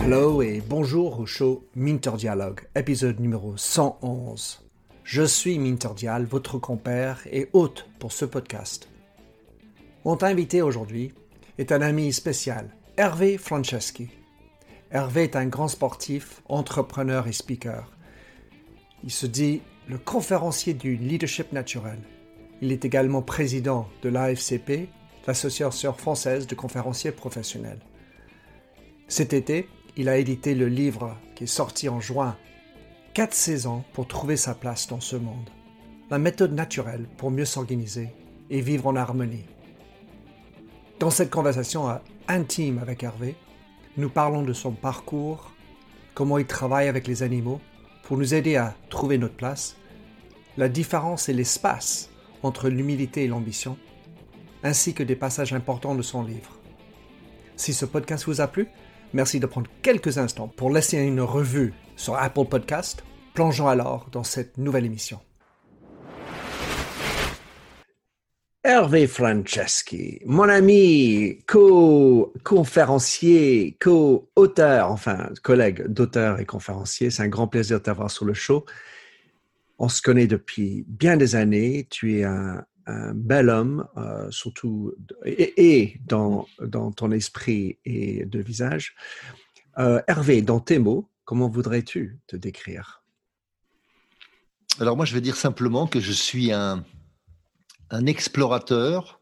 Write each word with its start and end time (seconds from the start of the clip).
Hello 0.00 0.40
et 0.40 0.62
bonjour 0.66 1.20
au 1.20 1.26
show 1.26 1.68
Minter 1.74 2.12
Dialogue, 2.16 2.60
épisode 2.74 3.20
numéro 3.20 3.54
111. 3.54 4.62
Je 5.04 5.22
suis 5.22 5.58
Minter 5.58 5.90
Dial, 5.94 6.24
votre 6.24 6.58
compère 6.58 7.20
et 7.30 7.50
hôte 7.52 7.90
pour 7.98 8.12
ce 8.12 8.24
podcast. 8.24 8.88
Mon 10.06 10.22
invité 10.22 10.62
aujourd'hui 10.62 11.12
est 11.58 11.72
un 11.72 11.82
ami 11.82 12.10
spécial, 12.14 12.70
Hervé 12.96 13.36
Franceschi. 13.36 14.08
Hervé 14.92 15.24
est 15.24 15.36
un 15.36 15.46
grand 15.46 15.68
sportif, 15.68 16.40
entrepreneur 16.48 17.26
et 17.26 17.32
speaker. 17.32 17.92
Il 19.04 19.10
se 19.10 19.26
dit 19.26 19.60
le 19.88 19.98
conférencier 19.98 20.72
du 20.72 20.96
leadership 20.96 21.52
naturel. 21.52 21.98
Il 22.62 22.72
est 22.72 22.86
également 22.86 23.20
président 23.20 23.88
de 24.02 24.08
l'AFCP, 24.08 24.88
l'Association 25.26 25.92
française 25.92 26.46
de 26.46 26.54
conférenciers 26.54 27.12
professionnels. 27.12 27.80
Cet 29.08 29.32
été, 29.32 29.68
il 29.96 30.08
a 30.08 30.16
édité 30.16 30.54
le 30.54 30.68
livre 30.68 31.16
qui 31.34 31.44
est 31.44 31.46
sorti 31.46 31.88
en 31.88 32.00
juin, 32.00 32.36
Quatre 33.14 33.34
saisons 33.34 33.84
pour 33.92 34.08
trouver 34.08 34.38
sa 34.38 34.54
place 34.54 34.86
dans 34.88 35.00
ce 35.00 35.16
monde. 35.16 35.50
La 36.08 36.18
méthode 36.18 36.54
naturelle 36.54 37.06
pour 37.18 37.30
mieux 37.30 37.44
s'organiser 37.44 38.08
et 38.48 38.62
vivre 38.62 38.86
en 38.86 38.96
harmonie. 38.96 39.44
Dans 40.98 41.10
cette 41.10 41.28
conversation 41.28 41.90
intime 42.26 42.78
avec 42.78 43.02
Hervé, 43.02 43.36
nous 43.98 44.08
parlons 44.08 44.40
de 44.40 44.54
son 44.54 44.72
parcours, 44.72 45.52
comment 46.14 46.38
il 46.38 46.46
travaille 46.46 46.88
avec 46.88 47.06
les 47.06 47.22
animaux 47.22 47.60
pour 48.02 48.16
nous 48.16 48.32
aider 48.32 48.56
à 48.56 48.74
trouver 48.88 49.18
notre 49.18 49.36
place, 49.36 49.76
la 50.56 50.70
différence 50.70 51.28
et 51.28 51.34
l'espace 51.34 52.08
entre 52.42 52.70
l'humilité 52.70 53.24
et 53.24 53.28
l'ambition, 53.28 53.76
ainsi 54.62 54.94
que 54.94 55.02
des 55.02 55.16
passages 55.16 55.52
importants 55.52 55.94
de 55.94 56.02
son 56.02 56.22
livre. 56.22 56.58
Si 57.56 57.72
ce 57.72 57.84
podcast 57.84 58.24
vous 58.26 58.40
a 58.40 58.46
plu, 58.46 58.68
merci 59.12 59.40
de 59.40 59.46
prendre 59.46 59.70
quelques 59.82 60.18
instants 60.18 60.48
pour 60.48 60.70
laisser 60.70 60.98
une 60.98 61.20
revue 61.20 61.74
sur 61.96 62.16
Apple 62.16 62.46
Podcast. 62.46 63.04
Plongeons 63.34 63.68
alors 63.68 64.08
dans 64.10 64.24
cette 64.24 64.58
nouvelle 64.58 64.84
émission. 64.84 65.20
Hervé 68.64 69.08
Franceschi, 69.08 70.20
mon 70.24 70.48
ami, 70.48 71.40
co-conférencier, 71.48 73.76
co-auteur, 73.80 74.88
enfin 74.88 75.30
collègue 75.42 75.88
d'auteur 75.88 76.38
et 76.38 76.46
conférencier, 76.46 77.10
c'est 77.10 77.24
un 77.24 77.28
grand 77.28 77.48
plaisir 77.48 77.78
de 77.78 77.82
t'avoir 77.82 78.08
sur 78.08 78.24
le 78.24 78.34
show. 78.34 78.64
On 79.80 79.88
se 79.88 80.00
connaît 80.00 80.28
depuis 80.28 80.84
bien 80.86 81.16
des 81.16 81.34
années, 81.34 81.88
tu 81.90 82.18
es 82.18 82.24
un, 82.24 82.64
bel 83.14 83.48
homme, 83.48 83.86
euh, 83.96 84.30
surtout, 84.30 84.94
et, 85.24 85.98
dans, 86.06 86.46
dans, 86.60 86.92
ton 86.92 87.10
esprit 87.10 87.78
et 87.84 88.24
de 88.24 88.40
visage. 88.40 88.94
Euh, 89.78 90.00
Hervé, 90.06 90.42
dans 90.42 90.60
tes 90.60 90.78
mots, 90.78 91.08
comment 91.24 91.48
voudrais-tu 91.48 92.18
te 92.26 92.36
décrire? 92.36 93.02
Alors 94.80 94.96
moi, 94.96 95.04
je 95.04 95.14
vais 95.14 95.20
dire 95.20 95.36
simplement 95.36 95.86
que 95.86 96.00
je 96.00 96.12
suis 96.12 96.52
un 96.52 96.84
un 97.92 98.06
explorateur, 98.06 99.20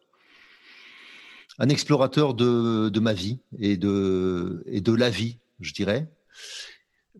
un 1.59 1.69
explorateur 1.69 2.35
de, 2.35 3.01
ma 3.01 3.13
vie 3.13 3.41
et 3.59 3.77
de, 3.77 4.63
et 4.67 4.81
de 4.81 4.95
la 4.95 5.11
vie, 5.11 5.41
je 5.59 5.75
dirais. 5.75 6.09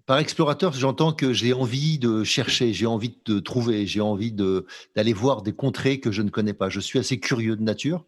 Par 0.07 0.19
explorateur, 0.19 0.73
j'entends 0.73 1.13
que 1.13 1.33
j'ai 1.33 1.53
envie 1.53 1.99
de 1.99 2.25
chercher, 2.25 2.73
j'ai 2.73 2.87
envie 2.87 3.15
de 3.25 3.39
trouver, 3.39 3.87
j'ai 3.87 4.01
envie 4.01 4.33
d'aller 4.33 5.13
voir 5.13 5.43
des 5.43 5.53
contrées 5.53 6.01
que 6.01 6.11
je 6.11 6.23
ne 6.23 6.31
connais 6.31 6.53
pas. 6.53 6.69
Je 6.69 6.81
suis 6.81 6.99
assez 6.99 7.19
curieux 7.19 7.57
de 7.57 7.63
nature 7.63 8.05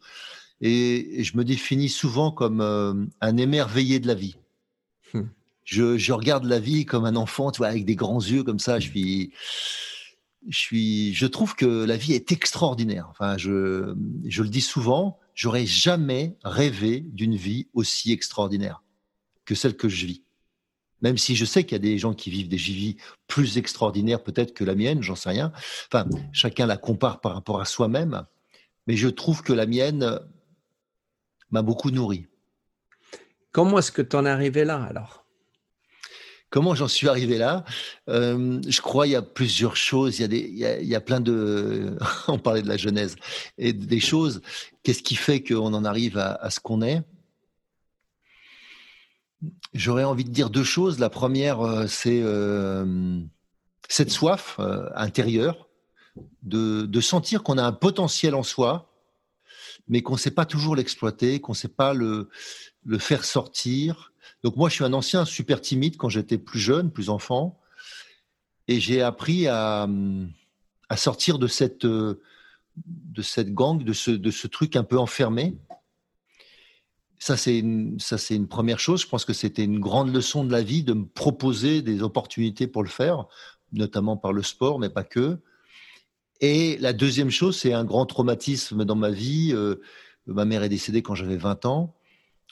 et, 0.61 1.23
je 1.23 1.37
me 1.37 1.45
définis 1.45 1.89
souvent 1.89 2.31
comme 2.31 2.61
euh, 2.61 2.95
un 3.21 3.37
émerveillé 3.37 4.01
de 4.01 4.07
la 4.07 4.15
vie. 4.15 4.37
Hmm. 5.13 5.27
Je, 5.65 5.97
je, 5.99 6.13
regarde 6.13 6.45
la 6.45 6.59
vie 6.59 6.85
comme 6.85 7.05
un 7.05 7.17
enfant, 7.17 7.51
tu 7.51 7.59
vois, 7.59 7.69
avec 7.69 7.85
des 7.85 7.97
grands 7.97 8.21
yeux 8.21 8.43
comme 8.43 8.59
ça. 8.59 8.79
Je 8.79 8.89
suis, 8.89 9.33
je 10.49 10.59
suis, 10.59 11.15
je 11.15 11.27
trouve 11.27 11.55
que 11.55 11.85
la 11.85 11.97
vie 11.97 12.15
est 12.15 12.33
extraordinaire. 12.33 13.07
Enfin, 13.11 13.37
je, 13.39 13.95
je 14.27 14.43
le 14.43 14.49
dis 14.49 14.61
souvent, 14.61 15.19
j'aurais 15.35 15.67
jamais 15.67 16.37
rêvé 16.45 17.01
d'une 17.01 17.37
vie 17.37 17.69
aussi 17.75 18.13
extraordinaire 18.13 18.83
que 19.45 19.55
celle 19.55 19.77
que 19.77 19.89
je 19.89 20.07
vis. 20.07 20.22
Même 21.03 21.19
si 21.19 21.37
je 21.37 21.45
sais 21.45 21.65
qu'il 21.65 21.73
y 21.73 21.77
a 21.77 21.79
des 21.81 21.99
gens 21.99 22.15
qui 22.15 22.31
vivent 22.31 22.49
des 22.49 22.57
vies 22.57 22.97
plus 23.27 23.59
extraordinaires 23.59 24.23
peut-être 24.23 24.55
que 24.55 24.65
la 24.65 24.75
mienne, 24.75 25.03
j'en 25.03 25.17
sais 25.17 25.31
rien. 25.31 25.53
Enfin, 25.93 26.07
chacun 26.33 26.67
la 26.67 26.77
compare 26.77 27.21
par 27.21 27.35
rapport 27.35 27.61
à 27.61 27.65
soi-même. 27.65 28.25
Mais 28.87 28.97
je 28.97 29.09
trouve 29.09 29.43
que 29.43 29.53
la 29.53 29.67
mienne 29.67 30.19
m'a 31.51 31.63
beaucoup 31.63 31.91
nourri. 31.91 32.27
Comment 33.53 33.79
est-ce 33.79 33.93
que 33.93 34.03
tu 34.03 34.17
en 34.17 34.25
es 34.25 34.31
arrivé 34.31 34.65
là 34.65 34.83
alors? 34.83 35.23
Comment 36.53 36.75
j'en 36.75 36.89
suis 36.89 37.09
arrivé 37.09 37.39
là? 37.39 37.65
Euh, 38.11 38.61
Je 38.69 38.81
crois 38.83 39.07
il 39.07 39.11
y 39.11 39.17
a 39.17 39.23
plusieurs 39.23 39.75
choses. 39.75 40.19
Il 40.19 40.23
y 40.23 40.25
a, 40.25 40.29
des, 40.29 40.41
il 40.83 40.87
y 40.87 40.95
a, 40.95 41.01
plein 41.01 41.21
de. 41.21 41.97
on 42.29 42.39
parlait 42.39 42.61
de 42.61 42.69
la 42.69 42.77
Genèse 42.77 43.17
et 43.57 43.73
des 43.73 44.01
choses. 44.01 44.43
Qu'est-ce 44.83 45.03
qui 45.03 45.15
fait 45.15 45.43
qu'on 45.43 45.73
en 45.73 45.85
arrive 45.87 46.19
à, 46.19 46.51
ce 46.51 46.61
qu'on 46.61 46.83
est? 46.83 47.01
J'aurais 49.75 50.05
envie 50.05 50.25
de 50.25 50.31
dire 50.31 50.51
deux 50.51 50.65
choses. 50.65 50.99
La 50.99 51.11
première, 51.11 51.61
euh, 51.61 51.87
c'est 51.87 52.21
euh, 52.23 53.21
cette 53.89 54.11
soif 54.11 54.59
intérieure 54.95 55.69
de, 56.43 57.01
sentir 57.01 57.43
qu'on 57.43 57.59
a 57.59 57.65
un 57.65 57.73
potentiel 57.73 58.35
en 58.35 58.43
soi, 58.43 58.93
mais 59.89 60.03
qu'on 60.03 60.15
ne 60.15 60.19
sait 60.19 60.31
pas 60.31 60.47
toujours 60.47 60.77
l'exploiter, 60.77 61.41
qu'on 61.41 61.53
ne 61.53 61.57
sait 61.57 61.69
pas 61.69 61.95
le, 61.95 62.29
faire 62.99 63.25
sortir 63.25 64.13
donc 64.43 64.57
moi, 64.57 64.69
je 64.69 64.75
suis 64.75 64.85
un 64.85 64.93
ancien 64.93 65.25
super 65.25 65.61
timide 65.61 65.97
quand 65.97 66.09
j'étais 66.09 66.39
plus 66.39 66.59
jeune, 66.59 66.91
plus 66.91 67.11
enfant, 67.11 67.61
et 68.67 68.81
j'ai 68.81 69.01
appris 69.01 69.47
à, 69.47 69.89
sortir 70.97 71.39
de 71.39 71.47
cette, 71.47 71.87
de 71.87 72.17
gang, 73.45 73.83
de 73.83 73.93
ce 73.93 74.47
truc 74.47 74.77
un 74.77 74.85
peu 74.85 74.99
enfermé. 74.99 75.57
Ça, 77.25 77.37
c'est 77.37 77.57
une, 77.57 78.49
première 78.49 78.81
chose. 78.81 79.03
Je 79.03 79.07
pense 79.07 79.25
que 79.25 79.33
c'était 79.33 79.63
une 79.63 79.79
grande 79.79 80.13
leçon 80.13 80.43
de 80.43 80.51
la 80.51 80.61
vie 80.61 80.83
de 80.83 80.93
me 80.93 81.07
proposer 81.07 81.81
des 81.81 82.03
opportunités 82.03 82.67
pour 82.67 82.83
le 82.83 82.89
faire, 82.89 83.27
notamment 83.73 84.17
par 84.17 84.33
le 84.33 84.43
sport, 84.43 84.81
mais 84.81 84.91
pas 84.91 85.05
que. 85.05 85.39
Et 86.41 86.77
la 86.79 86.93
deuxième 86.93 87.31
chose, 87.31 87.57
c'est 87.57 87.73
un 87.73 87.85
grand 87.85 88.07
traumatisme 88.07 88.85
dans 88.85 88.97
ma 88.97 89.13
vie. 89.13 89.53
Euh, 89.53 89.77
ma 90.27 90.45
mère 90.45 90.65
est 90.65 90.69
décédée 90.69 91.01
quand 91.01 91.15
j'avais 91.15 91.37
20 91.37 91.65
ans 91.65 91.95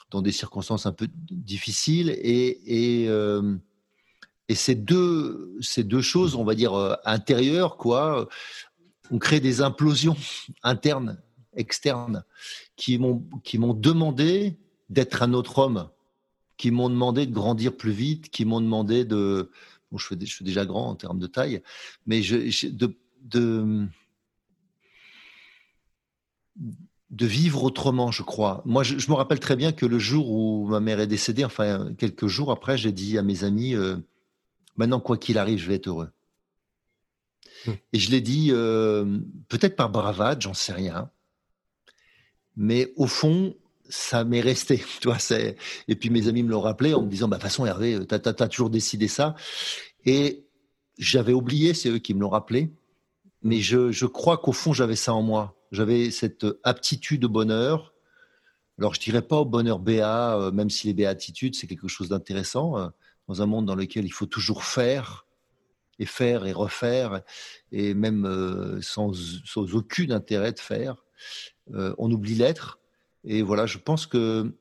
dans 0.09 0.21
des 0.21 0.31
circonstances 0.31 0.85
un 0.85 0.93
peu 0.93 1.09
difficiles. 1.29 2.09
Et, 2.21 2.61
et, 3.01 3.09
euh, 3.09 3.57
et 4.47 4.55
ces, 4.55 4.75
deux, 4.75 5.53
ces 5.59 5.83
deux 5.83 6.01
choses, 6.01 6.35
on 6.35 6.45
va 6.45 6.55
dire, 6.55 6.75
euh, 6.75 6.95
intérieures, 7.03 7.75
quoi, 7.75 8.29
ont 9.11 9.19
créé 9.19 9.41
des 9.41 9.61
implosions 9.61 10.15
internes, 10.63 11.21
externes, 11.55 12.23
qui 12.75 12.97
m'ont, 12.97 13.23
qui 13.43 13.57
m'ont 13.57 13.73
demandé 13.73 14.57
d'être 14.89 15.23
un 15.23 15.33
autre 15.33 15.59
homme, 15.59 15.89
qui 16.57 16.71
m'ont 16.71 16.89
demandé 16.89 17.25
de 17.25 17.33
grandir 17.33 17.75
plus 17.75 17.91
vite, 17.91 18.29
qui 18.29 18.45
m'ont 18.45 18.61
demandé 18.61 19.05
de... 19.05 19.51
Bon, 19.91 19.97
je, 19.97 20.07
je 20.19 20.25
suis 20.25 20.45
déjà 20.45 20.65
grand 20.65 20.89
en 20.89 20.95
termes 20.95 21.19
de 21.19 21.27
taille, 21.27 21.61
mais 22.05 22.21
je, 22.21 22.67
de, 22.67 22.97
de 23.21 23.87
de 27.11 27.25
vivre 27.25 27.63
autrement, 27.63 28.09
je 28.09 28.23
crois. 28.23 28.61
Moi, 28.65 28.83
je, 28.83 28.95
me 28.95 29.13
rappelle 29.13 29.39
très 29.39 29.57
bien 29.57 29.73
que 29.73 29.85
le 29.85 29.99
jour 29.99 30.31
où 30.31 30.65
ma 30.67 30.79
mère 30.79 30.99
est 30.99 31.07
décédée, 31.07 31.43
enfin 31.43 31.93
quelques 31.97 32.27
jours 32.27 32.51
après, 32.51 32.77
j'ai 32.77 32.93
dit 32.93 33.17
à 33.17 33.21
mes 33.21 33.43
amis, 33.43 33.75
euh, 33.75 33.97
maintenant 34.77 35.01
quoi 35.01 35.17
qu'il 35.17 35.37
arrive, 35.37 35.59
je 35.59 35.67
vais 35.67 35.75
être 35.75 35.87
heureux. 35.87 36.09
Hmm. 37.67 37.73
Et 37.91 37.99
je 37.99 38.11
l'ai 38.11 38.21
dit 38.21 38.47
euh, 38.51 39.19
peut-être 39.49 39.75
par 39.75 39.89
bravade, 39.89 40.41
j'en 40.41 40.53
sais 40.53 40.71
rien, 40.71 41.11
mais 42.55 42.93
au 42.95 43.07
fond, 43.07 43.55
ça 43.89 44.23
m'est 44.23 44.41
resté. 44.41 44.83
Et 45.87 45.95
puis 45.95 46.09
mes 46.09 46.27
amis 46.27 46.43
me 46.43 46.49
l'ont 46.49 46.61
rappelé 46.61 46.93
en 46.93 47.01
me 47.01 47.09
disant, 47.09 47.27
bah, 47.27 47.37
de 47.37 47.41
toute 47.41 47.49
façon, 47.49 47.65
Hervé, 47.65 47.99
tu 48.07 48.15
as, 48.15 48.47
toujours 48.47 48.69
décidé 48.69 49.07
ça. 49.07 49.35
Et 50.05 50.45
j'avais 50.97 51.33
oublié, 51.33 51.73
c'est 51.73 51.89
eux 51.89 51.99
qui 51.99 52.13
me 52.13 52.21
l'ont 52.21 52.29
rappelé, 52.29 52.71
mais 53.43 53.59
je, 53.59 54.05
crois 54.05 54.37
qu'au 54.37 54.51
fond, 54.51 54.73
j'avais 54.73 54.95
ça 54.95 55.13
en 55.13 55.21
moi 55.21 55.55
j'avais 55.71 56.11
cette 56.11 56.45
aptitude 56.63 57.25
au 57.25 57.29
bonheur. 57.29 57.93
Alors, 58.77 58.93
je 58.93 58.99
dirais 58.99 59.21
pas 59.21 59.37
au 59.37 59.45
bonheur 59.45 59.79
béat, 59.79 60.37
euh, 60.37 60.51
même 60.51 60.69
si 60.69 60.87
les 60.87 60.93
béatitudes, 60.93 61.55
c'est 61.55 61.67
quelque 61.67 61.87
chose 61.87 62.09
d'intéressant, 62.09 62.77
euh, 62.77 62.87
dans 63.27 63.41
un 63.41 63.45
monde 63.45 63.65
dans 63.65 63.75
lequel 63.75 64.05
il 64.05 64.11
faut 64.11 64.25
toujours 64.25 64.63
faire, 64.63 65.25
et 65.99 66.05
faire 66.05 66.45
et 66.45 66.51
refaire, 66.51 67.21
et 67.71 67.93
même 67.93 68.25
euh, 68.25 68.81
sans, 68.81 69.13
aucun 69.55 70.09
intérêt 70.09 70.51
de 70.51 70.59
faire. 70.59 71.05
On 71.73 72.11
oublie 72.11 72.35
l'être. 72.35 72.79
Et 73.23 73.41
voilà, 73.41 73.65
je 73.65 73.77
pense 73.77 74.05
que 74.05 74.53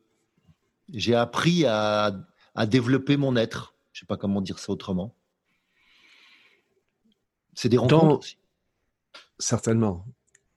j'ai 0.93 1.15
appris 1.15 1.65
à, 1.67 2.13
à, 2.55 2.67
développer 2.67 3.17
mon 3.17 3.37
être. 3.37 3.75
Je 3.93 4.01
sais 4.01 4.07
pas 4.07 4.17
comment 4.17 4.41
dire 4.41 4.59
ça 4.59 4.73
autrement. 4.73 5.15
C'est 7.55 7.69
des 7.69 7.79
rencontres 7.79 8.19
aussi. 8.19 8.37
Certainement 9.39 10.05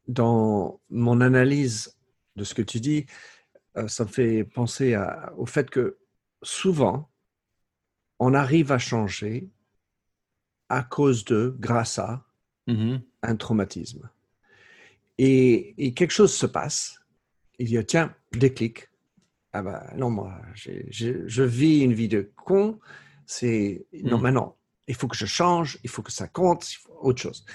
dans 0.07 0.79
mon 0.89 1.21
analyse 1.21 1.95
de 2.35 2.43
ce 2.43 2.53
que 2.53 2.61
tu 2.61 2.79
dis, 2.79 3.05
euh, 3.77 3.87
ça 3.87 4.03
me 4.03 4.09
fait 4.09 4.43
penser 4.43 4.97
au 5.37 5.45
fait 5.45 5.69
que 5.69 5.97
souvent, 6.41 7.09
on 8.19 8.33
arrive 8.33 8.71
à 8.71 8.77
changer 8.77 9.49
à 10.69 10.83
cause 10.83 11.25
de, 11.25 11.55
grâce 11.59 11.99
à, 11.99 12.25
mm-hmm. 12.67 13.01
un 13.23 13.35
traumatisme. 13.35 14.09
Et, 15.17 15.93
quelque 15.95 16.11
chose 16.11 16.33
se 16.33 16.45
passe. 16.45 16.99
Il 17.59 17.67
dit, 17.67 17.85
tiens, 17.85 18.13
déclic. 18.31 18.89
Ah 19.51 19.61
ben 19.61 19.83
non, 19.95 20.09
moi, 20.09 20.41
je 20.55 21.43
vis 21.43 21.81
une 21.81 21.93
vie 21.93 22.07
de 22.07 22.31
con. 22.35 22.79
C'est, 23.25 23.85
non, 23.93 24.17
mm. 24.17 24.21
maintenant, 24.21 24.57
il 24.87 24.95
faut 24.95 25.07
que 25.07 25.15
je 25.15 25.25
change, 25.25 25.79
il 25.83 25.89
faut 25.89 26.01
que 26.01 26.11
ça 26.11 26.27
compte, 26.27 26.71
il 26.71 26.75
faut 26.75 26.97
autre 27.01 27.21
chose. 27.21 27.45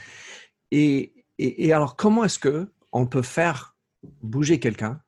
Et, 0.70 1.25
et, 1.38 1.72
alors, 1.72 1.96
comment 1.96 2.25
est-ce 2.25 2.38
que 2.38 2.72
on 2.93 3.06
peut 3.06 3.22
faire 3.22 3.76
bouger 4.22 4.60
quelqu'un 4.60 5.00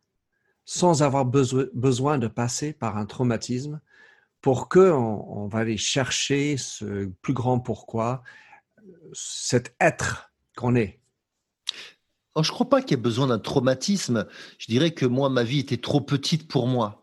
sans 0.65 1.03
avoir 1.03 1.25
besoin 1.25 2.19
de 2.19 2.29
passer 2.29 2.73
par 2.73 2.97
un 2.97 3.07
traumatisme 3.07 3.81
pour 4.41 4.69
que 4.69 4.91
on, 4.91 5.49
va 5.49 5.61
aller 5.61 5.77
chercher 5.77 6.57
ce 6.57 7.07
plus 7.23 7.35
grand 7.35 7.59
pourquoi, 7.61 8.23
cet 9.13 9.75
être 9.81 10.33
qu'on 10.57 10.77
est? 10.77 11.00
Je 12.43 12.51
ne 12.51 12.55
crois 12.55 12.69
pas 12.69 12.83
qu'il 12.83 12.93
y 12.93 12.95
ait 12.95 13.03
besoin 13.03 13.27
d'un 13.27 13.39
traumatisme. 13.39 14.27
Je 14.59 14.67
dirais 14.67 14.93
que 14.93 15.07
moi, 15.07 15.29
ma 15.29 15.43
vie 15.43 15.61
était 15.61 15.77
trop 15.77 16.01
petite 16.01 16.49
pour 16.49 16.67
moi. 16.67 17.03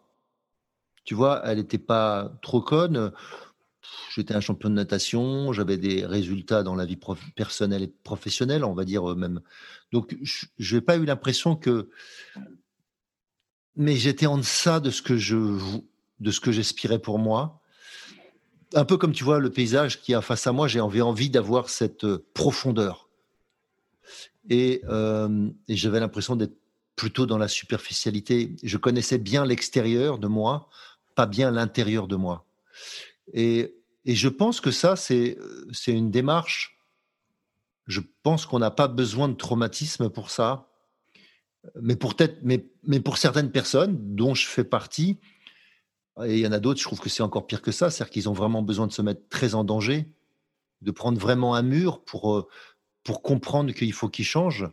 Tu 1.04 1.16
vois, 1.16 1.42
elle 1.45 1.57
n'était 1.57 1.78
pas 1.78 2.31
trop 2.42 2.62
conne. 2.62 3.12
J'étais 4.13 4.34
un 4.34 4.42
champion 4.42 4.69
de 4.69 4.74
natation, 4.75 5.54
j'avais 5.54 5.78
des 5.78 6.06
résultats 6.06 6.63
dans 6.63 6.75
la 6.75 6.86
vie 6.86 7.00
personnelle 7.36 7.84
et 7.84 7.88
professionnelle, 7.88 8.66
on 8.66 8.74
va 8.74 8.84
dire 8.84 9.12
euh, 9.12 9.16
même. 9.16 9.42
Donc, 9.92 10.18
je 10.22 10.75
n'ai 10.75 10.81
pas 10.81 10.98
eu 10.98 11.06
l'impression 11.06 11.56
que. 11.56 11.90
Mais 13.75 13.95
j'étais 13.95 14.25
en 14.25 14.38
deçà 14.38 14.80
de 14.80 14.90
ce 14.90 15.01
que 15.01 15.18
je 15.18 15.57
de 16.19 16.31
ce 16.31 16.40
que 16.40 16.51
j'aspirais 16.51 17.00
pour 17.00 17.19
moi. 17.19 17.62
Un 18.74 18.86
peu 18.86 18.98
comme 18.98 19.13
tu 19.13 19.24
vois 19.24 19.40
le 19.40 19.50
paysage 19.50 20.01
qui 20.01 20.13
est 20.13 20.22
face 20.22 20.48
à 20.48 20.51
moi, 20.51 20.68
j'ai 20.68 20.81
envie, 20.81 21.30
d'avoir 21.30 21.69
cette 21.69 22.04
euh, 22.04 22.25
profondeur. 22.33 23.06
Et, 24.49 24.81
euh, 24.89 25.49
et 25.67 25.75
j'avais 25.75 25.99
l'impression 25.99 26.35
d'être 26.35 26.57
plutôt 26.95 27.25
dans 27.25 27.38
la 27.38 27.47
superficialité. 27.47 28.55
Je 28.63 28.77
connaissais 28.77 29.17
bien 29.17 29.45
l'extérieur 29.45 30.17
de 30.17 30.27
moi, 30.27 30.69
pas 31.15 31.25
bien 31.25 31.51
l'intérieur 31.51 32.07
de 32.07 32.15
moi. 32.15 32.45
Et, 33.33 33.75
et, 34.05 34.15
je 34.15 34.29
pense 34.29 34.61
que 34.61 34.71
ça, 34.71 34.95
c'est 34.95 35.38
une 35.88 36.11
démarche. 36.11 36.77
Je 37.85 38.01
pense 38.23 38.45
qu'on 38.45 38.59
n'a 38.59 38.71
pas 38.71 38.88
besoin 38.88 39.27
de 39.27 39.35
traumatisme 39.35 40.09
pour 40.09 40.31
ça. 40.31 40.69
Mais 41.81 41.95
pour, 41.95 42.15
mais, 42.44 42.65
mais 42.83 42.99
pour 42.99 43.17
certaines 43.17 43.51
personnes, 43.51 44.15
dont 44.15 44.33
je 44.33 44.47
fais 44.47 44.63
partie, 44.63 45.19
et 46.25 46.35
il 46.35 46.39
y 46.39 46.47
en 46.47 46.51
a 46.51 46.59
d'autres, 46.59 46.79
je 46.79 46.85
trouve 46.85 46.99
que 46.99 47.09
c'est 47.09 47.23
encore 47.23 47.45
pire 47.45 47.61
que 47.61 47.71
ça, 47.71 47.89
c'est-à-dire 47.89 48.11
qu'ils 48.11 48.29
ont 48.29 48.33
vraiment 48.33 48.63
besoin 48.63 48.88
de 48.88 48.91
se 48.91 49.01
mettre 49.01 49.27
très 49.29 49.53
en 49.53 49.63
danger, 49.63 50.07
de 50.81 50.91
prendre 50.91 51.19
vraiment 51.19 51.53
un 51.53 51.61
mur 51.61 52.03
pour, 52.03 52.35
euh, 52.35 52.47
pour 53.07 53.21
comprendre 53.21 53.71
qu'il 53.71 53.94
faut 53.94 54.09
qu'ils 54.09 54.25
changent. 54.25 54.68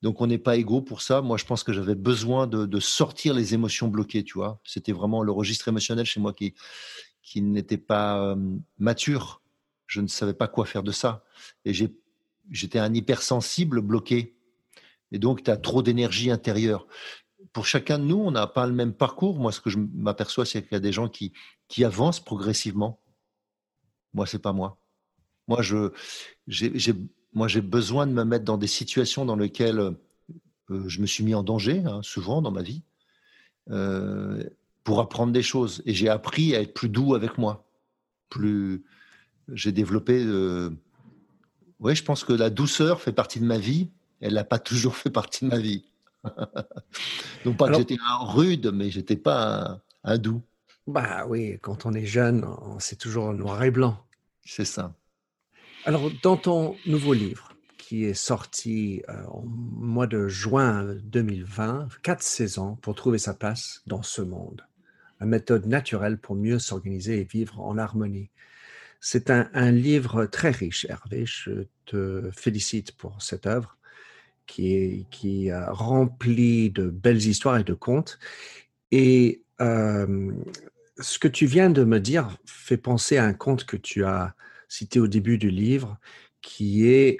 Donc 0.00 0.22
on 0.22 0.26
n'est 0.26 0.38
pas 0.38 0.56
égaux 0.56 0.80
pour 0.80 1.02
ça. 1.02 1.20
Moi, 1.20 1.36
je 1.36 1.44
pense 1.44 1.62
que 1.62 1.74
j'avais 1.74 1.94
besoin 1.94 2.46
de, 2.46 2.64
de, 2.64 2.80
sortir 2.80 3.34
les 3.34 3.52
émotions 3.52 3.88
bloquées, 3.88 4.24
tu 4.24 4.38
vois. 4.38 4.58
C'était 4.64 4.92
vraiment 4.92 5.22
le 5.22 5.30
registre 5.30 5.68
émotionnel 5.68 6.06
chez 6.06 6.20
moi 6.20 6.32
qui, 6.32 6.54
qui 7.22 7.42
n'était 7.42 7.76
pas 7.76 8.18
euh, 8.24 8.36
mature. 8.78 9.42
Je 9.86 10.00
ne 10.00 10.06
savais 10.06 10.32
pas 10.32 10.48
quoi 10.48 10.64
faire 10.64 10.82
de 10.82 10.90
ça. 10.90 11.22
Et 11.66 11.74
j'étais 12.50 12.78
un 12.78 12.94
hypersensible 12.94 13.82
bloqué. 13.82 14.38
Et 15.12 15.18
donc, 15.18 15.42
tu 15.42 15.50
as 15.50 15.58
trop 15.58 15.82
d'énergie 15.82 16.30
intérieure 16.30 16.86
pour 17.52 17.66
chacun 17.66 17.98
de 17.98 18.04
nous, 18.04 18.18
on 18.18 18.30
n'a 18.30 18.46
pas 18.46 18.66
le 18.66 18.72
même 18.72 18.94
parcours. 18.94 19.38
Moi, 19.38 19.52
ce 19.52 19.60
que 19.60 19.70
je 19.70 19.78
m'aperçois, 19.78 20.46
c'est 20.46 20.62
qu'il 20.62 20.72
y 20.72 20.76
a 20.76 20.80
des 20.80 20.92
gens 20.92 21.08
qui, 21.08 21.32
qui 21.68 21.84
avancent 21.84 22.20
progressivement. 22.20 23.00
Moi, 24.14 24.26
c'est 24.26 24.38
pas 24.38 24.52
moi. 24.52 24.78
Moi, 25.48 25.62
je, 25.62 25.90
j'ai, 26.46 26.94
moi, 27.32 27.48
j'ai 27.48 27.60
besoin 27.60 28.06
de 28.06 28.12
me 28.12 28.24
mettre 28.24 28.44
dans 28.44 28.58
des 28.58 28.66
situations 28.66 29.24
dans 29.24 29.36
lesquelles 29.36 29.94
euh, 30.70 30.88
je 30.88 31.00
me 31.00 31.06
suis 31.06 31.24
mis 31.24 31.34
en 31.34 31.42
danger, 31.42 31.82
hein, 31.86 32.00
souvent 32.02 32.42
dans 32.42 32.50
ma 32.50 32.62
vie, 32.62 32.82
euh, 33.70 34.42
pour 34.84 35.00
apprendre 35.00 35.32
des 35.32 35.42
choses. 35.42 35.82
Et 35.86 35.94
j'ai 35.94 36.08
appris 36.08 36.54
à 36.56 36.60
être 36.60 36.74
plus 36.74 36.88
doux 36.88 37.14
avec 37.14 37.38
moi. 37.38 37.68
Plus, 38.28 38.84
j'ai 39.52 39.72
développé. 39.72 40.22
Euh, 40.24 40.70
oui, 41.78 41.94
je 41.94 42.04
pense 42.04 42.24
que 42.24 42.32
la 42.32 42.50
douceur 42.50 43.00
fait 43.00 43.12
partie 43.12 43.40
de 43.40 43.44
ma 43.46 43.58
vie. 43.58 43.90
Elle 44.20 44.34
n'a 44.34 44.44
pas 44.44 44.58
toujours 44.58 44.96
fait 44.96 45.10
partie 45.10 45.44
de 45.44 45.50
ma 45.50 45.58
vie. 45.58 45.84
Donc 47.44 47.56
pas 47.56 47.68
que 47.68 47.76
j'étais 47.76 47.96
un 48.06 48.24
rude, 48.24 48.70
mais 48.74 48.90
j'étais 48.90 49.16
pas 49.16 49.80
un, 50.04 50.18
doux. 50.18 50.42
Bah 50.86 51.24
oui, 51.26 51.58
quand 51.62 51.86
on 51.86 51.94
est 51.94 52.04
jeune, 52.04 52.44
c'est 52.78 52.98
toujours 52.98 53.32
noir 53.32 53.62
et 53.62 53.70
blanc. 53.70 53.96
C'est 54.44 54.64
ça. 54.64 54.92
Alors, 55.86 56.10
dans 56.22 56.36
ton 56.36 56.76
nouveau 56.84 57.14
livre, 57.14 57.54
qui 57.78 58.04
est 58.04 58.14
sorti 58.14 59.02
euh, 59.08 59.24
au 59.28 59.44
mois 59.46 60.06
de 60.06 60.28
juin 60.28 60.94
2020, 61.04 61.88
quatre 62.02 62.22
saisons 62.22 62.76
pour 62.76 62.94
trouver 62.94 63.16
sa 63.16 63.32
place 63.32 63.82
dans 63.86 64.02
ce 64.02 64.20
monde, 64.20 64.66
une 65.20 65.28
méthode 65.28 65.66
naturelle 65.66 66.18
pour 66.18 66.36
mieux 66.36 66.58
s'organiser 66.58 67.20
et 67.20 67.24
vivre 67.24 67.60
en 67.60 67.78
harmonie. 67.78 68.28
C'est 69.00 69.30
un, 69.30 69.70
livre 69.70 70.26
très 70.26 70.50
riche, 70.50 70.84
Hervé. 70.90 71.24
Je 71.24 71.64
te 71.86 72.30
félicite 72.32 72.92
pour 72.92 73.22
cette 73.22 73.46
œuvre 73.46 73.78
qui 74.46 74.74
est, 74.74 75.06
qui 75.10 75.50
rempli 75.50 76.68
de 76.68 76.90
belles 76.90 77.24
histoires 77.24 77.56
et 77.56 77.64
de 77.64 77.72
contes. 77.72 78.18
Et 78.90 79.42
ce 79.58 81.18
que 81.18 81.28
tu 81.28 81.46
viens 81.46 81.70
de 81.70 81.84
me 81.84 81.98
dire 81.98 82.36
fait 82.44 82.76
penser 82.76 83.16
à 83.16 83.24
un 83.24 83.32
conte 83.32 83.64
que 83.64 83.78
tu 83.78 84.04
as 84.04 84.34
cité 84.70 85.00
au 85.00 85.08
début 85.08 85.36
du 85.36 85.50
livre, 85.50 85.98
qui 86.40 86.88
est 86.88 87.18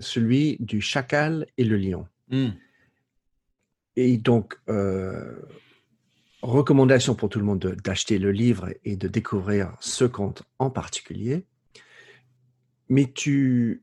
celui 0.00 0.56
du 0.58 0.80
chacal 0.80 1.46
et 1.56 1.64
le 1.64 1.76
lion. 1.76 2.08
Mmh. 2.30 2.48
Et 3.94 4.16
donc, 4.18 4.58
recommandation 6.42 7.14
pour 7.14 7.28
tout 7.28 7.38
le 7.38 7.44
monde 7.44 7.76
d'acheter 7.84 8.18
le 8.18 8.32
livre 8.32 8.70
et 8.84 8.96
de 8.96 9.06
découvrir 9.06 9.76
ce 9.80 10.04
conte 10.04 10.42
en 10.58 10.70
particulier. 10.70 11.46
Mais 12.88 13.10
tu, 13.12 13.82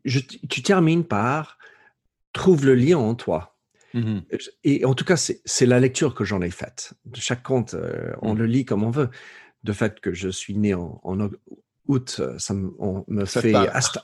tu 0.50 0.62
termines 0.62 1.06
par 1.06 1.58
trouve 2.34 2.66
le 2.66 2.76
lien 2.76 2.98
en 2.98 3.16
toi. 3.16 3.58
Mmh 3.94 4.20
et 4.64 4.86
en 4.86 4.94
tout 4.94 5.04
cas, 5.04 5.18
c'est 5.18 5.66
la 5.66 5.80
lecture 5.80 6.16
que 6.16 6.24
j'en 6.24 6.42
ai 6.42 6.50
faite. 6.50 6.94
De 7.06 7.20
chaque 7.20 7.44
conte, 7.44 7.74
euh, 7.74 8.14
on 8.22 8.34
mmh. 8.34 8.38
le 8.38 8.46
lit 8.46 8.66
comme 8.66 8.84
on 8.84 8.92
veut. 8.92 9.10
De 9.64 9.74
fait 9.74 10.00
que 10.00 10.14
je 10.14 10.30
suis 10.30 10.56
né 10.56 10.74
en, 10.74 11.30
août, 11.92 12.22
ça 12.38 12.54
me, 12.54 12.72
on 12.80 13.04
me 13.08 13.26
fait 13.26 13.54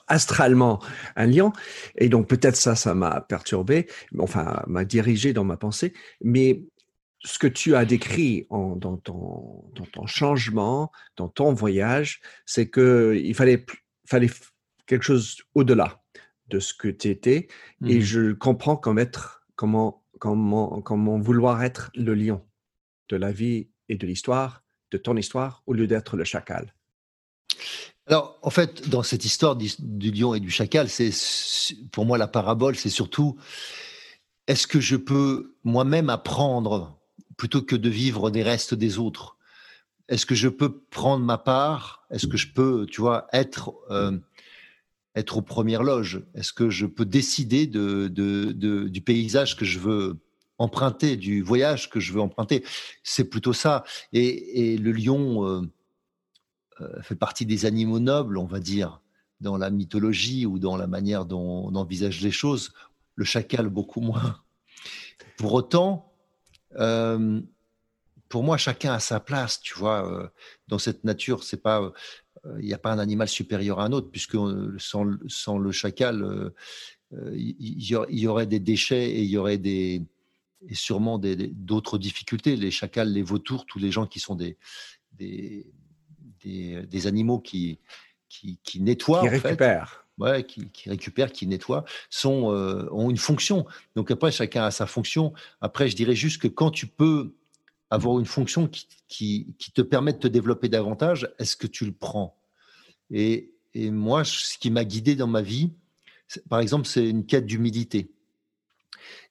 astralement 0.07 0.79
un 1.15 1.27
lion. 1.27 1.53
Et 1.97 2.09
donc 2.09 2.27
peut-être 2.27 2.55
ça, 2.55 2.75
ça 2.75 2.93
m'a 2.93 3.21
perturbé, 3.21 3.87
enfin 4.19 4.63
m'a 4.67 4.85
dirigé 4.85 5.33
dans 5.33 5.43
ma 5.43 5.57
pensée. 5.57 5.93
Mais 6.21 6.63
ce 7.23 7.39
que 7.39 7.47
tu 7.47 7.75
as 7.75 7.85
décrit 7.85 8.45
en, 8.49 8.75
dans, 8.75 8.97
ton, 8.97 9.65
dans, 9.75 9.85
ton, 9.85 10.05
changement, 10.05 10.91
dans 11.15 11.27
ton 11.27 11.53
voyage, 11.53 12.21
c'est 12.45 12.69
qu'il 12.69 13.33
fallait, 13.35 13.65
fallait 14.05 14.29
quelque 14.85 15.03
chose 15.03 15.37
au-delà 15.55 16.01
de 16.47 16.59
ce 16.59 16.73
que 16.73 16.87
tu 16.87 17.09
étais. 17.09 17.47
Et 17.85 17.99
mmh. 17.99 18.01
je 18.01 18.31
comprends 18.33 18.77
comme 18.77 18.99
être, 18.99 19.45
comment, 19.55 20.03
comment, 20.19 20.81
comment 20.81 21.19
vouloir 21.19 21.63
être 21.63 21.91
le 21.95 22.13
lion 22.13 22.45
de 23.09 23.17
la 23.17 23.31
vie 23.31 23.69
et 23.89 23.95
de 23.95 24.05
l'histoire, 24.05 24.63
de 24.91 24.97
ton 24.97 25.17
histoire, 25.17 25.63
au 25.65 25.73
lieu 25.73 25.87
d'être 25.87 26.17
le 26.17 26.23
chacal. 26.23 26.73
Alors, 28.07 28.39
en 28.41 28.49
fait, 28.49 28.89
dans 28.89 29.03
cette 29.03 29.25
histoire 29.25 29.57
du, 29.57 30.11
lion 30.11 30.33
et 30.33 30.39
du 30.39 30.49
chacal, 30.49 30.89
c'est 30.89 31.11
pour 31.91 32.05
moi 32.05 32.17
la 32.17 32.27
parabole, 32.27 32.75
c'est 32.75 32.89
surtout 32.89 33.37
est-ce 34.47 34.65
que 34.65 34.79
je 34.79 34.95
peux 34.95 35.55
moi-même 35.65 36.09
apprendre 36.09 36.97
plutôt 37.35 37.61
que 37.61 37.75
de 37.75 37.89
vivre 37.89 38.31
des 38.31 38.43
restes 38.43 38.73
des 38.73 38.97
autres? 38.97 39.37
Est-ce 40.07 40.25
que 40.25 40.35
je 40.35 40.47
peux 40.47 40.79
prendre 40.89 41.25
ma 41.25 41.37
part? 41.37 42.05
Est-ce 42.09 42.27
que 42.27 42.37
je 42.37 42.53
peux, 42.53 42.85
tu 42.89 43.01
vois, 43.01 43.27
être 43.33 43.73
euh, 43.91 44.17
être 45.17 45.37
aux 45.37 45.41
premières 45.41 45.83
loges? 45.83 46.23
Est-ce 46.33 46.53
que 46.53 46.69
je 46.69 46.85
peux 46.85 47.05
décider 47.05 47.67
de, 47.67 48.07
du 48.07 49.01
paysage 49.01 49.57
que 49.57 49.65
je 49.65 49.79
veux 49.79 50.17
emprunter, 50.59 51.17
du 51.17 51.41
voyage 51.41 51.89
que 51.89 51.99
je 51.99 52.13
veux 52.13 52.21
emprunter? 52.21 52.63
C'est 53.03 53.29
plutôt 53.29 53.53
ça. 53.53 53.83
Et, 54.13 54.77
le 54.77 54.91
lion 54.93 55.45
euh, 55.45 55.61
fait 57.01 57.15
partie 57.15 57.45
des 57.45 57.65
animaux 57.65 57.99
nobles, 57.99 58.37
on 58.37 58.45
va 58.45 58.59
dire, 58.59 59.01
dans 59.41 59.57
la 59.57 59.69
mythologie 59.69 60.45
ou 60.45 60.59
dans 60.59 60.77
la 60.77 60.87
manière 60.87 61.25
dont 61.25 61.67
on 61.67 61.75
envisage 61.75 62.21
les 62.21 62.31
choses. 62.31 62.73
Le 63.15 63.25
chacal, 63.25 63.69
beaucoup 63.69 64.01
moins. 64.01 64.39
Pour 65.37 65.53
autant, 65.53 66.13
euh, 66.75 67.41
pour 68.29 68.43
moi, 68.43 68.57
chacun 68.57 68.93
a 68.93 68.99
sa 68.99 69.19
place, 69.19 69.59
tu 69.61 69.77
vois, 69.77 70.31
dans 70.67 70.79
cette 70.79 71.03
nature. 71.03 71.43
C'est 71.43 71.61
pas 71.61 71.91
il 72.59 72.65
n'y 72.65 72.73
a 72.73 72.77
pas 72.77 72.91
un 72.91 72.99
animal 72.99 73.27
supérieur 73.27 73.79
à 73.79 73.85
un 73.85 73.91
autre, 73.91 74.09
puisque 74.09 74.37
sans, 74.77 75.05
sans 75.27 75.57
le 75.57 75.71
chacal, 75.71 76.53
il 77.11 77.83
y, 78.09 78.27
aurait 78.27 78.47
des 78.47 78.59
déchets 78.59 79.09
et 79.09 79.21
il 79.21 79.29
y 79.29 79.37
aurait 79.37 79.57
des, 79.57 80.05
et 80.67 80.75
sûrement 80.75 81.19
d'autres 81.19 81.97
difficultés. 81.97 82.55
Les 82.55 82.71
chacals, 82.71 83.11
les 83.11 83.21
vautours, 83.21 83.65
tous 83.65 83.79
les 83.79 83.91
gens 83.91 84.07
qui 84.07 84.19
sont 84.19 84.35
des, 84.35 84.57
des, 85.13 85.71
des, 86.47 87.07
animaux 87.07 87.39
qui, 87.39 87.79
qui, 88.29 88.59
qui 88.63 88.79
nettoient. 88.81 89.21
Qui 89.21 89.29
récupèrent. 89.29 90.05
ouais, 90.17 90.43
qui, 90.43 90.69
qui, 90.69 90.89
récupèrent, 90.89 91.31
qui 91.31 91.47
nettoient, 91.47 91.85
sont, 92.09 92.51
euh, 92.51 92.87
ont 92.91 93.09
une 93.09 93.17
fonction. 93.17 93.65
Donc 93.95 94.11
après, 94.11 94.31
chacun 94.31 94.63
a 94.63 94.71
sa 94.71 94.85
fonction. 94.85 95.33
Après, 95.61 95.89
je 95.89 95.95
dirais 95.95 96.15
juste 96.15 96.41
que 96.41 96.47
quand 96.47 96.71
tu 96.71 96.87
peux 96.87 97.33
avoir 97.89 98.19
une 98.19 98.25
fonction 98.25 98.67
qui, 98.67 98.87
qui, 99.07 99.55
qui 99.57 99.71
te 99.71 99.81
permet 99.81 100.13
de 100.13 100.19
te 100.19 100.27
développer 100.27 100.69
davantage, 100.69 101.29
est-ce 101.39 101.55
que 101.55 101.67
tu 101.67 101.85
le 101.85 101.93
prends? 101.93 102.37
Et, 103.11 103.51
et 103.73 103.91
moi, 103.91 104.23
ce 104.25 104.57
qui 104.57 104.71
m'a 104.71 104.83
guidé 104.83 105.15
dans 105.15 105.27
ma 105.27 105.41
vie, 105.41 105.71
par 106.49 106.59
exemple, 106.59 106.87
c'est 106.87 107.07
une 107.07 107.25
quête 107.25 107.45
d'humilité. 107.45 108.11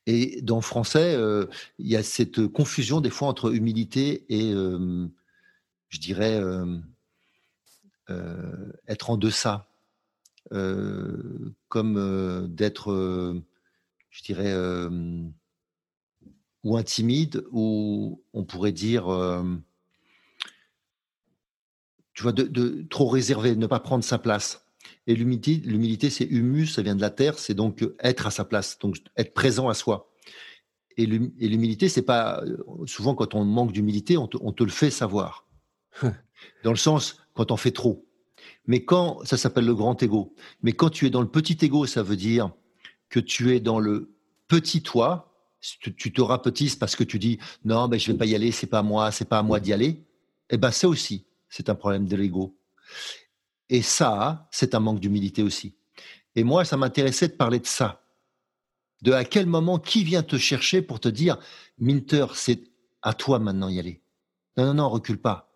Et 0.06 0.40
dans 0.40 0.56
le 0.56 0.62
français, 0.62 1.14
euh, 1.16 1.46
il 1.78 1.88
y 1.88 1.96
a 1.96 2.02
cette 2.02 2.46
confusion 2.46 3.00
des 3.00 3.10
fois 3.10 3.28
entre 3.28 3.52
humilité 3.52 4.24
et, 4.28 4.52
euh, 4.52 5.06
je 5.88 5.98
dirais, 5.98 6.40
être 8.88 9.10
en 9.10 9.16
deçà, 9.16 9.68
comme 11.68 12.48
d'être, 12.48 13.42
je 14.10 14.22
dirais, 14.22 14.54
ou 16.64 16.76
intimide, 16.76 17.44
ou 17.50 18.22
on 18.32 18.44
pourrait 18.44 18.72
dire, 18.72 19.06
tu 22.14 22.22
vois, 22.22 22.32
de, 22.32 22.44
de, 22.44 22.86
trop 22.88 23.08
réservé, 23.08 23.56
ne 23.56 23.66
pas 23.66 23.80
prendre 23.80 24.04
sa 24.04 24.18
place. 24.18 24.66
Et 25.06 25.14
l'humilité, 25.14 25.56
l'humilité, 25.64 26.10
c'est 26.10 26.24
humus, 26.24 26.66
ça 26.74 26.82
vient 26.82 26.96
de 26.96 27.00
la 27.00 27.10
terre, 27.10 27.38
c'est 27.38 27.54
donc 27.54 27.84
être 28.00 28.26
à 28.26 28.30
sa 28.30 28.44
place, 28.44 28.78
donc 28.78 28.96
être 29.16 29.34
présent 29.34 29.68
à 29.68 29.74
soi. 29.74 30.10
Et 30.96 31.06
l'humilité, 31.06 31.88
c'est 31.88 32.02
pas 32.02 32.42
souvent 32.86 33.14
quand 33.14 33.34
on 33.34 33.44
manque 33.44 33.72
d'humilité, 33.72 34.16
on, 34.16 34.26
te, 34.26 34.64
le 34.64 34.70
fait 34.70 34.90
savoir. 34.90 35.46
dans 36.64 36.70
le 36.70 36.76
sens 36.76 37.18
quand 37.36 37.52
on 37.52 37.56
fait 37.56 37.70
trop. 37.70 38.04
Mais 38.66 38.84
quand 38.84 39.24
ça 39.24 39.36
s'appelle 39.36 39.66
le 39.66 39.74
grand 39.74 40.02
ego. 40.02 40.34
Mais 40.62 40.72
quand 40.72 40.90
tu 40.90 41.06
es 41.06 41.10
dans 41.10 41.20
le 41.20 41.28
petit 41.28 41.56
ego, 41.64 41.86
ça 41.86 42.02
veut 42.02 42.16
dire 42.16 42.50
que 43.08 43.20
tu 43.20 43.54
es 43.54 43.60
dans 43.60 43.78
le 43.78 44.16
petit 44.48 44.82
toi. 44.82 45.32
Tu, 45.80 46.12
te 46.12 46.20
rapetisses 46.20 46.76
parce 46.76 46.94
que 46.94 47.02
tu 47.02 47.18
dis 47.18 47.38
non, 47.64 47.88
mais 47.88 47.98
je 47.98 48.12
vais 48.12 48.18
pas 48.18 48.26
y 48.26 48.34
aller, 48.34 48.52
c'est 48.52 48.68
pas 48.68 48.82
moi, 48.82 49.10
c'est 49.10 49.28
pas 49.28 49.38
à 49.38 49.42
moi 49.42 49.58
d'y 49.58 49.72
aller. 49.72 50.04
Eh 50.50 50.58
ben 50.58 50.70
ça 50.70 50.88
aussi, 50.88 51.26
c'est 51.48 51.68
un 51.68 51.74
problème 51.74 52.06
de 52.06 52.14
l'ego. 52.14 52.56
Et 53.68 53.82
ça, 53.82 54.48
c'est 54.52 54.74
un 54.74 54.80
manque 54.80 55.00
d'humilité 55.00 55.42
aussi. 55.42 55.74
Et 56.36 56.44
moi, 56.44 56.64
ça 56.64 56.76
m'intéressait 56.76 57.28
de 57.28 57.32
parler 57.32 57.58
de 57.58 57.66
ça. 57.66 58.04
De 59.02 59.12
à 59.12 59.24
quel 59.24 59.46
moment, 59.46 59.78
qui 59.78 60.04
vient 60.04 60.22
te 60.22 60.36
chercher 60.36 60.82
pour 60.82 61.00
te 61.00 61.08
dire, 61.08 61.38
Minter, 61.78 62.26
c'est 62.34 62.62
à 63.02 63.12
toi 63.12 63.38
maintenant 63.38 63.68
y 63.68 63.80
aller? 63.80 64.02
Non, 64.56 64.66
non, 64.66 64.74
non, 64.74 64.88
recule 64.88 65.18
pas. 65.18 65.50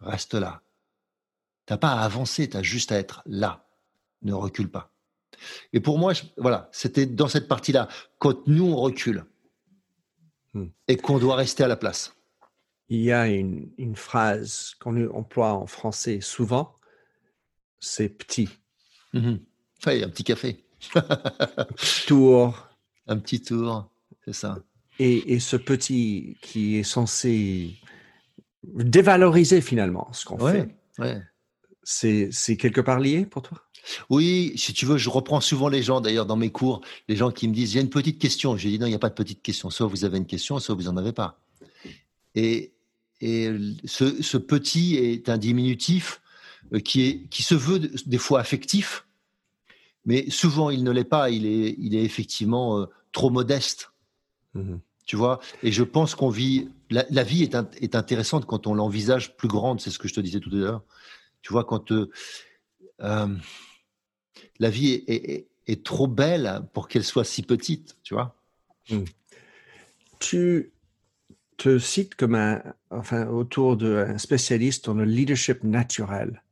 Reste 0.00 0.34
là. 0.34 0.62
T'as 1.72 1.78
pas 1.78 1.92
à 1.92 2.04
avancer, 2.04 2.50
tu 2.50 2.56
as 2.58 2.62
juste 2.62 2.92
à 2.92 2.98
être 2.98 3.22
là. 3.24 3.66
Ne 4.20 4.34
recule 4.34 4.70
pas. 4.70 4.92
Et 5.72 5.80
pour 5.80 5.98
moi, 5.98 6.12
voilà, 6.36 6.68
c'était 6.70 7.06
dans 7.06 7.28
cette 7.28 7.48
partie-là, 7.48 7.88
quand 8.18 8.46
nous 8.46 8.66
on 8.66 8.76
recule 8.76 9.24
hmm. 10.52 10.66
et 10.86 10.98
qu'on 10.98 11.18
doit 11.18 11.34
rester 11.34 11.64
à 11.64 11.68
la 11.68 11.76
place. 11.76 12.14
Il 12.90 13.00
y 13.00 13.10
a 13.10 13.26
une, 13.26 13.70
une 13.78 13.96
phrase 13.96 14.74
qu'on 14.80 15.08
emploie 15.14 15.54
en 15.54 15.66
français 15.66 16.20
souvent, 16.20 16.76
c'est 17.80 18.10
petit. 18.10 18.50
Mmh 19.14 19.36
un 19.86 20.08
petit 20.10 20.24
café. 20.24 20.66
tour. 22.06 22.68
Un 23.06 23.16
petit 23.16 23.40
tour, 23.40 23.90
c'est 24.26 24.34
ça. 24.34 24.58
Et, 24.98 25.40
ce 25.40 25.56
petit 25.56 26.36
qui 26.42 26.76
est 26.76 26.82
censé 26.82 27.78
dévaloriser 28.62 29.62
finalement 29.62 30.12
ce 30.12 30.26
qu'on 30.26 30.36
fait. 30.36 30.68
Ouais. 30.98 31.22
C'est, 31.82 32.30
quelque 32.56 32.80
part 32.80 33.00
lié 33.00 33.26
pour 33.26 33.42
toi? 33.42 33.58
Oui, 34.10 34.52
si 34.56 34.72
tu 34.72 34.86
veux, 34.86 34.96
je 34.96 35.10
reprends 35.10 35.40
souvent 35.40 35.68
les 35.68 35.82
gens, 35.82 36.00
d'ailleurs, 36.00 36.26
dans 36.26 36.36
mes 36.36 36.50
cours, 36.50 36.82
les 37.08 37.16
gens 37.16 37.32
qui 37.32 37.48
me 37.48 37.54
disent, 37.54 37.72
il 37.72 37.76
y 37.76 37.78
a 37.80 37.82
une 37.82 37.90
petite 37.90 38.20
question. 38.20 38.56
J'ai 38.56 38.70
dit, 38.70 38.78
non, 38.78 38.86
il 38.86 38.90
n'y 38.90 38.94
a 38.94 39.00
pas 39.00 39.08
de 39.08 39.14
petite 39.14 39.42
question. 39.42 39.70
Soit 39.70 39.86
vous 39.86 40.04
avez 40.04 40.18
une 40.18 40.26
question, 40.26 40.60
soit 40.60 40.74
vous 40.76 40.84
n'en 40.84 40.96
avez 40.96 41.12
pas. 41.12 41.40
Et, 42.36 42.72
et 43.20 43.50
ce, 43.84 44.22
ce, 44.22 44.36
petit 44.36 44.96
est 44.96 45.28
un 45.28 45.38
diminutif 45.38 46.22
euh, 46.72 46.78
qui, 46.78 47.02
est, 47.02 47.28
qui 47.28 47.42
se 47.42 47.54
veut 47.54 47.80
des 48.06 48.18
fois 48.18 48.40
affectif, 48.40 49.04
mais 50.06 50.30
souvent 50.30 50.70
il 50.70 50.84
ne 50.84 50.90
l'est 50.90 51.04
pas. 51.04 51.30
Il 51.30 51.44
est, 51.44 51.74
il 51.78 51.94
est 51.94 52.04
effectivement 52.04 52.78
euh, 52.78 52.86
trop 53.12 53.30
modeste. 53.30 53.92
Mmh 54.54 54.76
tu 55.04 55.16
vois? 55.16 55.40
Et 55.62 55.72
je 55.72 55.82
pense 55.82 56.14
qu'on 56.14 56.28
vit. 56.28 56.68
La, 56.88 57.22
vie 57.22 57.42
est, 57.42 57.56
est, 57.80 57.94
intéressante 57.94 58.46
quand 58.46 58.66
on 58.66 58.74
l'envisage 58.74 59.36
plus 59.36 59.48
grande. 59.48 59.80
C'est 59.80 59.90
ce 59.90 59.98
que 59.98 60.08
je 60.08 60.14
te 60.14 60.20
disais 60.20 60.40
tout 60.40 60.50
à 60.52 60.56
l'heure. 60.56 60.82
Tu 61.42 61.52
vois, 61.52 61.64
quand 61.64 61.92
euh, 61.92 62.06
la 64.58 64.70
vie 64.70 64.92
est, 65.06 65.48
est, 65.66 65.84
trop 65.84 66.06
belle 66.06 66.62
pour 66.72 66.88
qu'elle 66.88 67.04
soit 67.04 67.24
si 67.24 67.42
petite. 67.42 67.96
Tu 68.02 68.14
vois 68.14 68.36
mmh. 68.90 69.04
Tu 70.20 70.72
te 71.56 71.78
cites 71.78 72.14
comme 72.14 72.34
un, 72.34 72.62
enfin, 72.90 73.26
autour 73.26 73.76
d'un 73.76 74.18
spécialiste 74.18 74.86
dans 74.86 74.94
le 74.94 75.04
leadership 75.04 75.64
naturel. 75.64 76.42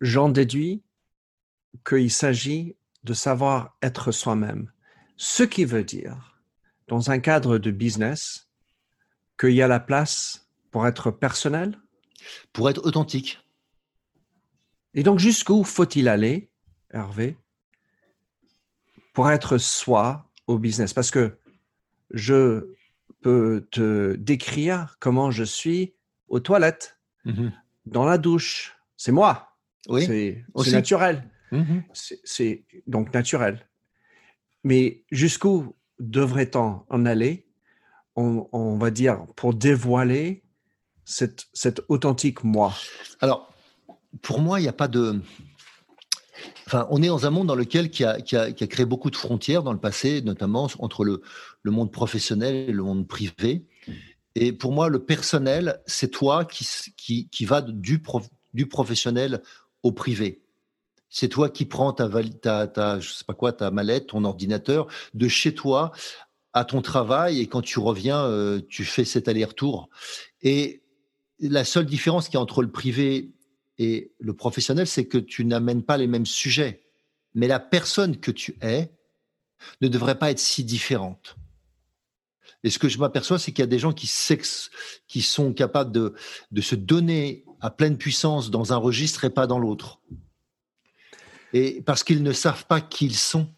J'en 0.00 0.28
déduis 0.28 0.82
qu'il 1.86 2.10
s'agit 2.10 2.76
de 3.04 3.14
savoir 3.14 3.76
être 3.82 4.12
soi-même. 4.12 4.70
Ce 5.16 5.42
qui 5.42 5.64
veut 5.64 5.84
dire, 5.84 6.40
dans 6.88 7.10
un 7.10 7.18
cadre 7.18 7.58
de 7.58 7.70
business, 7.70 8.48
qu'il 9.38 9.52
y 9.52 9.62
a 9.62 9.68
la 9.68 9.80
place 9.80 10.48
pour 10.70 10.86
être 10.86 11.10
personnel? 11.10 11.78
Pour 12.52 12.70
être 12.70 12.84
authentique. 12.84 13.41
Et 14.94 15.02
donc, 15.02 15.18
jusqu'où 15.18 15.64
faut-il 15.64 16.08
aller, 16.08 16.50
Hervé, 16.90 17.36
pour 19.14 19.30
être 19.30 19.58
soi 19.58 20.28
au 20.46 20.58
business? 20.58 20.92
Parce 20.92 21.10
que 21.10 21.38
je 22.10 22.74
peux 23.22 23.66
te 23.70 24.14
décrire 24.16 24.96
comment 25.00 25.30
je 25.30 25.44
suis 25.44 25.94
aux 26.28 26.40
toilettes, 26.40 26.98
mmh 27.24 27.48
dans 27.84 28.04
la 28.04 28.16
douche. 28.16 28.76
C'est 28.96 29.10
moi. 29.10 29.56
Oui, 29.88 30.06
c'est 30.06 30.70
naturel. 30.70 31.28
Mmh 31.50 31.80
c'est 31.92 32.64
donc 32.86 33.12
naturel. 33.12 33.66
Mais 34.62 35.02
jusqu'où 35.10 35.74
devrait-on 35.98 36.82
en 36.88 37.06
aller, 37.06 37.46
on, 38.14 38.76
va 38.76 38.90
dire, 38.90 39.24
pour 39.36 39.54
dévoiler 39.54 40.42
cet, 41.04 41.46
authentique 41.88 42.44
moi 42.44 42.74
Alors, 43.20 43.51
pour 44.20 44.40
moi, 44.40 44.60
il 44.60 44.64
n'y 44.64 44.68
a 44.68 44.74
pas 44.74 44.88
de... 44.88 45.20
Enfin, 46.66 46.86
on 46.90 47.02
est 47.02 47.08
dans 47.08 47.26
un 47.26 47.30
monde 47.30 47.46
dans 47.46 47.54
lequel 47.54 47.90
qui 47.90 48.04
a, 48.04 48.20
créé 48.20 48.84
beaucoup 48.84 49.10
de 49.10 49.16
frontières 49.16 49.62
dans 49.62 49.72
le 49.72 49.78
passé, 49.78 50.22
notamment 50.22 50.68
entre 50.78 51.04
le, 51.04 51.22
monde 51.64 51.92
professionnel 51.92 52.54
et 52.68 52.72
le 52.72 52.82
monde 52.82 53.06
privé. 53.06 53.66
Et 54.34 54.52
pour 54.52 54.72
moi, 54.72 54.88
le 54.88 55.04
personnel, 55.04 55.80
c'est 55.86 56.10
toi 56.10 56.44
qui, 56.44 56.66
qui, 56.96 57.28
qui 57.28 57.44
va 57.44 57.62
du, 57.62 58.02
du 58.54 58.66
professionnel 58.66 59.42
au 59.82 59.92
privé. 59.92 60.42
C'est 61.10 61.28
toi 61.28 61.50
qui 61.50 61.66
prends 61.66 61.92
ta, 61.92 62.08
ta, 62.40 62.66
ta, 62.66 62.98
je 62.98 63.10
sais 63.10 63.24
pas 63.24 63.34
quoi, 63.34 63.52
ta 63.52 63.70
mallette, 63.70 64.08
ton 64.08 64.24
ordinateur 64.24 64.86
de 65.12 65.28
chez 65.28 65.54
toi 65.54 65.92
à 66.54 66.64
ton 66.64 66.80
travail 66.80 67.40
et 67.40 67.46
quand 67.46 67.62
tu 67.62 67.78
reviens, 67.78 68.24
euh, 68.24 68.60
tu 68.68 68.84
fais 68.84 69.04
cet 69.04 69.28
aller-retour. 69.28 69.90
Et 70.42 70.82
la 71.38 71.64
seule 71.64 71.86
différence 71.86 72.28
qui 72.28 72.34
y 72.34 72.38
a 72.38 72.40
entre 72.40 72.62
le 72.62 72.70
privé 72.70 73.30
et 73.82 74.12
le 74.20 74.32
professionnel, 74.32 74.86
c'est 74.86 75.06
que 75.06 75.18
tu 75.18 75.44
n'amènes 75.44 75.82
pas 75.82 75.96
les 75.96 76.06
mêmes 76.06 76.24
sujets. 76.24 76.84
Mais 77.34 77.48
la 77.48 77.58
personne 77.58 78.20
que 78.20 78.30
tu 78.30 78.56
es 78.62 78.92
ne 79.80 79.88
devrait 79.88 80.20
pas 80.20 80.30
être 80.30 80.38
si 80.38 80.62
différente. 80.62 81.34
Et 82.62 82.70
ce 82.70 82.78
que 82.78 82.88
je 82.88 82.98
m'aperçois, 82.98 83.40
c'est 83.40 83.50
qu'il 83.50 83.62
y 83.62 83.64
a 83.64 83.66
des 83.66 83.80
gens 83.80 83.92
qui, 83.92 84.06
sont 84.06 85.52
capables 85.52 85.90
de, 85.90 86.14
de 86.52 86.60
se 86.60 86.76
donner 86.76 87.44
à 87.60 87.70
pleine 87.70 87.98
puissance 87.98 88.52
dans 88.52 88.72
un 88.72 88.76
registre 88.76 89.24
et 89.24 89.30
pas 89.30 89.48
dans 89.48 89.58
l'autre. 89.58 90.00
Et 91.52 91.82
parce 91.82 92.04
qu'ils 92.04 92.22
ne 92.22 92.32
savent 92.32 92.66
pas 92.66 92.80
qui 92.80 93.06
ils 93.06 93.18
sont. 93.18 93.52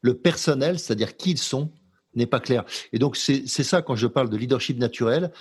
Le 0.00 0.16
personnel, 0.16 0.78
c'est-à-dire 0.78 1.16
qui 1.16 1.32
ils 1.32 1.38
sont, 1.38 1.72
n'est 2.14 2.26
pas 2.26 2.38
clair. 2.38 2.64
Et 2.92 3.00
donc, 3.00 3.16
c'est 3.16 3.46
ça, 3.48 3.82
quand 3.82 3.96
je 3.96 4.06
parle 4.06 4.30
de 4.30 4.36
leadership 4.36 4.78
naturel, 4.78 5.32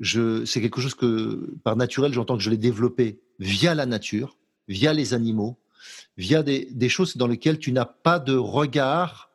c'est 0.00 0.60
quelque 0.60 0.80
chose 0.80 0.94
que, 0.94 1.54
par 1.64 1.76
naturel, 1.76 2.12
j'entends 2.12 2.36
que 2.36 2.42
je 2.42 2.50
l'ai 2.50 2.56
développé 2.56 3.20
via 3.38 3.74
la 3.74 3.86
nature, 3.86 4.36
via 4.68 4.92
les 4.92 5.14
animaux, 5.14 5.58
via 6.16 6.42
des, 6.42 6.88
choses 6.88 7.16
dans 7.16 7.26
lesquelles 7.26 7.58
tu 7.58 7.72
n'as 7.72 7.84
pas 7.84 8.18
de 8.18 8.34
regard 8.34 9.30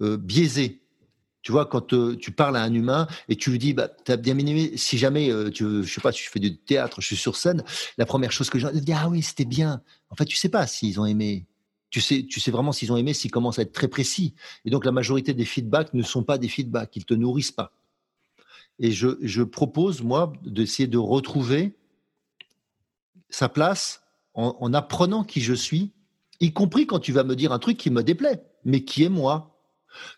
euh, 0.00 0.16
biaisé. 0.16 0.80
Tu 1.42 1.52
vois, 1.52 1.66
quand 1.66 1.92
euh, 1.92 2.16
tu 2.16 2.30
parles 2.30 2.56
à 2.56 2.62
un 2.62 2.74
humain 2.74 3.06
et 3.28 3.36
tu 3.36 3.50
lui 3.50 3.58
dis, 3.58 3.72
bah, 3.72 3.88
bien 4.18 4.36
aimé, 4.38 4.72
si 4.76 4.98
jamais, 4.98 5.30
euh, 5.30 5.50
tu, 5.50 5.86
sais 5.86 6.00
pas, 6.00 6.12
tu 6.12 6.28
fais 6.28 6.40
du 6.40 6.56
théâtre, 6.56 7.00
je 7.00 7.06
suis 7.06 7.16
sur 7.16 7.36
scène, 7.36 7.64
la 7.96 8.06
première 8.06 8.32
chose 8.32 8.50
que 8.50 8.58
je 8.58 8.68
dis, 8.68 8.92
ah 8.92 9.08
oui, 9.08 9.22
c'était 9.22 9.44
bien. 9.44 9.82
En 10.10 10.16
fait, 10.16 10.24
tu 10.24 10.36
sais 10.36 10.48
pas 10.48 10.66
s'ils 10.66 11.00
ont 11.00 11.06
aimé. 11.06 11.46
Tu 11.90 12.02
sais, 12.02 12.26
tu 12.28 12.38
sais 12.38 12.50
vraiment 12.50 12.72
s'ils 12.72 12.92
ont 12.92 12.98
aimé, 12.98 13.14
s'ils 13.14 13.30
commencent 13.30 13.58
à 13.58 13.62
être 13.62 13.72
très 13.72 13.88
précis. 13.88 14.34
Et 14.66 14.70
donc 14.70 14.84
la 14.84 14.92
majorité 14.92 15.32
des 15.32 15.46
feedbacks 15.46 15.94
ne 15.94 16.02
sont 16.02 16.22
pas 16.22 16.36
des 16.36 16.48
feedbacks, 16.48 16.94
ils 16.96 17.06
te 17.06 17.14
nourrissent 17.14 17.52
pas. 17.52 17.72
Et 18.78 18.92
je, 18.92 19.42
propose, 19.42 20.02
moi, 20.02 20.32
d'essayer 20.44 20.86
de 20.86 20.98
retrouver 20.98 21.76
sa 23.28 23.48
place 23.48 24.02
en, 24.34 24.56
en, 24.60 24.72
apprenant 24.72 25.24
qui 25.24 25.40
je 25.40 25.54
suis, 25.54 25.92
y 26.40 26.52
compris 26.52 26.86
quand 26.86 27.00
tu 27.00 27.12
vas 27.12 27.24
me 27.24 27.34
dire 27.34 27.52
un 27.52 27.58
truc 27.58 27.76
qui 27.76 27.90
me 27.90 28.02
déplaît, 28.02 28.42
mais 28.64 28.84
qui 28.84 29.04
est 29.04 29.08
moi. 29.08 29.54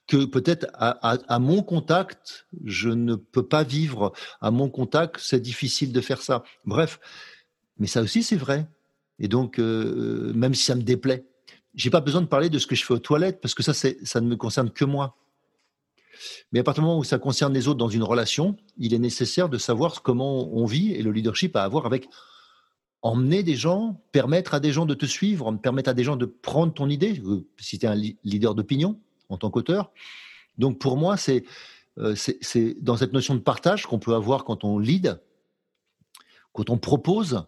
Que 0.06 0.24
peut-être 0.24 0.66
à, 0.74 1.38
mon 1.38 1.62
contact, 1.62 2.46
je 2.64 2.90
ne 2.90 3.14
peux 3.14 3.46
pas 3.46 3.62
vivre. 3.62 4.12
À 4.40 4.50
mon 4.50 4.68
contact, 4.68 5.18
c'est 5.20 5.40
difficile 5.40 5.92
de 5.92 6.00
faire 6.00 6.20
ça. 6.20 6.42
Bref, 6.66 7.00
mais 7.78 7.86
ça 7.86 8.02
aussi, 8.02 8.22
c'est 8.22 8.36
vrai. 8.36 8.66
Et 9.20 9.28
donc, 9.28 9.58
euh, 9.58 10.32
même 10.34 10.54
si 10.54 10.64
ça 10.64 10.74
me 10.74 10.82
déplaît, 10.82 11.24
j'ai 11.74 11.88
pas 11.88 12.00
besoin 12.00 12.20
de 12.20 12.26
parler 12.26 12.50
de 12.50 12.58
ce 12.58 12.66
que 12.66 12.74
je 12.74 12.84
fais 12.84 12.92
aux 12.92 12.98
toilettes 12.98 13.40
parce 13.40 13.54
que 13.54 13.62
ça, 13.62 13.72
ça 13.72 14.20
ne 14.20 14.26
me 14.26 14.36
concerne 14.36 14.70
que 14.70 14.84
moi. 14.84 15.16
Mais 16.52 16.60
à 16.60 16.62
partir 16.62 16.82
du 16.82 16.88
moment 16.88 16.98
où 16.98 17.04
ça 17.04 17.18
concerne 17.18 17.52
les 17.54 17.68
autres 17.68 17.78
dans 17.78 17.88
une 17.88 18.02
relation, 18.02 18.56
il 18.76 18.94
est 18.94 18.98
nécessaire 18.98 19.48
de 19.48 19.58
savoir 19.58 20.02
comment 20.02 20.52
on 20.52 20.64
vit 20.66 20.92
et 20.92 21.02
le 21.02 21.12
leadership 21.12 21.56
à 21.56 21.62
avoir 21.62 21.86
avec 21.86 22.08
emmener 23.02 23.42
des 23.42 23.56
gens, 23.56 24.02
permettre 24.12 24.54
à 24.54 24.60
des 24.60 24.72
gens 24.72 24.86
de 24.86 24.94
te 24.94 25.06
suivre, 25.06 25.50
permettre 25.56 25.90
à 25.90 25.94
des 25.94 26.04
gens 26.04 26.16
de 26.16 26.26
prendre 26.26 26.72
ton 26.74 26.88
idée, 26.88 27.22
si 27.58 27.78
tu 27.78 27.86
es 27.86 27.88
un 27.88 27.94
leader 28.24 28.54
d'opinion 28.54 29.00
en 29.28 29.38
tant 29.38 29.50
qu'auteur. 29.50 29.92
Donc 30.58 30.78
pour 30.78 30.96
moi, 30.96 31.16
c'est 31.16 31.44
euh, 31.98 32.14
c'est 32.14 32.76
dans 32.80 32.96
cette 32.96 33.12
notion 33.12 33.34
de 33.34 33.40
partage 33.40 33.86
qu'on 33.86 33.98
peut 33.98 34.14
avoir 34.14 34.44
quand 34.44 34.64
on 34.64 34.78
lead, 34.78 35.20
quand 36.52 36.70
on 36.70 36.78
propose, 36.78 37.44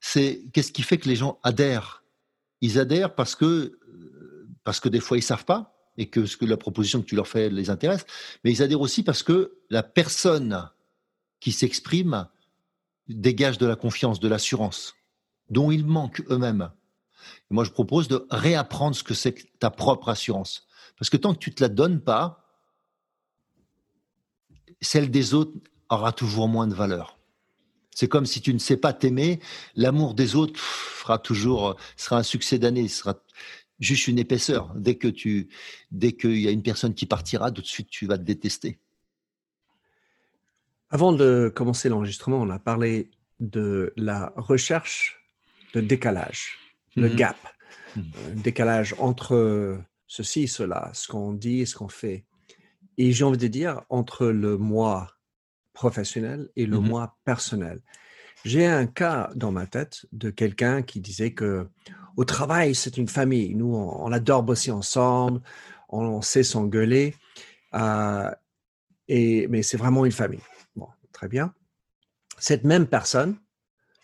c'est 0.00 0.42
qu'est-ce 0.52 0.72
qui 0.72 0.82
fait 0.82 0.98
que 0.98 1.08
les 1.08 1.16
gens 1.16 1.38
adhèrent? 1.42 2.02
Ils 2.60 2.78
adhèrent 2.78 3.14
parce 3.14 3.34
que, 3.34 3.78
parce 4.64 4.80
que 4.80 4.88
des 4.88 5.00
fois 5.00 5.16
ils 5.16 5.22
savent 5.22 5.44
pas 5.44 5.73
et 5.96 6.08
que, 6.08 6.24
la 6.44 6.56
proposition 6.56 7.00
que 7.00 7.06
tu 7.06 7.16
leur 7.16 7.28
fais 7.28 7.48
les 7.48 7.70
intéresse, 7.70 8.04
mais 8.42 8.52
ils 8.52 8.62
adhèrent 8.62 8.80
aussi 8.80 9.02
parce 9.02 9.22
que 9.22 9.58
la 9.70 9.82
personne 9.82 10.68
qui 11.40 11.52
s'exprime 11.52 12.28
dégage 13.08 13.58
de 13.58 13.66
la 13.66 13.76
confiance, 13.76 14.20
de 14.20 14.28
l'assurance, 14.28 14.94
dont 15.50 15.70
ils 15.70 15.84
manquent 15.84 16.22
eux-mêmes. 16.30 16.70
moi, 17.50 17.64
je 17.64 17.70
propose 17.70 18.08
de 18.08 18.26
réapprendre 18.30 18.96
ce 18.96 19.04
que 19.04 19.14
c'est 19.14 19.34
que 19.34 19.42
ta 19.58 19.70
propre 19.70 20.08
assurance. 20.08 20.66
Parce 20.98 21.10
que 21.10 21.16
tant 21.16 21.34
que 21.34 21.38
tu 21.38 21.50
ne 21.50 21.54
te 21.54 21.62
la 21.62 21.68
donnes 21.68 22.00
pas, 22.00 22.44
celle 24.80 25.10
des 25.10 25.34
autres 25.34 25.52
aura 25.90 26.12
toujours 26.12 26.48
moins 26.48 26.66
de 26.66 26.74
valeur. 26.74 27.18
C'est 27.94 28.08
comme 28.08 28.26
si 28.26 28.40
tu 28.40 28.52
ne 28.52 28.58
sais 28.58 28.76
pas 28.76 28.92
t'aimer, 28.92 29.40
l'amour 29.76 30.14
des 30.14 30.34
autres 30.34 30.58
fera 30.58 31.18
toujours 31.18 31.76
sera 31.96 32.16
un 32.18 32.22
succès 32.22 32.58
d'année, 32.58 32.88
sera 32.88 33.14
juste 33.80 34.08
une 34.08 34.18
épaisseur. 34.18 34.72
Dès 34.74 34.96
que 34.96 35.08
tu 35.08 35.48
dès 35.90 36.12
qu'il 36.12 36.38
y 36.38 36.48
a 36.48 36.50
une 36.50 36.62
personne 36.62 36.94
qui 36.94 37.06
partira, 37.06 37.50
tout 37.50 37.62
de 37.62 37.66
suite 37.66 37.88
tu 37.88 38.06
vas 38.06 38.18
te 38.18 38.22
détester. 38.22 38.78
Avant 40.90 41.12
de 41.12 41.52
commencer 41.54 41.88
l'enregistrement, 41.88 42.40
on 42.40 42.50
a 42.50 42.58
parlé 42.58 43.10
de 43.40 43.92
la 43.96 44.32
recherche 44.36 45.20
de 45.72 45.80
décalage, 45.80 46.58
le 46.94 47.08
mmh 47.08 47.16
gap, 47.16 47.36
mmh. 47.96 48.00
Euh, 48.00 48.34
décalage 48.34 48.94
entre 48.98 49.80
ceci, 50.06 50.46
cela, 50.46 50.90
ce 50.94 51.08
qu'on 51.08 51.32
dit 51.32 51.60
et 51.60 51.66
ce 51.66 51.74
qu'on 51.74 51.88
fait. 51.88 52.24
Et 52.96 53.10
j'ai 53.12 53.24
envie 53.24 53.38
de 53.38 53.48
dire 53.48 53.82
entre 53.88 54.26
le 54.26 54.56
moi 54.56 55.10
professionnel 55.72 56.48
et 56.54 56.66
le 56.66 56.78
mmh 56.78 56.88
moi 56.88 57.16
personnel. 57.24 57.82
J'ai 58.44 58.66
un 58.66 58.86
cas 58.86 59.30
dans 59.34 59.52
ma 59.52 59.66
tête 59.66 60.06
de 60.12 60.30
quelqu'un 60.30 60.82
qui 60.82 61.00
disait 61.00 61.32
que 61.32 61.66
au 62.16 62.24
travail, 62.24 62.74
c'est 62.74 62.96
une 62.98 63.08
famille. 63.08 63.54
Nous, 63.54 63.74
on, 63.74 64.12
adore 64.12 64.42
bosser 64.42 64.70
ensemble, 64.70 65.40
on, 65.88 66.22
sait 66.22 66.42
s'engueuler, 66.42 67.14
euh, 67.74 68.30
et, 69.08 69.48
mais 69.48 69.62
c'est 69.62 69.76
vraiment 69.76 70.04
une 70.04 70.12
famille. 70.12 70.42
Bon, 70.76 70.88
très 71.12 71.26
bien. 71.26 71.54
Cette 72.38 72.64
même 72.64 72.86
personne, 72.86 73.38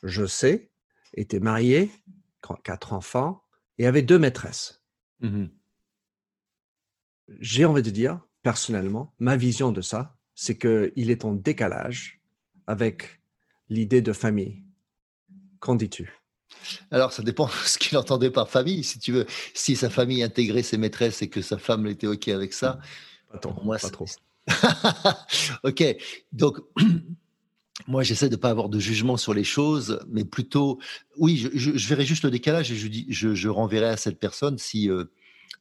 je 0.02 0.24
sais, 0.24 0.70
était 1.14 1.40
mariée, 1.40 1.90
quatre 2.64 2.94
enfants, 2.94 3.42
et 3.78 3.86
avait 3.86 4.02
deux 4.02 4.18
maîtresses. 4.18 4.82
Mmh 5.20 5.46
J'ai 7.40 7.64
envie 7.64 7.82
de 7.82 7.90
dire, 7.90 8.20
personnellement, 8.42 9.14
ma 9.18 9.36
vision 9.36 9.70
de 9.70 9.82
ça, 9.82 10.16
c'est 10.34 10.56
qu'il 10.56 11.10
est 11.10 11.24
en 11.24 11.34
décalage 11.34 12.20
avec 12.66 13.19
l'idée 13.70 14.02
de 14.02 14.12
famille. 14.12 14.62
Qu'en 15.60 15.74
dis-tu? 15.74 16.12
Alors, 16.90 17.12
ça 17.12 17.22
dépend 17.22 17.46
de 17.46 17.52
ce 17.64 17.78
qu'il 17.78 17.96
entendait 17.96 18.30
par 18.30 18.50
famille. 18.50 18.84
Si 18.84 18.98
tu 18.98 19.12
veux, 19.12 19.26
si 19.54 19.76
sa 19.76 19.88
famille 19.88 20.22
intégrait 20.22 20.62
ses 20.62 20.76
maîtresses 20.76 21.22
et 21.22 21.30
que 21.30 21.40
sa 21.40 21.56
femme 21.56 21.86
était 21.86 22.06
OK 22.06 22.28
avec 22.28 22.52
ça, 22.52 22.78
Attends, 23.32 23.56
moi, 23.64 23.78
pas 23.78 23.90
trop. 23.90 24.06
ok, 25.62 25.84
donc 26.32 26.58
moi 27.86 28.02
j'essaie 28.02 28.28
de 28.28 28.34
ne 28.34 28.40
pas 28.40 28.50
avoir 28.50 28.68
de 28.68 28.80
jugement 28.80 29.16
sur 29.16 29.32
les 29.32 29.44
choses, 29.44 30.00
mais 30.08 30.24
plutôt, 30.24 30.80
oui, 31.16 31.48
je, 31.54 31.88
verrai 31.88 32.04
juste 32.04 32.24
le 32.24 32.30
décalage 32.30 32.72
et 32.72 32.76
je, 32.76 33.48
renverrai 33.48 33.86
à 33.86 33.96
cette 33.96 34.18
personne 34.18 34.58
si 34.58 34.90
euh, 34.90 35.04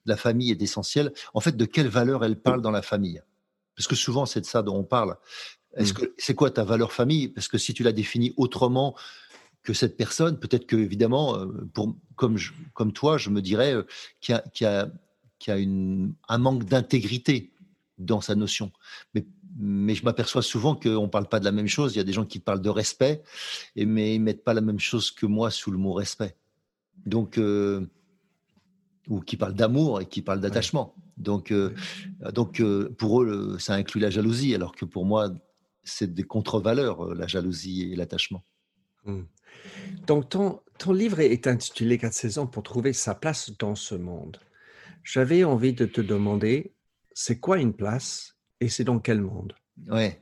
la 0.06 0.18
famille 0.18 0.50
est 0.50 0.62
essentielle. 0.62 1.14
En 1.36 1.40
fait, 1.40 1.56
de 1.56 1.66
quelle 1.66 1.88
valeur 1.88 2.24
elle 2.24 2.40
parle 2.40 2.62
dans 2.62 2.72
la 2.72 2.82
famille? 2.82 3.22
Parce 3.76 3.88
que 3.88 3.96
souvent, 3.96 4.26
c'est 4.26 4.42
de 4.42 4.46
ça 4.46 4.62
dont 4.62 4.76
on 4.76 4.84
parle. 4.84 5.16
Est-ce 5.76 5.94
que 5.94 6.14
c'est 6.18 6.36
quoi 6.36 6.50
ta 6.52 6.64
valeur 6.64 6.92
famille? 6.92 7.28
Parce 7.28 7.48
que 7.48 7.58
si 7.58 7.74
tu 7.74 7.84
la 7.84 7.92
définis 7.92 8.34
autrement 8.38 8.96
que 9.64 9.74
cette 9.74 9.98
personne, 9.98 10.40
peut-être 10.40 10.66
que 10.66 10.76
évidemment, 10.76 11.38
euh, 11.38 11.46
pour, 11.74 11.96
comme, 12.16 12.38
comme 12.74 12.92
toi, 12.92 13.18
je 13.18 13.30
me 13.30 13.42
dirais 13.42 13.74
euh, 13.74 13.84
qu'il 14.20 14.40
y 14.62 14.66
a, 14.66 14.90
a, 15.48 15.58
une, 15.58 16.14
un 16.28 16.38
manque 16.38 16.66
d'intégrité 16.66 17.52
dans 17.98 18.22
sa 18.22 18.36
notion. 18.36 18.72
Mais, 19.14 19.26
mais 19.58 19.96
je 19.96 20.04
m'aperçois 20.04 20.42
souvent 20.42 20.76
qu'on 20.76 21.04
ne 21.04 21.08
parle 21.08 21.28
pas 21.28 21.40
de 21.40 21.46
la 21.46 21.52
même 21.52 21.68
chose. 21.68 21.94
Il 21.94 21.98
y 21.98 22.02
a 22.02 22.06
des 22.06 22.14
gens 22.14 22.26
qui 22.26 22.40
parlent 22.40 22.62
de 22.62 22.70
respect, 22.70 23.22
et, 23.76 23.86
mais 23.86 24.16
ils 24.16 24.20
ne 24.20 24.24
mettent 24.24 24.44
pas 24.44 24.54
la 24.54 24.62
même 24.62 24.80
chose 24.80 25.12
que 25.12 25.26
moi 25.26 25.52
sous 25.52 25.72
le 25.72 25.78
mot 25.78 25.94
respect. 25.94 26.36
Donc, 27.06 27.38
euh, 27.38 27.86
ou 29.08 29.20
qui 29.22 29.38
parlent 29.38 29.54
d'amour 29.56 30.02
et 30.02 30.06
qui 30.06 30.22
parlent 30.22 30.40
d'attachement. 30.40 30.96
Donc, 31.18 31.52
euh, 31.52 31.74
donc 32.34 32.62
euh, 32.62 32.90
pour 32.98 33.22
eux, 33.24 33.58
ça 33.60 33.74
inclut 33.74 34.00
la 34.00 34.10
jalousie, 34.10 34.56
alors 34.56 34.76
que 34.76 34.86
pour 34.86 35.06
moi, 35.06 35.30
c'est 35.84 36.14
des 36.14 36.24
contre-valeurs, 36.24 37.06
euh, 37.06 37.16
la 37.16 37.28
jalousie 37.28 37.92
et 37.92 37.96
l'attachement. 37.96 38.44
Mmh. 39.06 39.22
Donc, 40.06 40.30
ton, 40.30 40.62
ton 40.78 40.94
livre 40.94 41.20
est 41.20 41.48
intitulé 41.48 41.98
4 41.98 42.14
saisons 42.14 42.48
pour 42.48 42.64
trouver 42.64 42.94
sa 42.94 43.16
place 43.16 43.52
dans 43.58 43.76
ce 43.76 43.96
monde. 43.96 44.38
J'avais 45.04 45.44
envie 45.44 45.74
de 45.74 45.86
te 45.86 46.02
demander, 46.02 46.74
c'est 47.14 47.40
quoi 47.40 47.60
une 47.60 47.74
place 47.74 48.36
et 48.60 48.70
c'est 48.70 48.84
dans 48.84 49.00
quel 49.00 49.22
monde? 49.22 49.54
Ouais. 49.88 50.22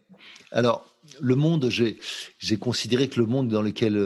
Alors, 0.51 0.95
le 1.19 1.35
monde, 1.35 1.69
j'ai 1.69 2.57
considéré 2.59 3.09
que 3.09 3.19
le 3.19 3.25
monde 3.25 3.47
dans 3.47 3.61
lequel 3.61 3.97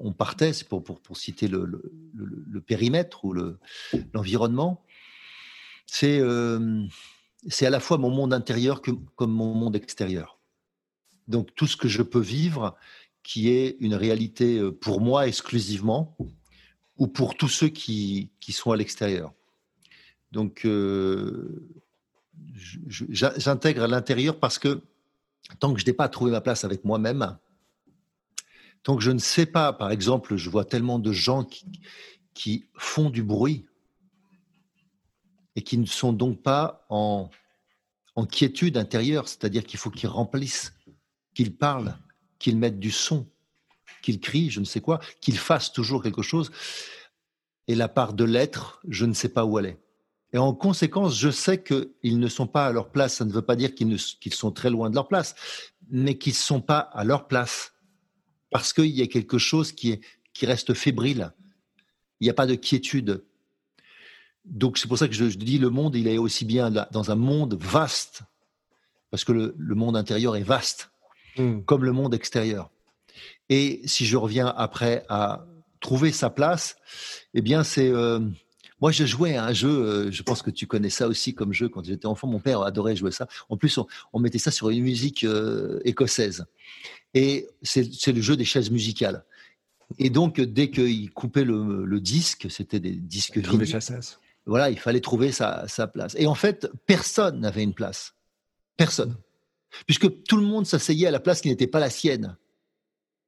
on 0.00 0.12
partait, 0.12 0.52
c'est 0.52 0.68
pour, 0.68 0.84
pour, 0.84 1.00
pour, 1.00 1.16
citer 1.16 1.48
le, 1.48 1.64
le, 1.64 1.92
le, 2.14 2.60
périmètre 2.60 3.24
ou 3.24 3.34
l'environnement, 4.12 4.84
c'est 5.86 6.20
c'est 7.48 7.66
à 7.66 7.70
la 7.70 7.80
fois 7.80 7.98
mon 7.98 8.10
monde 8.10 8.32
intérieur 8.32 8.82
que, 8.82 8.90
comme 9.16 9.32
mon 9.32 9.54
monde 9.54 9.76
extérieur. 9.76 10.39
Donc 11.30 11.54
tout 11.54 11.66
ce 11.66 11.76
que 11.76 11.88
je 11.88 12.02
peux 12.02 12.20
vivre, 12.20 12.76
qui 13.22 13.50
est 13.50 13.76
une 13.80 13.94
réalité 13.94 14.60
pour 14.80 15.00
moi 15.00 15.26
exclusivement, 15.26 16.16
ou 16.96 17.06
pour 17.06 17.36
tous 17.36 17.48
ceux 17.48 17.68
qui, 17.68 18.30
qui 18.40 18.52
sont 18.52 18.72
à 18.72 18.76
l'extérieur. 18.76 19.32
Donc 20.32 20.66
j'intègre 22.86 23.82
à 23.82 23.88
l'intérieur 23.88 24.38
parce 24.38 24.58
que 24.58 24.82
tant 25.58 25.72
que 25.72 25.80
je 25.80 25.86
n'ai 25.86 25.92
pas 25.92 26.08
trouvé 26.08 26.30
ma 26.30 26.40
place 26.40 26.64
avec 26.64 26.84
moi-même, 26.84 27.38
tant 28.82 28.96
que 28.96 29.02
je 29.02 29.10
ne 29.10 29.18
sais 29.18 29.46
pas, 29.46 29.72
par 29.72 29.90
exemple, 29.90 30.36
je 30.36 30.50
vois 30.50 30.64
tellement 30.64 30.98
de 30.98 31.12
gens 31.12 31.44
qui, 31.44 31.66
qui 32.34 32.66
font 32.74 33.10
du 33.10 33.22
bruit 33.22 33.66
et 35.56 35.62
qui 35.62 35.78
ne 35.78 35.86
sont 35.86 36.12
donc 36.12 36.42
pas 36.42 36.86
en, 36.88 37.30
en 38.14 38.26
quiétude 38.26 38.76
intérieure, 38.76 39.28
c'est-à-dire 39.28 39.64
qu'il 39.64 39.78
faut 39.78 39.90
qu'ils 39.90 40.08
remplissent, 40.08 40.74
qu'ils 41.40 41.56
parlent, 41.56 41.96
qu'ils 42.38 42.58
mettent 42.58 42.78
du 42.78 42.90
son, 42.90 43.26
qu'ils 44.02 44.20
crient, 44.20 44.50
je 44.50 44.60
ne 44.60 44.66
sais 44.66 44.82
quoi, 44.82 45.00
qu'ils 45.22 45.38
fassent 45.38 45.72
toujours 45.72 46.02
quelque 46.02 46.20
chose. 46.20 46.50
Et 47.66 47.74
la 47.74 47.88
part 47.88 48.12
de 48.12 48.24
l'être, 48.24 48.82
je 48.86 49.06
ne 49.06 49.14
sais 49.14 49.30
pas 49.30 49.46
où 49.46 49.58
elle 49.58 49.64
est. 49.64 49.78
Et 50.34 50.38
en 50.38 50.52
conséquence, 50.52 51.18
je 51.18 51.30
sais 51.30 51.62
qu'ils 51.62 52.18
ne 52.18 52.28
sont 52.28 52.46
pas 52.46 52.66
à 52.66 52.72
leur 52.72 52.90
place. 52.90 53.14
Ça 53.14 53.24
ne 53.24 53.32
veut 53.32 53.42
pas 53.42 53.56
dire 53.56 53.74
qu'ils 53.74 53.98
sont 54.34 54.52
très 54.52 54.68
loin 54.68 54.90
de 54.90 54.94
leur 54.94 55.08
place, 55.08 55.34
mais 55.88 56.18
qu'ils 56.18 56.34
ne 56.34 56.36
sont 56.36 56.60
pas 56.60 56.78
à 56.78 57.04
leur 57.04 57.26
place. 57.26 57.72
Parce 58.50 58.74
qu'il 58.74 58.86
y 58.86 59.00
a 59.00 59.06
quelque 59.06 59.38
chose 59.38 59.72
qui 59.72 60.00
reste 60.42 60.74
fébrile. 60.74 61.32
Il 62.20 62.24
n'y 62.24 62.30
a 62.30 62.34
pas 62.34 62.46
de 62.46 62.54
quiétude. 62.54 63.24
Donc 64.44 64.76
c'est 64.76 64.88
pour 64.88 64.98
ça 64.98 65.08
que 65.08 65.14
je, 65.14 65.24
dis 65.24 65.58
le 65.58 65.70
monde, 65.70 65.96
il 65.96 66.06
est 66.06 66.18
aussi 66.18 66.44
bien 66.44 66.70
dans 66.70 67.10
un 67.10 67.14
monde 67.14 67.54
vaste, 67.54 68.22
parce 69.10 69.24
que 69.24 69.32
le, 69.32 69.74
monde 69.74 69.96
intérieur 69.96 70.36
est 70.36 70.42
vaste, 70.42 70.90
hmm. 71.36 71.60
comme 71.62 71.84
le 71.84 71.92
monde 71.92 72.14
extérieur. 72.14 72.70
Et 73.48 73.80
si 73.84 74.06
je 74.06 74.16
reviens 74.16 74.46
après 74.46 75.04
à 75.08 75.44
trouver 75.80 76.12
sa 76.12 76.30
place, 76.30 76.76
eh 77.34 77.42
bien 77.42 77.64
c'est... 77.64 77.90
Euh, 77.90 78.20
Moi, 78.80 78.92
je 78.92 79.04
jouais 79.04 79.36
à 79.36 79.44
un 79.44 79.52
jeu, 79.52 79.68
euh, 79.68 80.10
je 80.10 80.22
pense 80.22 80.40
que 80.40 80.50
tu 80.50 80.66
connais 80.66 80.88
ça 80.88 81.06
aussi 81.06 81.34
comme 81.34 81.52
jeu 81.52 81.68
quand 81.68 81.84
j'étais 81.84 82.06
enfant. 82.06 82.26
Mon 82.26 82.40
père 82.40 82.62
adorait 82.62 82.96
jouer 82.96 83.10
ça. 83.10 83.26
En 83.50 83.56
plus, 83.58 83.78
on, 84.12 84.18
mettait 84.18 84.38
ça 84.38 84.50
sur 84.50 84.70
une 84.70 84.82
musique 84.82 85.24
euh, 85.24 85.80
écossaise. 85.84 86.46
Et 87.12 87.48
c'est 87.62 88.12
le 88.12 88.22
jeu 88.22 88.36
des 88.36 88.46
chaises 88.46 88.70
musicales. 88.70 89.24
Et 89.98 90.08
donc, 90.08 90.40
dès 90.40 90.70
qu'il 90.70 91.10
coupait 91.10 91.44
le, 91.44 92.00
disque, 92.00 92.46
c'était 92.48 92.80
des 92.80 92.92
disques 92.92 93.36
vinyles. 93.36 93.78
Voilà, 94.46 94.70
il 94.70 94.78
fallait 94.78 95.00
trouver 95.00 95.32
sa, 95.32 95.68
sa 95.68 95.86
place. 95.86 96.14
Et 96.18 96.26
en 96.26 96.34
fait, 96.34 96.70
personne 96.86 97.40
n'avait 97.40 97.62
une 97.62 97.74
place. 97.74 98.14
Personne. 98.76 99.16
Puisque 99.86 100.22
tout 100.24 100.36
le 100.36 100.42
monde 100.42 100.66
s'asseyait 100.66 101.06
à 101.06 101.10
la 101.10 101.20
place 101.20 101.40
qui 101.40 101.48
n'était 101.48 101.66
pas 101.66 101.80
la 101.80 101.90
sienne. 101.90 102.36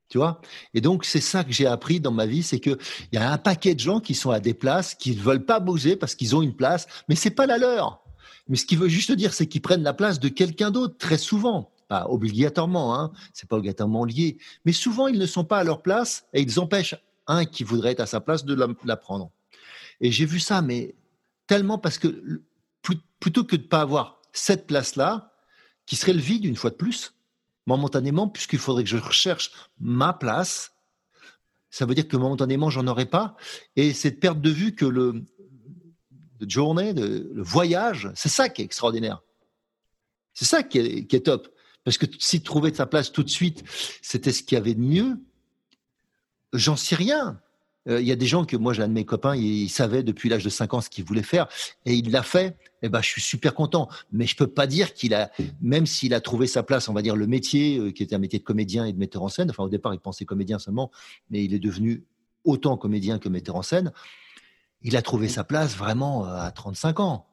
Tu 0.09 0.19
vois? 0.19 0.43
Et 0.75 0.81
donc, 0.81 1.05
c'est 1.07 1.23
ça 1.23 1.43
que 1.43 1.53
j'ai 1.53 1.67
appris 1.67 1.99
dans 1.99 2.11
ma 2.11 2.27
vie, 2.27 2.43
c'est 2.43 2.61
qu'il 2.61 2.77
y 3.13 3.17
a 3.17 3.33
un 3.33 3.39
paquet 3.39 3.75
de 3.75 3.81
gens 3.81 3.99
qui 3.99 4.15
sont 4.15 4.31
à 4.31 4.41
des 4.41 4.53
places, 4.53 4.95
qui 4.95 5.17
ne 5.17 5.21
veulent 5.21 5.47
pas 5.47 5.59
bouger 5.59 5.97
parce 5.97 6.15
qu'ils 6.15 6.37
ont 6.37 6.43
une 6.43 6.55
place, 6.55 6.87
mais 7.09 7.15
c'est 7.15 7.31
pas 7.31 7.47
la 7.47 7.57
leur. 7.57 8.03
Mais 8.49 8.57
ce 8.57 8.67
qui 8.67 8.77
veut 8.77 8.89
juste 8.89 9.13
dire, 9.13 9.33
c'est 9.33 9.47
qu'ils 9.47 9.63
prennent 9.63 9.83
la 9.83 9.95
place 9.95 10.21
de 10.21 10.29
quelqu'un 10.29 10.71
d'autre, 10.71 10.99
très 10.99 11.17
souvent. 11.17 11.73
Pas 11.89 12.07
obligatoirement, 12.09 12.95
hein, 12.95 13.13
c'est 13.33 13.49
pas 13.49 13.57
obligatoirement 13.57 14.05
lié. 14.05 14.39
Mais 14.65 14.73
souvent, 14.73 15.07
ils 15.07 15.19
ne 15.19 15.27
sont 15.27 15.45
pas 15.45 15.59
à 15.59 15.65
leur 15.65 15.81
place 15.83 16.27
et 16.35 16.43
ils 16.43 16.61
empêchent 16.61 16.97
un 17.27 17.45
qui 17.45 17.65
voudrait 17.65 17.93
être 17.93 18.01
à 18.01 18.07
sa 18.07 18.21
place 18.21 18.45
de 18.45 18.55
la, 18.85 18.97
prendre. 18.97 19.31
Et 20.01 20.11
j'ai 20.11 20.27
vu 20.27 20.41
ça, 20.41 20.61
mais 20.61 20.95
tellement 21.47 21.79
parce 21.79 21.99
que 21.99 22.43
plutôt 23.21 23.45
que 23.45 23.57
de 23.57 23.63
ne 23.63 23.69
pas 23.69 23.81
avoir 23.81 24.21
cette 24.33 24.67
place-là, 24.67 25.32
qui 25.87 25.97
serait 25.97 26.13
le 26.13 26.21
vide 26.21 26.45
une 26.45 26.57
fois 26.57 26.71
de 26.71 26.77
plus, 26.77 27.15
momentanément, 27.67 28.29
puisqu'il 28.29 28.59
faudrait 28.59 28.85
que 28.85 28.91
je 28.91 28.97
recherche 28.97 29.53
ma 29.81 30.13
place. 30.13 30.73
Ça 31.71 31.87
veut 31.87 31.95
dire 31.95 32.09
que 32.09 32.17
momentanément, 32.17 32.71
j'en 32.71 32.87
aurai 32.87 33.07
pas. 33.07 33.37
Et 33.77 33.93
cette 33.93 34.21
perte 34.21 34.41
de 34.41 34.51
vue 34.51 34.75
que 34.75 34.85
le, 34.85 35.25
journée, 36.49 36.93
le 36.93 37.43
voyage, 37.43 38.11
c'est 38.15 38.29
ça 38.29 38.49
qui 38.49 38.63
est 38.63 38.65
extraordinaire. 38.65 39.23
C'est 40.35 40.45
ça 40.45 40.63
qui 40.63 40.79
est, 40.79 41.25
top. 41.25 41.49
Parce 41.85 41.99
que 41.99 42.07
si 42.19 42.43
trouver 42.43 42.73
sa 42.73 42.87
place 42.87 43.13
tout 43.13 43.23
de 43.23 43.31
suite, 43.31 43.65
c'était 44.01 44.33
ce 44.33 44.43
qu'il 44.43 44.57
y 44.57 44.61
avait 44.61 44.75
de 44.75 44.81
mieux, 44.81 45.19
j'en 46.53 46.77
sais 46.77 46.95
rien. 46.95 47.41
Euh, 47.89 48.01
il 48.01 48.07
y 48.07 48.13
a 48.13 48.17
des 48.17 48.27
gens 48.27 48.45
que 48.45 48.57
moi, 48.57 48.73
j'ai 48.73 48.83
un 48.83 48.89
de 48.89 48.93
mes 48.93 49.05
copains, 49.05 49.35
il, 49.35 49.69
savait 49.69 50.03
depuis 50.03 50.29
l'âge 50.29 50.45
de 50.45 50.49
5 50.49 50.75
ans 50.75 50.81
ce 50.81 50.89
qu'il 50.89 51.05
voulait 51.05 51.23
faire 51.23 51.49
et 51.85 51.95
il 51.95 52.11
l'a 52.11 52.23
fait. 52.23 52.57
Et 52.83 52.87
eh 52.87 52.89
ben, 52.89 53.01
je 53.01 53.09
suis 53.09 53.23
super 53.23 53.55
content. 53.55 53.89
Mais 54.13 54.27
je 54.27 54.37
peux 54.37 54.47
pas 54.47 54.67
dire 54.67 54.95
qu'il 54.95 55.15
a, 55.15 55.31
même 55.61 55.87
s'il 55.87 56.15
a 56.15 56.21
trouvé 56.21 56.47
sa 56.47 56.63
place, 56.63 56.89
on 56.89 56.93
va 56.93 57.03
dire 57.03 57.17
le 57.17 57.27
métier 57.27 57.79
euh, 57.79 57.91
qui 57.93 58.03
était 58.03 58.15
un 58.15 58.19
métier 58.19 58.39
de 58.39 58.45
comédien 58.45 58.85
et 58.87 58.93
de 58.93 58.99
metteur 58.99 59.23
en 59.23 59.29
scène. 59.29 59.51
Enfin, 59.51 59.65
au 59.65 59.69
départ, 59.69 59.95
il 59.95 60.01
pensait 60.01 60.25
comédien 60.25 60.59
seulement, 60.59 60.91
mais 61.31 61.45
il 61.45 61.55
est 61.55 61.61
devenu 61.61 62.05
autant 62.45 62.77
comédien 62.77 63.19
que 63.19 63.29
metteur 63.29 63.57
en 63.57 63.63
scène. 63.63 63.93
Il 64.83 64.97
a 64.97 65.03
trouvé 65.03 65.29
sa 65.29 65.45
place 65.45 65.77
vraiment 65.77 66.27
euh, 66.27 66.35
à 66.35 66.51
35 66.51 67.01
ans. 67.01 67.27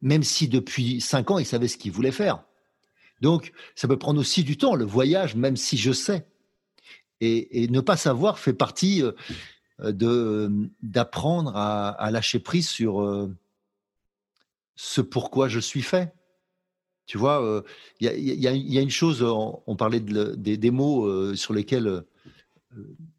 Même 0.00 0.24
si 0.24 0.48
depuis 0.48 1.00
5 1.00 1.30
ans, 1.30 1.38
il 1.38 1.46
savait 1.46 1.68
ce 1.68 1.76
qu'il 1.76 1.92
voulait 1.92 2.12
faire. 2.12 2.42
Donc, 3.20 3.52
ça 3.76 3.86
peut 3.86 3.98
prendre 3.98 4.20
aussi 4.20 4.42
du 4.42 4.56
temps, 4.56 4.74
le 4.74 4.84
voyage, 4.84 5.36
même 5.36 5.56
si 5.56 5.76
je 5.76 5.92
sais. 5.92 6.26
Et, 7.20 7.68
ne 7.68 7.78
pas 7.78 7.96
savoir 7.96 8.40
fait 8.40 8.52
partie 8.52 9.00
d'apprendre 9.90 11.56
à, 11.56 12.10
lâcher 12.10 12.38
prise 12.38 12.68
sur 12.68 13.02
euh, 13.02 13.34
ce 14.76 15.00
pourquoi 15.00 15.48
je 15.48 15.58
suis 15.58 15.82
fait. 15.82 16.14
Tu 17.06 17.18
vois, 17.18 17.64
il 18.00 18.08
euh, 18.08 18.16
y, 18.16 18.46
a, 18.78 18.80
une 18.80 18.90
chose, 18.90 19.22
on, 19.22 19.76
parlait 19.76 20.00
des, 20.00 20.70
mots 20.70 21.34
sur 21.34 21.52
lesquels, 21.52 22.04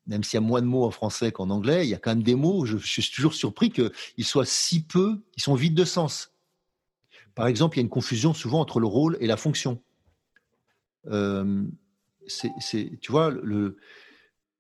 même 0.07 0.23
s'il 0.23 0.37
y 0.37 0.43
a 0.43 0.45
moins 0.45 0.61
de 0.61 0.67
mots 0.67 0.85
en 0.85 0.91
français 0.91 1.31
qu'en 1.31 1.49
anglais, 1.49 1.85
il 1.85 1.89
y 1.89 1.93
a 1.93 1.97
quand 1.97 2.11
même 2.11 2.23
des 2.23 2.35
mots, 2.35 2.65
je, 2.65 2.77
je 2.77 3.01
suis 3.01 3.13
toujours 3.13 3.33
surpris 3.33 3.71
qu'ils 3.71 4.25
soient 4.25 4.45
si 4.45 4.83
peu, 4.83 5.21
ils 5.35 5.43
sont 5.43 5.55
vides 5.55 5.75
de 5.75 5.85
sens. 5.85 6.31
Par 7.35 7.47
exemple, 7.47 7.77
il 7.77 7.79
y 7.79 7.81
a 7.81 7.83
une 7.83 7.89
confusion 7.89 8.33
souvent 8.33 8.61
entre 8.61 8.79
le 8.79 8.87
rôle 8.87 9.17
et 9.19 9.27
la 9.27 9.37
fonction. 9.37 9.81
c'est, 12.27 12.99
tu 13.01 13.11
vois, 13.11 13.31
le, 13.31 13.77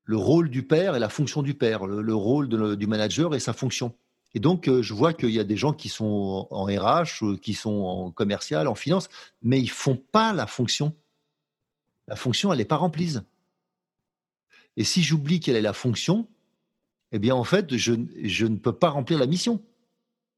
le 0.05 0.17
rôle 0.17 0.49
du 0.49 0.63
père 0.63 0.95
et 0.95 0.99
la 0.99 1.09
fonction 1.09 1.41
du 1.41 1.53
père, 1.53 1.85
le, 1.85 2.15
rôle 2.15 2.49
du 2.77 2.87
manager 2.87 3.35
et 3.35 3.39
sa 3.39 3.53
fonction. 3.53 3.93
Et 4.35 4.39
donc, 4.39 4.67
euh, 4.67 4.81
je 4.81 4.93
vois 4.93 5.13
qu'il 5.13 5.29
y 5.29 5.39
a 5.39 5.43
des 5.43 5.57
gens 5.57 5.73
qui 5.73 5.89
sont 5.89 6.47
en 6.49 6.65
RH, 6.65 7.23
euh, 7.23 7.37
qui 7.37 7.53
sont 7.53 7.69
en 7.69 8.11
commercial, 8.11 8.67
en 8.67 8.75
finance, 8.75 9.09
mais 9.43 9.59
ils 9.59 9.69
font 9.69 9.95
pas 9.95 10.33
la 10.33 10.47
fonction. 10.47 10.93
La 12.07 12.15
fonction, 12.15 12.51
elle 12.51 12.57
n'est 12.57 12.65
pas 12.65 12.77
remplie. 12.77 13.17
Et 14.75 14.83
si 14.83 15.03
j'oublie 15.03 15.39
quelle 15.39 15.55
est 15.55 15.61
la 15.61 15.73
fonction, 15.73 16.27
eh 17.11 17.19
bien, 17.19 17.35
en 17.35 17.43
fait, 17.43 17.77
je, 17.77 17.93
ne 17.93 18.57
peux 18.57 18.73
pas 18.73 18.89
remplir 18.89 19.19
la 19.19 19.27
mission, 19.27 19.61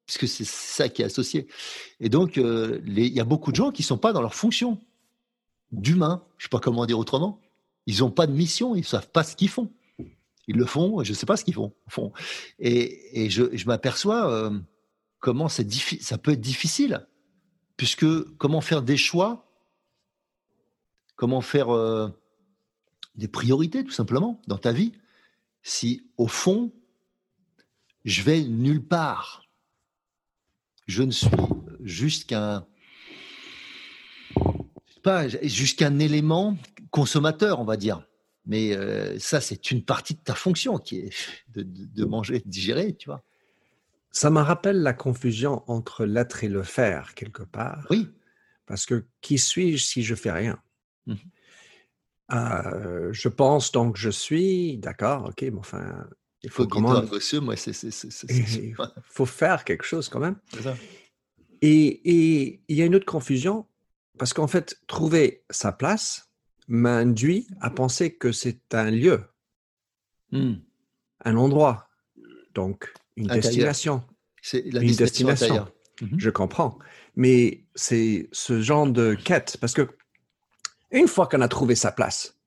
puisque 0.05 0.27
c'est 0.27 0.45
ça 0.45 0.89
qui 0.89 1.01
est 1.01 1.05
associé. 1.05 1.47
Et 2.01 2.09
donc, 2.09 2.37
euh, 2.37 2.81
il 2.85 3.07
y 3.07 3.21
a 3.21 3.23
beaucoup 3.23 3.51
de 3.51 3.55
gens 3.55 3.71
qui 3.71 3.81
ne 3.81 3.87
sont 3.87 3.97
pas 3.97 4.11
dans 4.11 4.21
leur 4.21 4.35
fonction 4.35 4.81
d'humain, 5.71 6.23
je 6.37 6.43
ne 6.43 6.47
sais 6.47 6.49
pas 6.49 6.59
comment 6.59 6.85
dire 6.85 6.99
autrement. 6.99 7.39
Ils 7.85 7.99
n'ont 7.99 8.11
pas 8.11 8.27
de 8.27 8.33
mission, 8.33 8.75
ils 8.75 8.81
ne 8.81 8.85
savent 8.85 9.09
pas 9.09 9.23
ce 9.23 9.35
qu'ils 9.35 9.49
font. 9.49 9.71
Ils 10.47 10.55
le 10.55 10.65
font, 10.65 11.03
je 11.03 11.11
ne 11.11 11.15
sais 11.15 11.25
pas 11.25 11.37
ce 11.37 11.43
qu'ils 11.43 11.55
font. 11.55 11.73
Et, 12.59 13.29
je, 13.29 13.65
m'aperçois 13.65 14.31
euh, 14.31 14.59
comment 15.19 15.49
ça 15.49 15.63
peut 16.17 16.31
être 16.31 16.41
difficile, 16.41 17.07
puisque 17.77 18.05
comment 18.37 18.61
faire 18.61 18.81
des 18.81 18.97
choix, 18.97 19.51
comment 21.15 21.41
faire 21.41 21.73
euh, 21.73 22.09
des 23.15 23.27
priorités, 23.27 23.83
tout 23.83 23.91
simplement, 23.91 24.41
dans 24.47 24.57
ta 24.57 24.71
vie, 24.71 24.93
si 25.63 26.09
au 26.17 26.27
fond, 26.27 26.71
je 28.03 28.21
vais 28.21 28.43
nulle 28.43 28.85
part. 28.85 29.43
Je 30.87 31.01
ne 31.01 31.11
suis 31.11 31.27
juste 31.81 32.27
qu'un 32.29 32.67
élément 35.99 36.57
consommateur, 36.95 37.59
on 37.59 37.65
va 37.65 37.75
dire. 37.75 38.07
Mais 38.45 38.73
euh, 38.73 39.19
ça, 39.19 39.41
c'est 39.41 39.69
une 39.69 39.83
partie 39.83 40.13
de 40.13 40.21
ta 40.21 40.33
fonction 40.33 40.77
qui 40.77 40.99
est 40.99 41.09
de, 41.49 42.05
manger, 42.05 42.39
de 42.39 42.49
digérer, 42.49 42.95
tu 42.95 43.09
vois. 43.09 43.21
Ça 44.11 44.29
me 44.29 44.39
rappelle 44.39 44.81
la 44.81 44.93
confusion 44.93 45.69
entre 45.69 46.05
l'être 46.05 46.45
et 46.45 46.47
le 46.47 46.63
faire, 46.63 47.13
quelque 47.13 47.43
part. 47.43 47.85
Oui. 47.89 48.07
Parce 48.65 48.85
que 48.85 49.05
qui 49.19 49.37
suis-je 49.37 49.83
si 49.83 50.03
je 50.03 50.15
fais 50.15 50.31
rien? 50.31 50.57
Mmh 51.05 51.15
euh, 52.31 53.09
Je 53.11 53.27
pense 53.27 53.73
donc 53.73 53.97
je 53.97 54.09
suis, 54.09 54.77
d'accord, 54.77 55.25
ok, 55.25 55.41
mais 55.41 55.57
enfin, 55.57 56.07
il 56.43 56.49
faut, 56.49 56.65
comment... 56.65 56.93
moi, 56.93 57.05
Il 58.29 58.73
faut 59.03 59.25
faire 59.25 59.65
quelque 59.65 59.83
chose 59.83 60.07
quand 60.07 60.21
même. 60.21 60.37
Et 61.61 62.61
il 62.69 62.77
y 62.77 62.81
a 62.81 62.85
une 62.85 62.95
autre 62.95 63.05
confusion, 63.05 63.65
parce 64.17 64.31
qu'en 64.31 64.47
fait, 64.47 64.79
trouver 64.87 65.43
sa 65.49 65.73
place 65.73 66.24
m'induit 66.67 67.47
à 67.61 67.69
penser 67.69 68.15
que 68.15 68.31
c'est 68.31 68.73
un 68.73 68.89
lieu, 68.91 69.23
mmh. 70.31 70.53
un 71.25 71.35
endroit, 71.35 71.89
donc 72.53 72.93
une 73.15 73.27
destination. 73.27 74.03
C'est 74.41 74.63
la 74.71 74.81
une 74.81 74.95
destination. 74.95 75.67
Mmh 76.01 76.17
Je 76.17 76.29
comprends. 76.29 76.77
Mais 77.15 77.65
c'est 77.75 78.29
ce 78.31 78.61
genre 78.61 78.87
de 78.87 79.13
quête, 79.13 79.57
parce 79.61 79.73
que 79.73 79.87
une 80.91 81.07
fois 81.07 81.27
qu'on 81.27 81.41
a 81.41 81.47
trouvé 81.47 81.75
sa 81.75 81.91
place, 81.91 82.37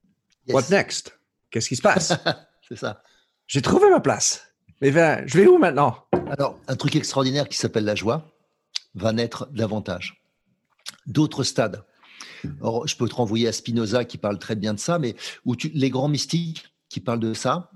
what 0.49 0.65
next? 0.71 1.19
Qu'est-ce 1.51 1.69
qui 1.69 1.77
se 1.77 1.83
passe? 1.83 2.13
c'est 2.69 2.77
ça. 2.77 3.03
J'ai 3.47 3.63
trouvé 3.63 3.89
ma 3.91 4.01
place. 4.01 4.53
Mais 4.81 4.93
je 4.93 5.39
vais 5.39 5.47
où 5.47 5.59
maintenant? 5.59 6.05
Alors, 6.31 6.61
un 6.69 6.77
truc 6.77 6.95
extraordinaire 6.95 7.49
qui 7.49 7.57
s'appelle 7.57 7.85
la 7.85 7.95
joie 7.95 8.31
va 8.95 9.13
naître 9.13 9.49
davantage 9.51 10.23
d'autres 11.09 11.43
stades. 11.43 11.85
Or, 12.61 12.87
je 12.87 12.96
peux 12.96 13.09
te 13.09 13.14
renvoyer 13.14 13.48
à 13.48 13.53
Spinoza 13.53 14.05
qui 14.05 14.18
parle 14.18 14.38
très 14.38 14.57
bien 14.57 14.74
de 14.74 14.79
ça, 14.79 14.98
mais 14.98 15.16
où 15.44 15.57
tu, 15.57 15.70
les 15.74 15.90
grands 15.90 16.09
mystiques 16.09 16.64
qui 16.88 17.01
parlent 17.01 17.20
de 17.20 17.35
ça, 17.35 17.70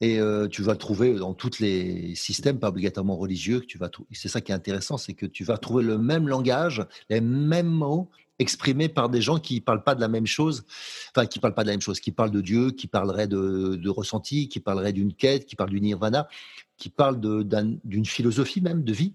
et 0.00 0.20
euh, 0.20 0.46
tu 0.46 0.62
vas 0.62 0.76
trouver 0.76 1.14
dans 1.14 1.32
tous 1.32 1.58
les 1.58 2.14
systèmes, 2.14 2.58
pas 2.58 2.68
obligatoirement 2.68 3.16
religieux. 3.16 3.60
Que 3.60 3.66
tu 3.66 3.78
vas 3.78 3.90
c'est 4.12 4.28
ça 4.28 4.40
qui 4.40 4.52
est 4.52 4.54
intéressant, 4.54 4.98
c'est 4.98 5.14
que 5.14 5.26
tu 5.26 5.44
vas 5.44 5.56
trouver 5.56 5.84
le 5.84 5.96
même 5.96 6.28
langage, 6.28 6.84
les 7.08 7.20
mêmes 7.20 7.70
mots 7.70 8.10
exprimés 8.38 8.90
par 8.90 9.08
des 9.08 9.22
gens 9.22 9.38
qui 9.38 9.54
ne 9.54 9.60
parlent 9.60 9.82
pas 9.82 9.94
de 9.94 10.00
la 10.02 10.08
même 10.08 10.26
chose, 10.26 10.66
enfin 11.10 11.24
qui 11.24 11.38
parlent 11.38 11.54
pas 11.54 11.62
de 11.62 11.68
la 11.68 11.72
même 11.72 11.80
chose, 11.80 12.00
qui 12.00 12.12
parlent 12.12 12.30
de 12.30 12.42
Dieu, 12.42 12.70
qui 12.70 12.86
parleraient 12.86 13.28
de, 13.28 13.76
de 13.76 13.88
ressenti, 13.88 14.48
qui 14.48 14.60
parleraient 14.60 14.92
d'une 14.92 15.14
quête, 15.14 15.46
qui 15.46 15.56
parlent 15.56 15.70
du 15.70 15.80
nirvana, 15.80 16.28
qui 16.76 16.90
parlent 16.90 17.18
d'une 17.18 18.04
philosophie 18.04 18.60
même 18.60 18.84
de 18.84 18.92
vie. 18.92 19.14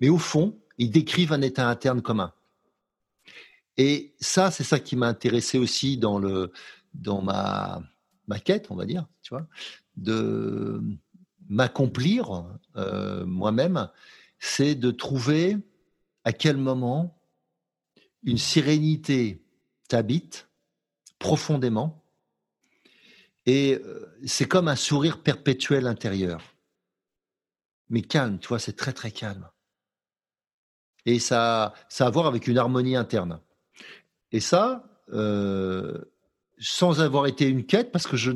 Mais 0.00 0.08
au 0.08 0.16
fond, 0.16 0.56
ils 0.78 0.90
décrivent 0.90 1.34
un 1.34 1.42
état 1.42 1.68
interne 1.68 2.00
commun. 2.00 2.32
Et 3.76 4.14
ça, 4.20 4.50
c'est 4.50 4.64
ça 4.64 4.78
qui 4.78 4.96
m'a 4.96 5.08
intéressé 5.08 5.58
aussi 5.58 5.98
dans, 5.98 6.20
ma 7.22 8.40
quête, 8.44 8.70
on 8.70 8.76
va 8.76 8.86
dire, 8.86 9.06
tu 9.22 9.34
vois, 9.34 9.46
de 9.96 10.80
m'accomplir 11.48 12.46
euh, 12.76 13.24
moi-même, 13.26 13.88
c'est 14.38 14.74
de 14.74 14.90
trouver 14.90 15.58
à 16.24 16.32
quel 16.32 16.56
moment 16.56 17.20
une 18.22 18.38
sérénité 18.38 19.44
t'habite 19.88 20.48
profondément. 21.18 22.02
Et 23.46 23.74
euh, 23.74 24.16
c'est 24.26 24.46
comme 24.46 24.68
un 24.68 24.76
sourire 24.76 25.22
perpétuel 25.22 25.86
intérieur. 25.86 26.40
mais 27.90 28.02
calme, 28.02 28.38
tu 28.38 28.48
vois, 28.48 28.58
c'est 28.58 28.76
très 28.76 28.92
très 28.92 29.10
calme. 29.10 29.48
Et 31.06 31.18
ça, 31.18 31.74
ça 31.90 32.04
a 32.04 32.08
à 32.08 32.10
voir 32.10 32.26
avec 32.26 32.46
une 32.46 32.56
harmonie 32.56 32.96
interne. 32.96 33.40
Et 34.34 34.40
ça, 34.40 34.82
euh, 35.12 35.96
sans 36.58 37.00
avoir 37.00 37.28
été 37.28 37.46
une 37.46 37.64
quête, 37.64 37.92
parce 37.92 38.08
que 38.08 38.16
je 38.16 38.32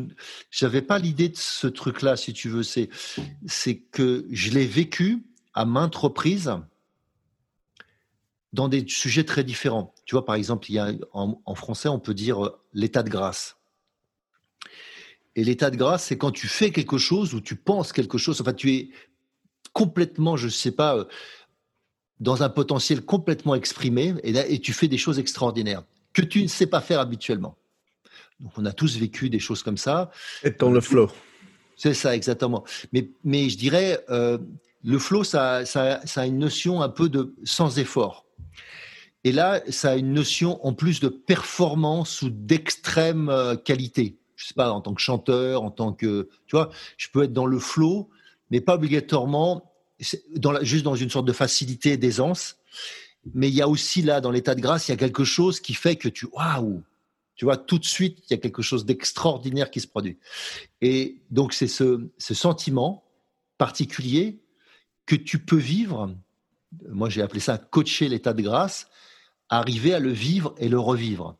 n'avais 0.62 0.80
pas 0.80 0.96
l'idée 1.00 1.28
de 1.28 1.36
ce 1.36 1.66
truc-là, 1.66 2.16
si 2.16 2.32
tu 2.32 2.48
veux, 2.48 2.62
c'est 2.62 2.88
que 3.90 4.24
je 4.30 4.50
l'ai 4.52 4.64
vécu 4.64 5.24
à 5.54 5.64
maintes 5.64 5.96
reprises 5.96 6.52
dans 8.52 8.68
des 8.68 8.86
sujets 8.86 9.24
très 9.24 9.42
différents. 9.42 9.92
Tu 10.04 10.14
vois, 10.14 10.24
par 10.24 10.36
exemple, 10.36 10.70
il 10.70 10.76
y 10.76 10.78
a, 10.78 10.92
en, 11.12 11.54
français, 11.56 11.88
on 11.88 11.98
peut 11.98 12.14
dire 12.14 12.46
euh, 12.46 12.60
l'état 12.72 13.02
de 13.02 13.10
grâce. 13.10 13.56
Et 15.34 15.42
l'état 15.42 15.68
de 15.68 15.76
grâce, 15.76 16.04
c'est 16.04 16.16
quand 16.16 16.30
tu 16.30 16.46
fais 16.46 16.70
quelque 16.70 16.98
chose 16.98 17.34
ou 17.34 17.40
tu 17.40 17.56
penses 17.56 17.92
quelque 17.92 18.18
chose, 18.18 18.40
enfin, 18.40 18.52
tu 18.52 18.72
es 18.72 18.90
complètement, 19.72 20.36
je 20.36 20.46
ne 20.46 20.50
sais 20.52 20.70
pas, 20.70 20.96
euh, 20.96 21.04
dans 22.20 22.42
un 22.42 22.48
potentiel 22.48 23.02
complètement 23.02 23.54
exprimé 23.54 24.14
et, 24.22 24.36
et 24.54 24.58
tu 24.58 24.72
fais 24.72 24.88
des 24.88 24.98
choses 24.98 25.18
extraordinaires 25.18 25.82
que 26.12 26.22
tu 26.22 26.42
ne 26.42 26.48
sais 26.48 26.66
pas 26.66 26.80
faire 26.80 27.00
habituellement. 27.00 27.56
Donc, 28.40 28.52
on 28.56 28.64
a 28.64 28.72
tous 28.72 28.96
vécu 28.96 29.30
des 29.30 29.38
choses 29.38 29.62
comme 29.62 29.76
ça. 29.76 30.10
Être 30.44 30.60
dans 30.60 30.70
le 30.70 30.80
flow. 30.80 31.10
C'est 31.76 31.94
ça, 31.94 32.14
exactement. 32.14 32.64
Mais, 32.92 33.10
mais 33.24 33.48
je 33.48 33.56
dirais, 33.56 34.04
euh, 34.10 34.38
le 34.84 34.98
flow, 34.98 35.24
ça, 35.24 35.64
ça, 35.64 36.00
ça, 36.04 36.22
a 36.22 36.26
une 36.26 36.38
notion 36.38 36.82
un 36.82 36.88
peu 36.88 37.08
de 37.08 37.34
sans 37.44 37.78
effort. 37.78 38.26
Et 39.24 39.32
là, 39.32 39.62
ça 39.68 39.90
a 39.90 39.96
une 39.96 40.12
notion 40.12 40.64
en 40.66 40.72
plus 40.72 41.00
de 41.00 41.08
performance 41.08 42.22
ou 42.22 42.30
d'extrême 42.30 43.28
euh, 43.28 43.56
qualité. 43.56 44.16
Je 44.36 44.46
sais 44.46 44.54
pas, 44.54 44.70
en 44.70 44.80
tant 44.80 44.94
que 44.94 45.00
chanteur, 45.00 45.62
en 45.62 45.70
tant 45.70 45.92
que, 45.92 46.28
tu 46.46 46.56
vois, 46.56 46.70
je 46.96 47.08
peux 47.12 47.24
être 47.24 47.32
dans 47.32 47.46
le 47.46 47.58
flow, 47.58 48.08
mais 48.50 48.60
pas 48.60 48.74
obligatoirement 48.74 49.67
juste 50.62 50.84
dans 50.84 50.94
une 50.94 51.10
sorte 51.10 51.26
de 51.26 51.32
facilité, 51.32 51.96
d'aisance. 51.96 52.56
Mais 53.34 53.48
il 53.48 53.54
y 53.54 53.62
a 53.62 53.68
aussi 53.68 54.02
là, 54.02 54.20
dans 54.20 54.30
l'état 54.30 54.54
de 54.54 54.60
grâce, 54.60 54.88
il 54.88 54.92
y 54.92 54.94
a 54.94 54.96
quelque 54.96 55.24
chose 55.24 55.60
qui 55.60 55.74
fait 55.74 55.96
que 55.96 56.08
tu, 56.08 56.26
waouh, 56.26 56.82
tu 57.34 57.44
vois, 57.44 57.56
tout 57.56 57.78
de 57.78 57.84
suite, 57.84 58.18
il 58.24 58.32
y 58.32 58.34
a 58.34 58.38
quelque 58.38 58.62
chose 58.62 58.84
d'extraordinaire 58.84 59.70
qui 59.70 59.80
se 59.80 59.86
produit. 59.86 60.18
Et 60.80 61.20
donc, 61.30 61.52
c'est 61.52 61.68
ce, 61.68 62.08
ce 62.18 62.34
sentiment 62.34 63.04
particulier 63.58 64.40
que 65.06 65.16
tu 65.16 65.38
peux 65.38 65.56
vivre. 65.56 66.14
Moi, 66.88 67.08
j'ai 67.08 67.22
appelé 67.22 67.40
ça 67.40 67.58
coacher 67.58 68.08
l'état 68.08 68.32
de 68.32 68.42
grâce, 68.42 68.88
arriver 69.48 69.94
à 69.94 70.00
le 70.00 70.10
vivre 70.10 70.54
et 70.58 70.68
le 70.68 70.78
revivre. 70.78 71.36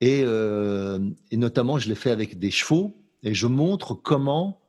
Et, 0.00 0.22
euh, 0.24 0.98
et 1.30 1.36
notamment, 1.36 1.78
je 1.78 1.88
l'ai 1.88 1.94
fait 1.94 2.10
avec 2.10 2.38
des 2.38 2.50
chevaux 2.50 2.96
et 3.22 3.32
je 3.32 3.46
montre 3.46 3.94
comment, 3.94 4.60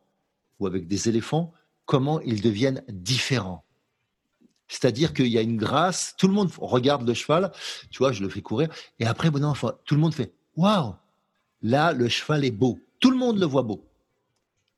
ou 0.60 0.68
avec 0.68 0.88
des 0.88 1.10
éléphants, 1.10 1.52
comment 1.86 2.20
ils 2.22 2.42
deviennent 2.42 2.84
différents. 2.90 3.64
C'est-à-dire 4.68 5.14
qu'il 5.14 5.28
y 5.28 5.38
a 5.38 5.42
une 5.42 5.58
grâce, 5.58 6.16
tout 6.18 6.28
le 6.28 6.34
monde 6.34 6.50
regarde 6.58 7.08
le 7.08 7.14
cheval, 7.14 7.52
tu 7.92 8.00
vois, 8.00 8.12
je 8.12 8.24
le 8.24 8.30
fais 8.30 8.42
courir, 8.42 8.70
et 9.00 9.06
après, 9.06 9.30
bon 9.30 9.44
enfant, 9.46 9.72
tout 9.86 9.96
le 9.96 10.02
monde 10.02 10.14
fait 10.14 10.34
Waouh 10.56 10.96
Là, 11.62 11.94
le 11.94 12.10
cheval 12.10 12.46
est 12.46 12.52
beau. 12.52 12.80
Tout 13.00 13.12
le 13.12 13.18
monde 13.18 13.40
le 13.40 13.46
voit 13.46 13.64
beau. 13.64 13.84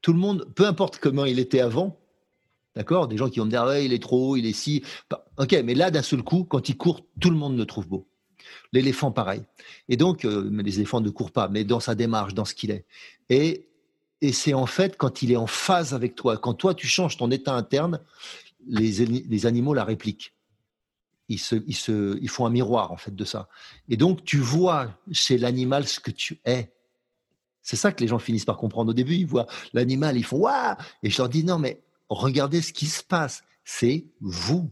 Tout 0.02 0.13
le 0.13 0.20
monde, 0.20 0.48
peu 0.56 0.65
importe 0.65 1.00
comment 1.00 1.26
il 1.26 1.39
était 1.39 1.60
avant, 1.60 1.98
d'accord 2.76 3.08
Des 3.08 3.17
gens 3.17 3.30
qui 3.30 3.39
vont 3.39 3.46
me 3.46 3.52
dire 3.52 3.63
ouais, 3.63 3.86
il 3.86 3.93
est 3.93 4.02
trop 4.02 4.32
haut, 4.32 4.36
il 4.36 4.46
est 4.46 4.54
si. 4.54 4.84
Ok, 5.38 5.54
mais 5.63 5.76
là, 5.76 5.91
d'un 5.91 6.02
seul 6.02 6.24
coup, 6.24 6.43
quand 6.43 6.70
il 6.70 6.78
court, 6.78 7.02
tout 7.20 7.30
le 7.30 7.36
monde 7.36 7.58
le 7.58 7.65
trouve 7.65 7.88
beau. 7.88 8.08
L'éléphant, 8.74 9.12
pareil. 9.12 9.41
Et 9.89 9.98
donc, 9.98 10.26
euh, 10.26 10.50
les 10.63 10.76
éléphants 10.76 11.02
ne 11.02 11.10
courent 11.10 11.32
pas, 11.32 11.48
mais 11.48 11.63
dans 11.63 11.80
sa 11.80 11.96
démarche, 11.96 12.34
dans 12.34 12.46
ce 12.46 12.54
qu'il 12.54 12.72
est. 12.72 12.86
Et, 13.30 13.67
et 14.21 14.34
c'est 14.34 14.53
en 14.53 14.65
fait 14.65 14.97
quand 14.97 15.21
il 15.21 15.32
est 15.32 15.38
en 15.38 15.47
phase 15.47 15.93
avec 15.93 16.15
toi, 16.15 16.38
quand 16.38 16.53
toi, 16.53 16.73
tu 16.73 16.88
changes 16.88 17.17
ton 17.17 17.30
état 17.32 17.53
interne, 17.53 18.01
les, 18.67 19.45
animaux 19.45 19.73
la 19.73 19.84
répliquent. 19.84 20.34
Ils, 21.30 21.39
se, 21.39 21.56
ils, 21.67 21.75
se, 21.75 22.17
ils 22.21 22.30
font 22.30 22.45
un 22.45 22.49
miroir 22.49 22.91
en 22.91 22.97
fait 22.97 23.15
de 23.15 23.25
ça. 23.25 23.49
Et 23.89 23.97
donc 23.97 24.23
tu 24.23 24.38
vois 24.38 24.93
chez 25.12 25.38
l'animal 25.38 25.88
ce 25.88 25.99
que 25.99 26.12
tu 26.12 26.39
es. 26.45 26.71
C'est 27.62 27.75
ça 27.75 27.91
que 27.91 28.01
les 28.01 28.08
gens 28.08 28.19
finissent 28.19 28.45
par 28.45 28.58
comprendre 28.58 28.91
au 28.91 28.93
début. 28.93 29.15
Ils 29.15 29.27
voient 29.27 29.47
l'animal, 29.73 30.17
ils 30.17 30.23
font 30.23 30.38
waouh 30.38 30.75
Et 31.03 31.10
je 31.10 31.17
leur 31.17 31.30
dis 31.30 31.43
non 31.43 31.60
mais 31.60 31.82
regardez 32.10 32.62
ce 32.62 32.73
qui 32.73 32.86
se 32.88 33.03
passe. 33.03 33.43
C'est 33.63 34.06
vous. 34.21 34.71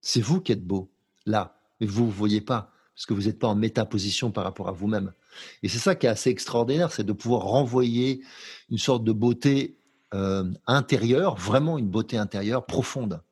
C'est 0.00 0.20
vous 0.20 0.40
qui 0.40 0.52
êtes 0.52 0.64
beau 0.64 0.88
là, 1.26 1.60
mais 1.80 1.86
vous 1.86 2.06
ne 2.06 2.10
voyez 2.10 2.40
pas 2.40 2.72
parce 3.00 3.06
que 3.06 3.14
vous 3.14 3.28
n'êtes 3.28 3.38
pas 3.38 3.48
en 3.48 3.54
métaposition 3.54 4.30
par 4.30 4.44
rapport 4.44 4.68
à 4.68 4.72
vous-même. 4.72 5.14
Et 5.62 5.68
c'est 5.68 5.78
ça 5.78 5.94
qui 5.94 6.04
est 6.04 6.10
assez 6.10 6.28
extraordinaire, 6.28 6.92
c'est 6.92 7.02
de 7.02 7.14
pouvoir 7.14 7.44
renvoyer 7.44 8.22
une 8.68 8.76
sorte 8.76 9.04
de 9.04 9.12
beauté 9.12 9.78
euh, 10.12 10.44
intérieure, 10.66 11.36
vraiment 11.36 11.78
une 11.78 11.88
beauté 11.88 12.18
intérieure 12.18 12.66
profonde. 12.66 13.22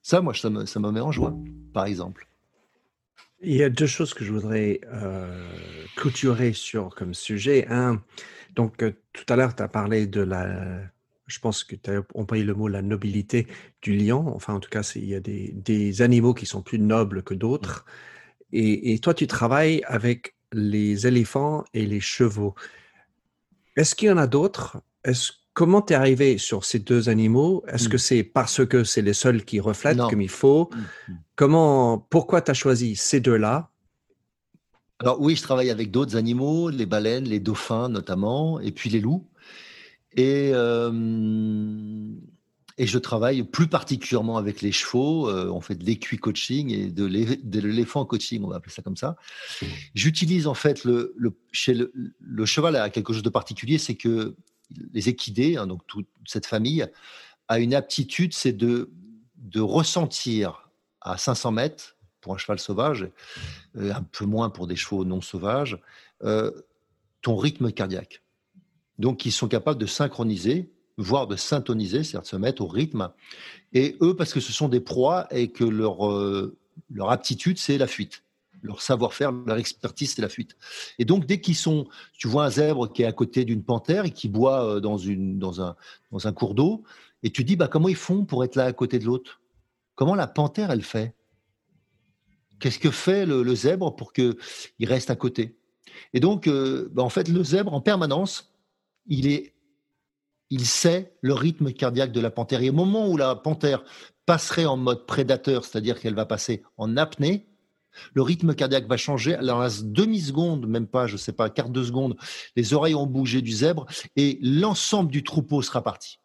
Ça, 0.00 0.22
moi, 0.22 0.32
ça 0.32 0.48
me, 0.48 0.90
met 0.92 1.00
en 1.00 1.12
joie, 1.12 1.36
par 1.74 1.84
exemple. 1.84 2.26
Il 3.42 3.54
y 3.54 3.62
a 3.62 3.68
deux 3.68 3.86
choses 3.86 4.14
que 4.14 4.24
je 4.24 4.32
voudrais 4.32 4.80
euh, 4.90 5.46
clôturer 5.96 6.54
sur 6.54 6.94
comme 6.94 7.12
sujet. 7.12 7.68
Donc 8.54 8.82
euh, 8.82 8.92
tout 9.12 9.26
à 9.28 9.36
l'heure, 9.36 9.54
tu 9.54 9.62
as 9.62 9.68
parlé 9.68 10.06
de 10.06 10.22
la, 10.22 10.80
je 11.26 11.38
pense 11.38 11.64
que 11.64 11.76
tu 11.76 11.90
as 11.90 12.00
employé 12.14 12.44
le 12.44 12.54
mot 12.54 12.66
la 12.66 12.80
nobilité 12.80 13.46
du 13.82 13.94
lion. 13.94 14.34
Enfin, 14.34 14.54
en 14.54 14.60
tout 14.60 14.70
cas, 14.70 14.90
il 14.94 15.04
y 15.04 15.14
a 15.14 15.20
des, 15.20 16.00
animaux 16.00 16.32
qui 16.32 16.46
sont 16.46 16.62
plus 16.62 16.78
nobles 16.78 17.22
que 17.22 17.34
d'autres. 17.34 17.84
Et, 18.52 18.92
et, 18.92 18.98
toi, 18.98 19.14
tu 19.14 19.26
travailles 19.26 19.82
avec 19.86 20.34
les 20.52 21.06
éléphants 21.06 21.64
et 21.74 21.86
les 21.86 22.00
chevaux. 22.00 22.54
Est-ce 23.76 23.94
qu'il 23.94 24.08
y 24.08 24.10
en 24.10 24.16
a 24.16 24.26
d'autres? 24.26 24.78
Est-ce 25.04 25.32
Comment 25.56 25.80
tu 25.80 25.94
es 25.94 25.96
arrivé 25.96 26.36
sur 26.36 26.66
ces 26.66 26.78
deux 26.78 27.08
animaux? 27.08 27.64
Est-ce 27.66 27.88
que 27.88 27.96
mm. 27.96 27.98
c'est 27.98 28.22
parce 28.22 28.66
que 28.66 28.84
c'est 28.84 29.00
les 29.00 29.14
seuls 29.14 29.42
qui 29.42 29.58
reflètent 29.58 29.96
comme 29.96 30.20
il 30.20 30.28
faut? 30.28 30.68
Mm, 30.70 31.12
mm. 31.12 31.18
Comment, 31.34 31.98
Pourquoi 32.10 32.42
tu 32.42 32.50
as 32.50 32.54
choisi 32.54 32.94
ces 32.94 33.20
deux-là? 33.20 33.70
Alors 34.98 35.18
oui, 35.18 35.34
je 35.34 35.42
travaille 35.42 35.70
avec 35.70 35.90
d'autres 35.90 36.14
animaux, 36.14 36.68
les 36.68 36.84
baleines, 36.84 37.24
les 37.24 37.40
dauphins 37.40 37.88
notamment, 37.88 38.60
et 38.60 38.70
puis 38.70 38.90
les 38.90 39.00
loups. 39.00 39.26
Et, 40.14 40.50
euh, 40.52 40.90
et 42.78 42.86
je 42.86 42.98
travaille 42.98 43.42
plus 43.42 43.68
particulièrement 43.68 44.36
avec 44.36 44.60
les 44.60 44.72
chevaux. 44.72 45.28
Euh, 45.28 45.48
on 45.50 45.60
fait 45.60 45.74
de 45.74 45.84
l'équi 45.84 46.18
coaching 46.18 46.70
et 46.70 46.88
de 46.88 47.06
l'éléphant 47.58 48.04
coaching, 48.04 48.42
on 48.44 48.48
va 48.48 48.56
appeler 48.56 48.72
ça 48.72 48.82
comme 48.82 48.96
ça. 48.96 49.16
J'utilise 49.94 50.46
en 50.46 50.54
fait 50.54 50.84
le, 50.84 51.14
le 51.16 51.36
chez 51.52 51.74
le, 51.74 51.92
le 52.20 52.46
cheval 52.46 52.76
a 52.76 52.90
quelque 52.90 53.12
chose 53.12 53.22
de 53.22 53.30
particulier, 53.30 53.78
c'est 53.78 53.94
que 53.94 54.36
les 54.92 55.08
équidés, 55.08 55.56
hein, 55.56 55.66
donc 55.66 55.86
toute 55.86 56.08
cette 56.26 56.46
famille, 56.46 56.86
a 57.48 57.58
une 57.58 57.74
aptitude, 57.74 58.34
c'est 58.34 58.52
de, 58.52 58.90
de 59.36 59.60
ressentir 59.60 60.70
à 61.00 61.16
500 61.16 61.52
mètres 61.52 61.96
pour 62.20 62.34
un 62.34 62.38
cheval 62.38 62.58
sauvage, 62.58 63.08
euh, 63.76 63.94
un 63.94 64.02
peu 64.02 64.24
moins 64.24 64.50
pour 64.50 64.66
des 64.66 64.76
chevaux 64.76 65.04
non 65.04 65.20
sauvages, 65.20 65.78
euh, 66.24 66.50
ton 67.22 67.36
rythme 67.36 67.70
cardiaque. 67.70 68.22
Donc, 68.98 69.26
ils 69.26 69.32
sont 69.32 69.48
capables 69.48 69.78
de 69.78 69.86
synchroniser, 69.86 70.72
voire 70.96 71.26
de 71.26 71.36
syntoniser, 71.36 72.04
c'est-à-dire 72.04 72.22
de 72.22 72.26
se 72.26 72.36
mettre 72.36 72.62
au 72.62 72.66
rythme. 72.66 73.10
Et 73.72 73.96
eux, 74.00 74.16
parce 74.16 74.32
que 74.32 74.40
ce 74.40 74.52
sont 74.52 74.68
des 74.68 74.80
proies 74.80 75.26
et 75.30 75.48
que 75.48 75.64
leur, 75.64 76.10
euh, 76.10 76.56
leur 76.90 77.10
aptitude, 77.10 77.58
c'est 77.58 77.78
la 77.78 77.86
fuite 77.86 78.22
leur 78.62 78.82
savoir-faire, 78.82 79.32
leur 79.32 79.56
expertise, 79.58 80.14
c'est 80.14 80.22
la 80.22 80.28
fuite. 80.28 80.56
Et 80.98 81.04
donc, 81.04 81.26
dès 81.26 81.40
qu'ils 81.40 81.56
sont, 81.56 81.86
tu 82.18 82.28
vois 82.28 82.46
un 82.46 82.50
zèbre 82.50 82.92
qui 82.92 83.02
est 83.02 83.06
à 83.06 83.12
côté 83.12 83.44
d'une 83.44 83.62
panthère 83.62 84.04
et 84.04 84.10
qui 84.10 84.28
boit 84.28 84.64
euh, 84.64 84.80
dans, 84.80 84.98
une, 84.98 85.38
dans, 85.38 85.62
un, 85.62 85.76
dans 86.10 86.26
un 86.26 86.32
cours 86.32 86.54
d'eau, 86.54 86.82
et 87.22 87.30
tu 87.30 87.44
dis, 87.44 87.56
bah, 87.56 87.68
comment 87.68 87.88
ils 87.88 87.96
font 87.96 88.24
pour 88.24 88.44
être 88.44 88.56
là 88.56 88.64
à 88.64 88.72
côté 88.72 88.98
de 88.98 89.04
l'autre? 89.04 89.40
Comment 89.94 90.14
la 90.14 90.26
panthère, 90.26 90.70
elle 90.70 90.82
fait? 90.82 91.14
Qu'est-ce 92.58 92.78
que 92.78 92.90
fait 92.90 93.26
le, 93.26 93.54
zèbre 93.54 93.94
pour 93.96 94.12
qu'il 94.12 94.36
reste 94.82 95.10
à 95.10 95.16
côté? 95.16 95.56
Et 96.12 96.20
donc, 96.20 96.46
euh, 96.46 96.88
bah, 96.92 97.02
en 97.02 97.08
fait, 97.08 97.28
le 97.28 97.42
zèbre, 97.42 97.72
en 97.72 97.80
permanence, 97.80 98.52
il 99.06 99.28
est 99.28 99.54
il 100.50 100.66
sait 100.66 101.14
le 101.20 101.34
rythme 101.34 101.72
cardiaque 101.72 102.12
de 102.12 102.20
la 102.20 102.30
panthère. 102.30 102.62
Et 102.62 102.70
au 102.70 102.74
moment 102.74 103.08
où 103.08 103.16
la 103.16 103.34
panthère 103.34 103.84
passerait 104.26 104.66
en 104.66 104.76
mode 104.76 105.06
prédateur, 105.06 105.64
c'est-à-dire 105.64 106.00
qu'elle 106.00 106.14
va 106.14 106.26
passer 106.26 106.62
en 106.76 106.96
apnée, 106.96 107.46
le 108.14 108.22
rythme 108.22 108.54
cardiaque 108.54 108.86
va 108.86 108.96
changer. 108.96 109.34
Alors, 109.34 109.62
à 109.62 109.68
demi-seconde, 109.82 110.66
même 110.66 110.86
pas, 110.86 111.06
je 111.06 111.14
ne 111.14 111.18
sais 111.18 111.32
pas, 111.32 111.48
quart 111.50 111.70
de 111.70 111.82
seconde, 111.82 112.16
les 112.54 112.74
oreilles 112.74 112.94
ont 112.94 113.06
bougé 113.06 113.42
du 113.42 113.52
zèbre 113.52 113.86
et 114.16 114.38
l'ensemble 114.42 115.10
du 115.10 115.22
troupeau 115.22 115.62
sera 115.62 115.82
parti. 115.82 116.18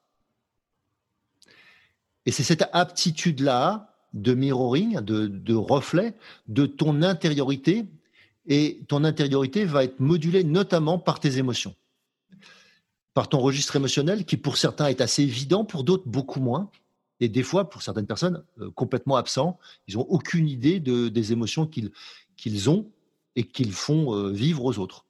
Et 2.25 2.31
c'est 2.31 2.43
cette 2.43 2.65
aptitude-là 2.73 3.95
de 4.13 4.33
mirroring, 4.33 4.99
de, 4.99 5.27
de 5.27 5.55
reflet 5.55 6.15
de 6.47 6.65
ton 6.65 7.01
intériorité. 7.01 7.85
Et 8.47 8.83
ton 8.87 9.03
intériorité 9.03 9.65
va 9.65 9.83
être 9.83 9.99
modulée 9.99 10.43
notamment 10.43 10.99
par 10.99 11.19
tes 11.19 11.37
émotions, 11.37 11.75
par 13.13 13.29
ton 13.29 13.39
registre 13.39 13.75
émotionnel 13.75 14.25
qui 14.25 14.37
pour 14.37 14.57
certains 14.57 14.87
est 14.87 15.01
assez 15.01 15.23
évident, 15.23 15.65
pour 15.65 15.83
d'autres 15.83 16.07
beaucoup 16.07 16.39
moins 16.39 16.69
et 17.21 17.29
des 17.29 17.43
fois, 17.43 17.69
pour 17.69 17.83
certaines 17.83 18.07
personnes, 18.07 18.43
euh, 18.59 18.71
complètement 18.71 19.15
absents. 19.15 19.59
Ils 19.87 19.95
n'ont 19.95 20.07
aucune 20.09 20.49
idée 20.49 20.79
de, 20.79 21.07
des 21.07 21.31
émotions 21.31 21.67
qu'ils 21.67 22.69
ont 22.69 22.89
et 23.35 23.43
qu'ils 23.43 23.73
font 23.73 24.15
euh, 24.15 24.31
vivre 24.31 24.65
aux 24.65 24.79
autres. 24.79 25.05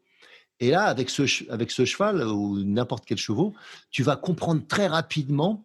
Et 0.60 0.70
là, 0.70 0.84
avec 0.84 1.10
ce, 1.10 1.50
avec 1.50 1.72
ce 1.72 1.86
cheval 1.86 2.22
ou 2.28 2.64
n'importe 2.64 3.06
quel 3.06 3.18
chevaux, 3.18 3.54
tu 3.90 4.04
vas 4.04 4.16
comprendre 4.16 4.62
très 4.68 4.88
rapidement 4.88 5.64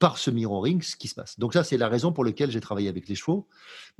par 0.00 0.18
ce 0.18 0.32
mirroring 0.32 0.82
ce 0.82 0.96
qui 0.96 1.06
se 1.06 1.14
passe. 1.14 1.38
Donc 1.38 1.52
ça, 1.52 1.62
c'est 1.62 1.76
la 1.76 1.88
raison 1.88 2.10
pour 2.12 2.24
laquelle 2.24 2.50
j'ai 2.50 2.60
travaillé 2.60 2.88
avec 2.88 3.08
les 3.08 3.14
chevaux. 3.14 3.46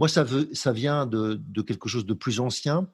Moi, 0.00 0.08
ça, 0.08 0.24
veut, 0.24 0.48
ça 0.52 0.72
vient 0.72 1.06
de, 1.06 1.38
quelque 1.64 1.88
chose 1.88 2.06
de 2.06 2.14
plus 2.14 2.40
ancien. 2.40 2.88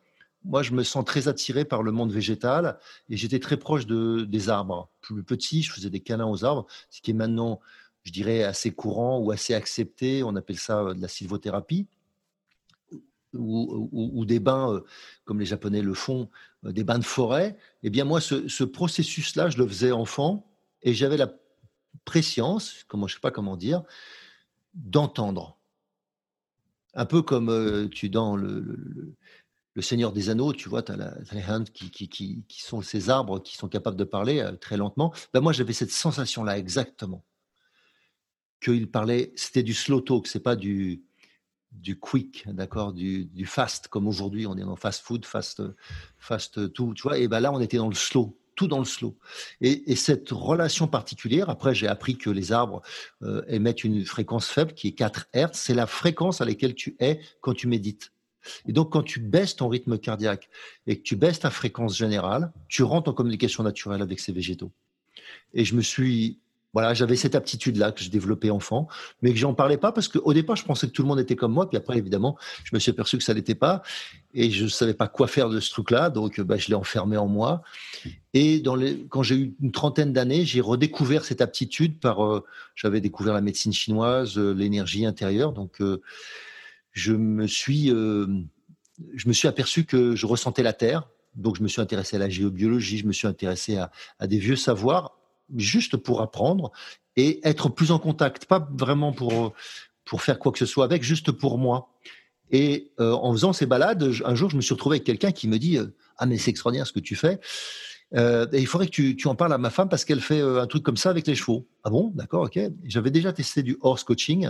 Moi, 0.49 0.63
je 0.63 0.73
me 0.73 0.83
sens 0.83 1.05
très 1.05 1.29
attiré 1.29 1.67
par 1.67 1.83
le 1.83 1.93
monde 1.93 2.11
végétal 2.11 2.79
et 3.11 3.19
j'étais 3.19 3.39
très 3.39 3.59
proche 3.59 3.87
de, 3.87 4.25
des 4.25 4.49
arbres. 4.49 4.89
Plus 5.03 5.23
petit, 5.23 5.63
je 5.63 5.71
faisais 5.71 5.91
des 5.91 6.01
câlins 6.01 6.27
aux 6.27 6.43
arbres, 6.43 6.67
ce 6.89 7.03
qui 7.03 7.11
est 7.11 7.15
maintenant, 7.15 7.61
je 8.05 8.13
dirais, 8.13 8.45
assez 8.45 8.73
courant 8.73 9.19
ou 9.19 9.31
assez 9.31 9.53
accepté. 9.53 10.23
On 10.23 10.35
appelle 10.37 10.59
ça 10.59 10.81
euh, 10.81 10.95
de 10.95 11.03
la 11.03 11.09
sylvothérapie. 11.09 11.87
Ou, 13.35 14.25
des 14.25 14.41
bains, 14.41 14.73
euh, 14.73 14.85
comme 15.27 15.39
les 15.39 15.45
Japonais 15.45 15.83
le 15.83 15.93
font, 15.93 16.31
euh, 16.65 16.73
des 16.73 16.83
bains 16.83 16.99
de 16.99 17.05
forêt. 17.05 17.59
Eh 17.83 17.91
bien, 17.91 18.07
moi, 18.07 18.23
ce, 18.23 18.49
ce 18.49 18.65
processus-là, 18.65 19.51
je 19.51 19.59
le 19.59 19.69
faisais 19.69 19.93
enfant 19.93 20.51
et 20.81 20.95
j'avais 20.95 21.19
la 21.19 21.31
préscience, 22.07 22.87
comment 22.89 23.07
je 23.07 23.17
sais 23.17 23.21
pas 23.21 23.31
comment 23.31 23.59
dire, 23.59 23.83
d'entendre. 24.73 25.59
Un 26.95 27.05
peu 27.05 27.21
comme 27.21 27.91
tu 27.91 28.09
dans 28.09 28.35
le, 28.35 29.15
Seigneur 29.83 30.13
des 30.13 30.31
Anneaux, 30.31 30.53
tu 30.53 30.69
vois, 30.69 30.83
tu 30.83 30.93
as, 30.93 31.15
les 31.33 31.43
hands 31.43 31.65
qui, 31.65 32.45
sont 32.51 32.83
ces 32.83 33.11
arbres 33.11 33.43
qui 33.43 33.57
sont 33.57 33.69
capables 33.69 33.97
de 33.97 34.05
parler 34.05 34.41
euh, 34.41 34.53
très 34.53 34.77
lentement. 34.77 35.13
Ben 35.33 35.41
moi, 35.41 35.53
j'avais 35.53 35.73
cette 35.73 35.91
sensation-là 35.91 36.59
exactement. 36.59 37.25
Qu'il 38.61 38.91
parlait, 38.91 39.33
c'était 39.37 39.63
du 39.63 39.75
slow 39.75 40.01
talk, 40.01 40.27
c'est 40.27 40.41
pas 40.41 40.57
du, 40.57 41.05
du 41.73 41.99
quick, 41.99 42.45
d'accord, 42.49 42.93
du, 42.93 43.27
du, 43.27 43.47
fast, 43.47 43.89
comme 43.89 44.09
aujourd'hui, 44.09 44.47
on 44.47 44.57
est 44.57 44.63
dans 44.65 44.77
fast 44.77 45.03
food, 45.03 45.25
fast, 45.25 45.63
fast 46.19 46.73
tout, 46.73 46.95
tu 46.95 47.03
vois. 47.03 47.19
Et 47.19 47.29
ben 47.29 47.41
là, 47.41 47.53
on 47.53 47.61
était 47.61 47.77
dans 47.77 47.89
le 47.89 47.95
slow 47.95 48.37
tout 48.59 48.67
dans 48.67 48.81
le 48.81 48.85
slow. 48.85 49.17
Et, 49.61 49.95
cette 49.95 50.31
relation 50.31 50.89
particulière, 50.89 51.49
après 51.49 51.77
j'ai 51.77 51.87
appris 51.87 52.19
que 52.19 52.29
les 52.29 52.51
arbres 52.51 52.83
euh, 53.23 53.41
émettent 53.47 53.85
une 53.85 54.05
fréquence 54.05 54.49
faible 54.49 54.75
qui 54.75 54.89
est 54.89 54.93
4 54.93 55.29
Hertz, 55.33 55.57
c'est 55.59 55.75
la 55.75 55.87
fréquence 55.87 56.41
à 56.41 56.45
laquelle 56.45 56.75
tu 56.75 56.97
es 56.99 57.21
quand 57.41 57.55
tu 57.55 57.69
médites. 57.69 58.13
Et 58.67 58.73
donc 58.73 58.93
quand 58.93 59.03
tu 59.03 59.21
baisses 59.21 59.57
ton 59.57 59.69
rythme 59.69 59.99
cardiaque 59.99 60.49
et 60.87 60.99
que 60.99 61.03
tu 61.03 61.17
baisses 61.17 61.41
ta 61.41 61.51
fréquence 61.51 61.97
générale, 61.97 62.53
tu 62.69 62.83
rentres 62.83 63.11
en 63.11 63.15
communication 63.15 63.63
naturelle 63.63 64.03
avec 64.03 64.21
ces 64.21 64.33
végétaux. 64.33 64.73
Et 65.55 65.65
je 65.65 65.75
me 65.75 65.83
suis 65.83 66.39
voilà, 66.75 66.93
j'avais 66.93 67.17
cette 67.17 67.35
aptitude-là 67.35 67.93
que 67.93 68.01
j'ai 68.03 68.11
développée 68.11 68.51
enfant, 68.51 68.89
mais 69.23 69.33
que 69.33 69.39
j'en 69.39 69.55
parlais 69.55 69.79
pas 69.79 69.91
parce 69.91 70.07
qu'au 70.07 70.33
départ, 70.35 70.57
je 70.57 70.65
pensais 70.65 70.87
que 70.87 70.93
tout 70.93 71.03
le 71.03 71.09
monde 71.09 71.19
était 71.19 71.35
comme 71.35 71.53
moi. 71.53 71.69
Puis 71.69 71.79
après, 71.79 71.97
évidemment, 71.97 72.37
je 72.65 72.75
me 72.75 72.79
suis 72.79 72.91
aperçu 72.91 73.17
que 73.17 73.25
ça 73.25 73.33
l'était 73.33 73.55
pas 73.55 73.83
et 74.35 74.51
je 74.51 74.67
savais 74.67 74.93
pas 74.93 75.09
quoi 75.09 75.27
faire 75.29 75.49
de 75.49 75.61
ce 75.61 75.71
truc-là. 75.71 76.11
Donc, 76.11 76.41
bah, 76.41 76.59
je 76.59 76.69
l'ai 76.69 76.75
enfermé 76.75 77.17
en 77.17 77.27
moi. 77.27 77.63
Et 78.35 78.63
quand 79.09 79.23
j'ai 79.23 79.35
eu 79.35 79.55
une 79.63 79.73
trentaine 79.73 80.13
d'années, 80.13 80.45
j'ai 80.45 80.61
redécouvert 80.61 81.25
cette 81.25 81.41
aptitude 81.41 81.99
par, 81.99 82.23
euh, 82.25 82.45
j'avais 82.75 83.01
découvert 83.01 83.33
la 83.33 83.41
médecine 83.41 83.73
chinoise, 83.73 84.37
euh, 84.37 84.53
l'énergie 84.53 85.07
intérieure. 85.07 85.53
Donc, 85.53 85.81
euh, 85.81 86.03
je 86.99 87.13
me 87.13 87.47
suis, 87.47 87.89
je 87.89 89.29
me 89.29 89.33
suis 89.33 89.49
aperçu 89.49 89.85
que 89.85 90.17
je 90.17 90.27
ressentais 90.27 90.63
la 90.63 90.73
terre. 90.73 91.09
Donc, 91.35 91.57
je 91.57 91.63
me 91.63 91.69
suis 91.69 91.81
intéressé 91.81 92.17
à 92.17 92.19
la 92.19 92.29
géobiologie, 92.29 92.99
je 92.99 93.07
me 93.07 93.13
suis 93.13 93.29
intéressé 93.29 93.77
à, 93.77 94.27
des 94.27 94.39
vieux 94.39 94.57
savoirs 94.57 95.17
juste 95.57 95.97
pour 95.97 96.21
apprendre 96.21 96.73
et 97.17 97.41
être 97.47 97.69
plus 97.69 97.91
en 97.93 97.99
contact, 97.99 98.47
pas 98.47 98.69
vraiment 98.73 99.13
pour, 99.13 99.55
pour 100.05 100.23
faire 100.23 100.39
quoi 100.39 100.53
que 100.53 100.59
ce 100.59 100.67
soit 100.67 100.85
avec, 100.85 101.03
juste 101.03 101.31
pour 101.31 101.59
moi. 101.59 101.91
Et 102.51 102.93
euh, 102.99 103.13
en 103.13 103.33
faisant 103.33 103.53
ces 103.53 103.67
balades, 103.67 104.11
un 104.25 104.35
jour, 104.35 104.51
je 104.51 104.57
me 104.57 104.63
suis 104.63 104.75
retrouvé 104.75 104.97
avec 104.97 105.05
quelqu'un 105.05 105.33
qui 105.33 105.49
me 105.49 105.59
dit 105.59 105.79
euh, 105.79 105.95
Ah, 106.17 106.27
mais 106.27 106.39
c'est 106.39 106.51
extraordinaire 106.51 106.87
ce 106.87 106.93
que 106.93 107.01
tu 107.01 107.15
fais. 107.15 107.39
Euh, 108.15 108.47
il 108.53 108.67
faudrait 108.67 108.87
que 108.87 108.93
tu, 108.93 109.17
tu, 109.17 109.29
en 109.29 109.35
parles 109.35 109.53
à 109.53 109.59
ma 109.59 109.71
femme 109.71 109.89
parce 109.89 110.05
qu'elle 110.07 110.23
fait 110.23 110.41
un 110.41 110.67
truc 110.67 110.83
comme 110.83 110.97
ça 110.97 111.11
avec 111.11 111.27
les 111.27 111.35
chevaux. 111.35 111.69
Ah 111.85 111.91
bon? 111.91 112.11
D'accord, 112.15 112.45
ok. 112.45 112.59
J'avais 112.85 113.11
déjà 113.11 113.33
testé 113.33 113.63
du 113.63 113.77
horse 113.83 114.03
coaching 114.03 114.49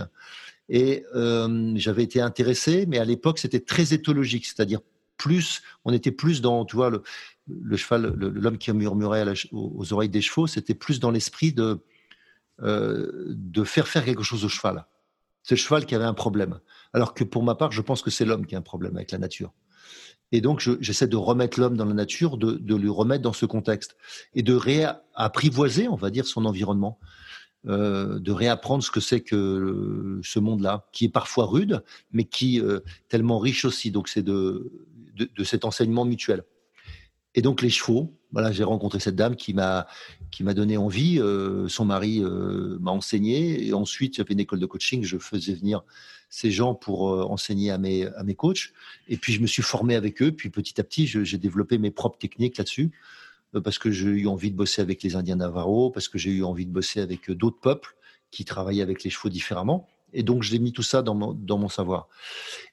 et 0.69 1.03
j'avais 1.75 2.03
été 2.03 2.21
intéressé, 2.21 2.85
mais 2.87 2.99
à 2.99 3.05
l'époque, 3.05 3.39
c'était 3.39 3.59
très 3.59 3.93
éthologique, 3.93 4.45
c'est-à-dire 4.45 4.81
plus, 5.17 5.61
on 5.83 5.91
était 5.91 6.11
plus 6.11 6.41
dans, 6.41 6.65
tu 6.65 6.75
vois, 6.75 6.89
le, 6.89 7.03
le 7.47 7.77
cheval, 7.77 8.13
l'homme 8.15 8.57
qui 8.57 8.71
murmurait 8.71 9.25
aux 9.51 9.93
oreilles 9.93 10.09
des 10.09 10.21
chevaux, 10.21 10.47
c'était 10.47 10.73
plus 10.73 10.99
dans 10.99 11.11
l'esprit 11.11 11.51
de, 11.53 11.79
euh, 12.61 13.25
de 13.27 13.63
faire 13.63 13.87
faire 13.87 14.03
quelque 14.03 14.23
chose 14.23 14.43
au 14.45 14.49
cheval. 14.49 14.85
C'est 15.43 15.55
le 15.55 15.59
cheval 15.59 15.85
qui 15.85 15.95
avait 15.95 16.05
un 16.05 16.13
problème. 16.13 16.59
Alors 16.93 17.13
que 17.13 17.23
pour 17.23 17.43
ma 17.43 17.55
part, 17.55 17.71
je 17.71 17.81
pense 17.81 18.01
que 18.01 18.09
c'est 18.09 18.25
l'homme 18.25 18.45
qui 18.45 18.55
a 18.55 18.57
un 18.57 18.63
problème 18.63 18.95
avec 18.95 19.11
la 19.11 19.17
nature. 19.17 19.53
Et 20.31 20.41
donc, 20.41 20.59
j'essaie 20.79 21.07
de 21.07 21.15
remettre 21.15 21.59
l'homme 21.59 21.75
dans 21.75 21.85
la 21.85 21.93
nature, 21.93 22.37
de, 22.37 22.51
de, 22.51 22.75
lui 22.75 22.89
remettre 22.89 23.23
dans 23.23 23.33
ce 23.33 23.47
contexte 23.47 23.97
et 24.35 24.43
de 24.43 24.53
réapprivoiser, 24.53 25.87
on 25.87 25.95
va 25.95 26.11
dire, 26.11 26.27
son 26.27 26.45
environnement, 26.45 26.99
euh, 27.67 28.19
de 28.19 28.31
réapprendre 28.31 28.83
ce 28.83 28.91
que 28.91 28.99
c'est 28.99 29.21
que 29.21 30.19
ce 30.23 30.39
monde-là, 30.39 30.87
qui 30.91 31.05
est 31.05 31.09
parfois 31.09 31.45
rude, 31.45 31.83
mais 32.11 32.23
qui 32.23 32.57
est 32.57 32.61
euh, 32.61 32.83
tellement 33.09 33.39
riche 33.39 33.65
aussi. 33.65 33.91
Donc, 33.91 34.07
c'est 34.07 34.23
de, 34.23 34.71
de, 35.15 35.29
de, 35.35 35.43
cet 35.43 35.65
enseignement 35.65 36.05
mutuel. 36.05 36.43
Et 37.35 37.41
donc 37.41 37.61
les 37.61 37.69
chevaux, 37.69 38.17
voilà, 38.31 38.51
j'ai 38.51 38.63
rencontré 38.63 38.99
cette 38.99 39.15
dame 39.15 39.35
qui 39.35 39.53
m'a 39.53 39.87
qui 40.31 40.43
m'a 40.43 40.53
donné 40.53 40.77
envie. 40.77 41.19
Euh, 41.19 41.67
son 41.67 41.85
mari 41.85 42.21
euh, 42.21 42.77
m'a 42.79 42.91
enseigné 42.91 43.65
et 43.65 43.73
ensuite 43.73 44.15
j'ai 44.15 44.23
fait 44.23 44.33
une 44.33 44.39
école 44.39 44.59
de 44.59 44.65
coaching. 44.65 45.03
Je 45.03 45.17
faisais 45.17 45.53
venir 45.53 45.83
ces 46.29 46.51
gens 46.51 46.75
pour 46.75 47.09
euh, 47.09 47.23
enseigner 47.23 47.71
à 47.71 47.77
mes 47.77 48.07
à 48.07 48.23
mes 48.23 48.35
coachs. 48.35 48.71
Et 49.07 49.17
puis 49.17 49.33
je 49.33 49.41
me 49.41 49.47
suis 49.47 49.61
formé 49.61 49.95
avec 49.95 50.21
eux. 50.21 50.31
Puis 50.31 50.49
petit 50.49 50.79
à 50.81 50.83
petit, 50.83 51.07
j'ai 51.07 51.37
développé 51.37 51.77
mes 51.77 51.91
propres 51.91 52.17
techniques 52.17 52.57
là-dessus 52.57 52.91
parce 53.63 53.79
que 53.79 53.91
j'ai 53.91 54.07
eu 54.07 54.27
envie 54.27 54.51
de 54.51 54.55
bosser 54.55 54.81
avec 54.81 55.01
les 55.03 55.15
Indiens 55.15 55.37
Navarro, 55.37 55.89
parce 55.89 56.07
que 56.07 56.17
j'ai 56.17 56.31
eu 56.31 56.43
envie 56.43 56.65
de 56.65 56.71
bosser 56.71 57.01
avec 57.01 57.31
d'autres 57.31 57.59
peuples 57.59 57.95
qui 58.31 58.45
travaillaient 58.45 58.83
avec 58.83 59.03
les 59.03 59.09
chevaux 59.09 59.29
différemment. 59.29 59.87
Et 60.13 60.23
donc, 60.23 60.43
j'ai 60.43 60.59
mis 60.59 60.71
tout 60.71 60.83
ça 60.83 61.01
dans 61.01 61.15
mon, 61.15 61.33
dans 61.33 61.57
mon 61.57 61.69
savoir. 61.69 62.07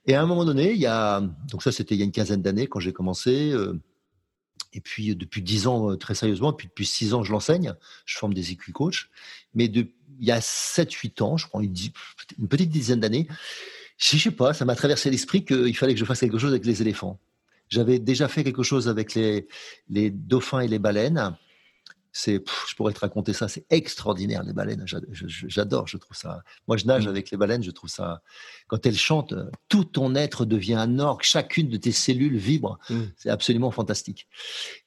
Et 0.06 0.14
à 0.14 0.22
un 0.22 0.26
moment 0.26 0.44
donné, 0.44 0.72
il 0.72 0.78
y 0.78 0.86
a, 0.86 1.20
donc 1.50 1.62
ça, 1.62 1.72
c'était 1.72 1.94
il 1.94 1.98
y 1.98 2.02
a 2.02 2.04
une 2.04 2.12
quinzaine 2.12 2.42
d'années 2.42 2.66
quand 2.66 2.80
j'ai 2.80 2.92
commencé. 2.92 3.54
Et 4.72 4.80
puis, 4.80 5.14
depuis 5.16 5.42
dix 5.42 5.66
ans, 5.66 5.90
euh, 5.90 5.96
très 5.96 6.14
sérieusement, 6.14 6.52
puis 6.52 6.68
depuis 6.68 6.86
six 6.86 7.14
ans, 7.14 7.22
je 7.22 7.32
l'enseigne. 7.32 7.74
Je 8.04 8.18
forme 8.18 8.34
des 8.34 8.52
équipes 8.52 8.72
coach. 8.72 9.10
Mais 9.54 9.66
il 9.66 9.88
y 10.20 10.30
a 10.30 10.40
sept, 10.40 10.92
huit 10.92 11.20
ans, 11.22 11.36
je 11.36 11.46
crois, 11.46 11.62
une, 11.62 11.74
une 12.38 12.48
petite 12.48 12.70
dizaine 12.70 13.00
d'années, 13.00 13.28
je 13.98 14.18
sais 14.18 14.30
pas, 14.30 14.52
ça 14.52 14.64
m'a 14.64 14.74
traversé 14.74 15.10
l'esprit 15.10 15.44
qu'il 15.44 15.74
fallait 15.76 15.94
que 15.94 16.00
je 16.00 16.04
fasse 16.04 16.20
quelque 16.20 16.38
chose 16.38 16.50
avec 16.50 16.66
les 16.66 16.82
éléphants. 16.82 17.18
J'avais 17.68 17.98
déjà 17.98 18.28
fait 18.28 18.44
quelque 18.44 18.62
chose 18.62 18.88
avec 18.88 19.14
les, 19.14 19.46
dauphins 20.10 20.60
et 20.60 20.68
les 20.68 20.78
baleines 20.78 21.36
c'est, 22.16 22.42
je 22.66 22.74
pourrais 22.76 22.94
te 22.94 23.00
raconter 23.00 23.34
ça, 23.34 23.46
c'est 23.46 23.66
extraordinaire 23.68 24.42
les 24.42 24.54
baleines. 24.54 24.84
J'adore, 24.86 25.86
je 25.86 25.98
trouve 25.98 26.16
ça. 26.16 26.42
Moi, 26.66 26.78
je 26.78 26.86
nage 26.86 27.06
mmh. 27.06 27.10
avec 27.10 27.30
les 27.30 27.36
baleines, 27.36 27.62
je 27.62 27.70
trouve 27.70 27.90
ça. 27.90 28.22
Quand 28.68 28.86
elles 28.86 28.96
chantent, 28.96 29.34
tout 29.68 29.84
ton 29.84 30.14
être 30.14 30.46
devient 30.46 30.76
un 30.76 30.98
orgue, 30.98 31.22
chacune 31.22 31.68
de 31.68 31.76
tes 31.76 31.92
cellules 31.92 32.38
vibre. 32.38 32.78
Mmh. 32.88 33.00
C'est 33.16 33.28
absolument 33.28 33.70
fantastique. 33.70 34.28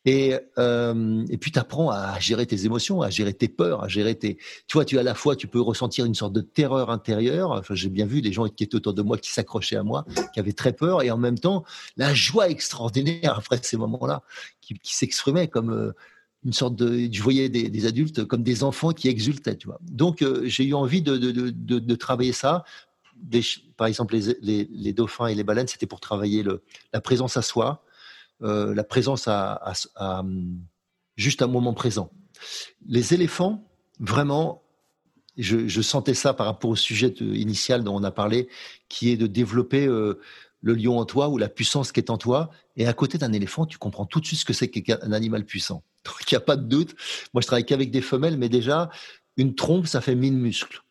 Et 0.06 0.36
euh, 0.58 1.24
et 1.30 1.38
puis 1.38 1.52
tu 1.52 1.60
apprends 1.60 1.92
à 1.92 2.20
gérer 2.20 2.48
tes 2.48 2.66
émotions, 2.66 3.04
à 3.04 3.12
gérer 3.12 3.36
tes 3.36 3.48
peurs, 3.48 3.84
à 3.84 3.88
gérer 3.88 4.16
tes. 4.16 4.38
Tu 4.66 4.74
vois, 4.74 4.86
tu 4.86 4.98
à 4.98 5.04
la 5.04 5.14
fois 5.14 5.36
tu 5.36 5.48
peux 5.48 5.62
ressentir 5.62 6.06
une 6.06 6.16
sorte 6.16 6.34
de 6.34 6.42
terreur 6.42 6.90
intérieure. 6.90 7.52
Enfin, 7.52 7.76
j'ai 7.76 7.90
bien 7.90 8.08
vu 8.08 8.24
des 8.24 8.34
gens 8.34 8.48
qui 8.48 8.64
étaient 8.64 8.76
autour 8.76 8.96
de 8.96 9.04
moi 9.04 9.20
qui 9.20 9.32
s'accrochaient 9.32 9.76
à 9.76 9.84
moi, 9.84 10.04
qui 10.34 10.40
avaient 10.40 10.54
très 10.54 10.74
peur, 10.74 11.04
et 11.04 11.12
en 11.12 11.18
même 11.18 11.38
temps 11.38 11.64
la 11.96 12.12
joie 12.16 12.50
extraordinaire 12.50 13.38
après 13.38 13.60
ces 13.62 13.78
moments-là, 13.78 14.24
qui, 14.62 14.74
qui 14.74 14.96
s'exprimait 14.96 15.48
comme 15.48 15.72
euh, 15.72 15.94
une 16.46 16.54
sorte 16.54 16.76
de, 16.76 17.10
je 17.12 17.22
voyais 17.22 17.50
des, 17.50 17.86
adultes 17.86 18.26
comme 18.26 18.44
des 18.44 18.64
enfants 18.64 18.92
qui 18.92 19.08
exultaient, 19.10 19.58
tu 19.58 19.68
vois. 19.68 19.80
Donc 19.82 20.22
euh, 20.22 20.44
j'ai 20.46 20.64
eu 20.64 20.74
envie 20.74 21.02
de, 21.02 21.96
travailler 21.96 22.32
ça. 22.32 22.64
par 23.76 23.88
exemple, 23.88 24.18
les, 24.42 24.94
dauphins 24.94 25.28
et 25.28 25.36
les 25.36 25.44
baleines, 25.44 25.68
c'était 25.68 25.88
pour 25.88 26.00
travailler 26.00 26.44
le, 26.44 26.64
la 26.94 27.02
présence 27.02 27.36
à 27.36 27.42
soi, 27.42 27.84
euh, 28.42 28.74
la 28.74 28.84
présence 28.84 29.28
à, 29.28 29.74
juste 31.18 31.42
un 31.42 31.48
moment 31.48 31.74
présent. 31.74 32.10
Les 32.88 33.14
éléphants, 33.14 33.68
vraiment, 34.00 34.64
je, 35.38 35.68
je, 35.68 35.82
sentais 35.82 36.14
ça 36.14 36.34
par 36.34 36.46
rapport 36.46 36.70
au 36.70 36.76
sujet 36.78 37.14
initial 37.20 37.84
dont 37.84 37.96
on 37.96 38.04
a 38.04 38.12
parlé, 38.12 38.48
qui 38.88 39.10
est 39.10 39.18
de 39.18 39.28
développer 39.28 39.86
euh, 39.88 40.22
le 40.62 40.74
lion 40.74 41.00
en 41.00 41.06
toi 41.06 41.28
ou 41.28 41.38
la 41.38 41.50
puissance 41.50 41.92
qui 41.92 42.00
est 42.00 42.10
en 42.10 42.18
toi. 42.18 42.50
Et 42.78 42.88
à 42.88 42.94
côté 42.94 43.18
d'un 43.18 43.34
éléphant, 43.34 43.66
tu 43.66 43.78
comprends 43.78 44.06
tout 44.06 44.22
de 44.22 44.26
suite 44.26 44.40
ce 44.40 44.46
que 44.46 44.54
c'est 44.54 44.70
qu'un 44.70 45.12
animal 45.12 45.46
puissant. 45.46 45.84
Donc, 46.06 46.32
il 46.32 46.34
n'y 46.34 46.38
a 46.38 46.42
pas 46.42 46.56
de 46.56 46.68
doute. 46.68 46.96
Moi, 47.34 47.42
je 47.42 47.48
travaille 47.48 47.66
qu'avec 47.66 47.92
des 47.92 48.02
femelles, 48.02 48.38
mais 48.38 48.50
déjà, 48.50 48.90
une 49.38 49.56
trompe, 49.56 49.88
ça 49.88 50.02
fait 50.02 50.16
1000 50.16 50.34
muscles. 50.34 50.84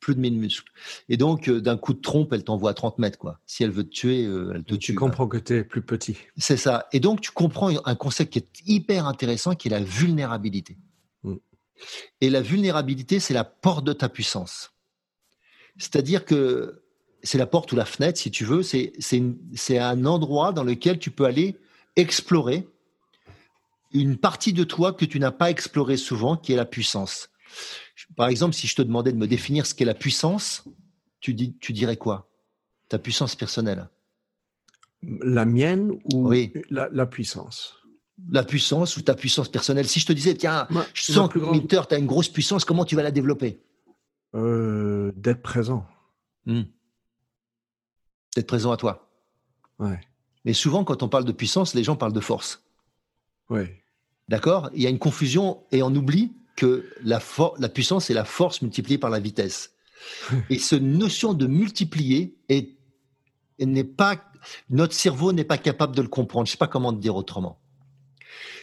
Plus 0.00 0.14
de 0.14 0.20
1000 0.20 0.38
muscles. 0.38 0.70
Et 1.08 1.16
donc, 1.16 1.48
euh, 1.48 1.60
d'un 1.60 1.76
coup 1.76 1.94
de 1.94 2.00
trompe, 2.00 2.32
elle 2.32 2.44
t'envoie 2.44 2.70
à 2.70 2.74
30 2.74 2.98
mètres, 2.98 3.18
quoi. 3.18 3.40
Si 3.46 3.64
elle 3.64 3.70
veut 3.70 3.84
te 3.84 3.94
tuer, 3.94 4.24
euh, 4.24 4.52
elle 4.54 4.64
te 4.64 4.74
tue. 4.74 4.92
Tu 4.92 4.94
comprends 4.94 5.26
que 5.26 5.38
tu 5.38 5.54
es 5.54 5.64
plus 5.64 5.82
petit. 5.82 6.16
C'est 6.36 6.56
ça. 6.56 6.86
Et 6.92 7.00
donc, 7.00 7.20
tu 7.20 7.30
comprends 7.32 7.70
un 7.84 7.94
concept 7.94 8.32
qui 8.32 8.38
est 8.38 8.48
hyper 8.66 9.06
intéressant, 9.06 9.54
qui 9.54 9.68
est 9.68 9.70
la 9.70 9.82
vulnérabilité. 9.82 10.76
Mm. 11.22 11.34
Et 12.20 12.30
la 12.30 12.42
vulnérabilité, 12.42 13.20
c'est 13.20 13.34
la 13.34 13.44
porte 13.44 13.84
de 13.84 13.92
ta 13.92 14.08
puissance. 14.08 14.72
C'est-à-dire 15.78 16.24
que 16.24 16.82
c'est 17.22 17.38
la 17.38 17.46
porte 17.46 17.72
ou 17.72 17.76
la 17.76 17.84
fenêtre, 17.84 18.18
si 18.18 18.30
tu 18.30 18.44
veux. 18.44 18.62
C'est 18.62 19.78
un 19.78 20.04
endroit 20.06 20.52
dans 20.52 20.64
lequel 20.64 20.98
tu 20.98 21.10
peux 21.10 21.24
aller 21.24 21.56
explorer 21.96 22.68
une 24.00 24.16
partie 24.16 24.52
de 24.52 24.64
toi 24.64 24.92
que 24.92 25.04
tu 25.04 25.18
n'as 25.20 25.30
pas 25.30 25.50
explorée 25.50 25.96
souvent, 25.96 26.36
qui 26.36 26.52
est 26.52 26.56
la 26.56 26.64
puissance. 26.64 27.30
Par 28.16 28.28
exemple, 28.28 28.54
si 28.54 28.66
je 28.66 28.74
te 28.74 28.82
demandais 28.82 29.12
de 29.12 29.16
me 29.16 29.26
définir 29.26 29.66
ce 29.66 29.74
qu'est 29.74 29.84
la 29.84 29.94
puissance, 29.94 30.64
tu, 31.20 31.34
dis, 31.34 31.56
tu 31.58 31.72
dirais 31.72 31.96
quoi? 31.96 32.30
Ta 32.88 32.98
puissance 32.98 33.34
personnelle 33.34 33.88
La 35.02 35.44
mienne 35.44 35.92
ou 36.12 36.30
la, 36.70 37.06
puissance? 37.06 37.76
La 38.30 38.44
puissance 38.44 38.96
ou 38.96 39.02
ta 39.02 39.14
puissance 39.14 39.48
personnelle. 39.48 39.88
Si 39.88 40.00
je 40.00 40.06
te 40.06 40.12
disais, 40.12 40.34
tiens, 40.34 40.68
je 40.94 41.12
sens 41.12 41.30
que 41.30 41.38
Minter, 41.38 41.82
tu 41.88 41.94
as 41.94 41.98
une 41.98 42.06
grosse 42.06 42.28
puissance, 42.28 42.64
comment 42.64 42.84
tu 42.84 42.96
vas 42.96 43.02
la 43.02 43.10
développer? 43.10 43.60
Euh, 44.34 45.12
D'être 45.16 45.42
présent. 45.42 45.86
Hmm. 46.44 46.62
D'être 48.34 48.46
présent 48.46 48.70
à 48.70 48.76
toi. 48.76 49.10
Ouais. 49.78 50.00
Mais 50.44 50.52
souvent, 50.52 50.84
quand 50.84 51.02
on 51.02 51.08
parle 51.08 51.24
de 51.24 51.32
puissance, 51.32 51.74
les 51.74 51.82
gens 51.82 51.96
parlent 51.96 52.12
de 52.12 52.20
force. 52.20 52.62
Oui. 53.50 53.64
D'accord? 54.28 54.70
Il 54.74 54.82
y 54.82 54.86
a 54.86 54.90
une 54.90 54.98
confusion 54.98 55.62
et 55.72 55.82
on 55.82 55.94
oublie 55.94 56.32
que 56.56 56.88
la, 57.02 57.20
la 57.58 57.68
puissance 57.68 58.10
est 58.10 58.14
la 58.14 58.24
force 58.24 58.62
multipliée 58.62 58.98
par 58.98 59.10
la 59.10 59.20
vitesse. 59.20 59.72
et 60.50 60.58
cette 60.58 60.82
notion 60.82 61.34
de 61.34 61.46
multiplier 61.46 62.36
est, 62.48 62.70
n'est 63.60 63.84
pas, 63.84 64.22
notre 64.70 64.94
cerveau 64.94 65.32
n'est 65.32 65.44
pas 65.44 65.58
capable 65.58 65.94
de 65.94 66.02
le 66.02 66.08
comprendre. 66.08 66.46
Je 66.46 66.52
sais 66.52 66.58
pas 66.58 66.66
comment 66.66 66.92
te 66.92 66.98
dire 66.98 67.16
autrement. 67.16 67.58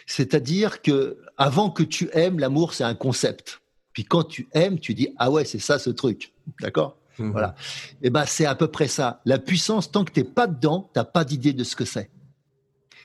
C'est-à-dire 0.06 0.82
que 0.82 1.18
avant 1.38 1.70
que 1.70 1.84
tu 1.84 2.10
aimes, 2.14 2.40
l'amour 2.40 2.74
c'est 2.74 2.84
un 2.84 2.96
concept. 2.96 3.62
Puis 3.94 4.04
quand 4.04 4.24
tu 4.24 4.48
aimes, 4.54 4.80
tu 4.80 4.94
dis 4.94 5.10
ah 5.18 5.32
ouais 5.32 5.46
c'est 5.46 5.60
ça 5.60 5.80
ce 5.80 5.90
truc, 5.90 6.34
d'accord? 6.60 6.98
Mmh. 7.20 7.32
Voilà. 7.32 7.56
Et 8.02 8.08
eh 8.08 8.10
ben 8.10 8.26
c'est 8.26 8.46
à 8.46 8.56
peu 8.56 8.68
près 8.68 8.88
ça. 8.88 9.22
La 9.24 9.40
puissance, 9.40 9.92
tant 9.92 10.04
que 10.04 10.12
t'es 10.12 10.24
pas 10.24 10.48
dedans, 10.48 10.90
t'as 10.94 11.04
pas 11.04 11.24
d'idée 11.24 11.54
de 11.54 11.64
ce 11.64 11.76
que 11.76 11.86
c'est. 11.86 12.10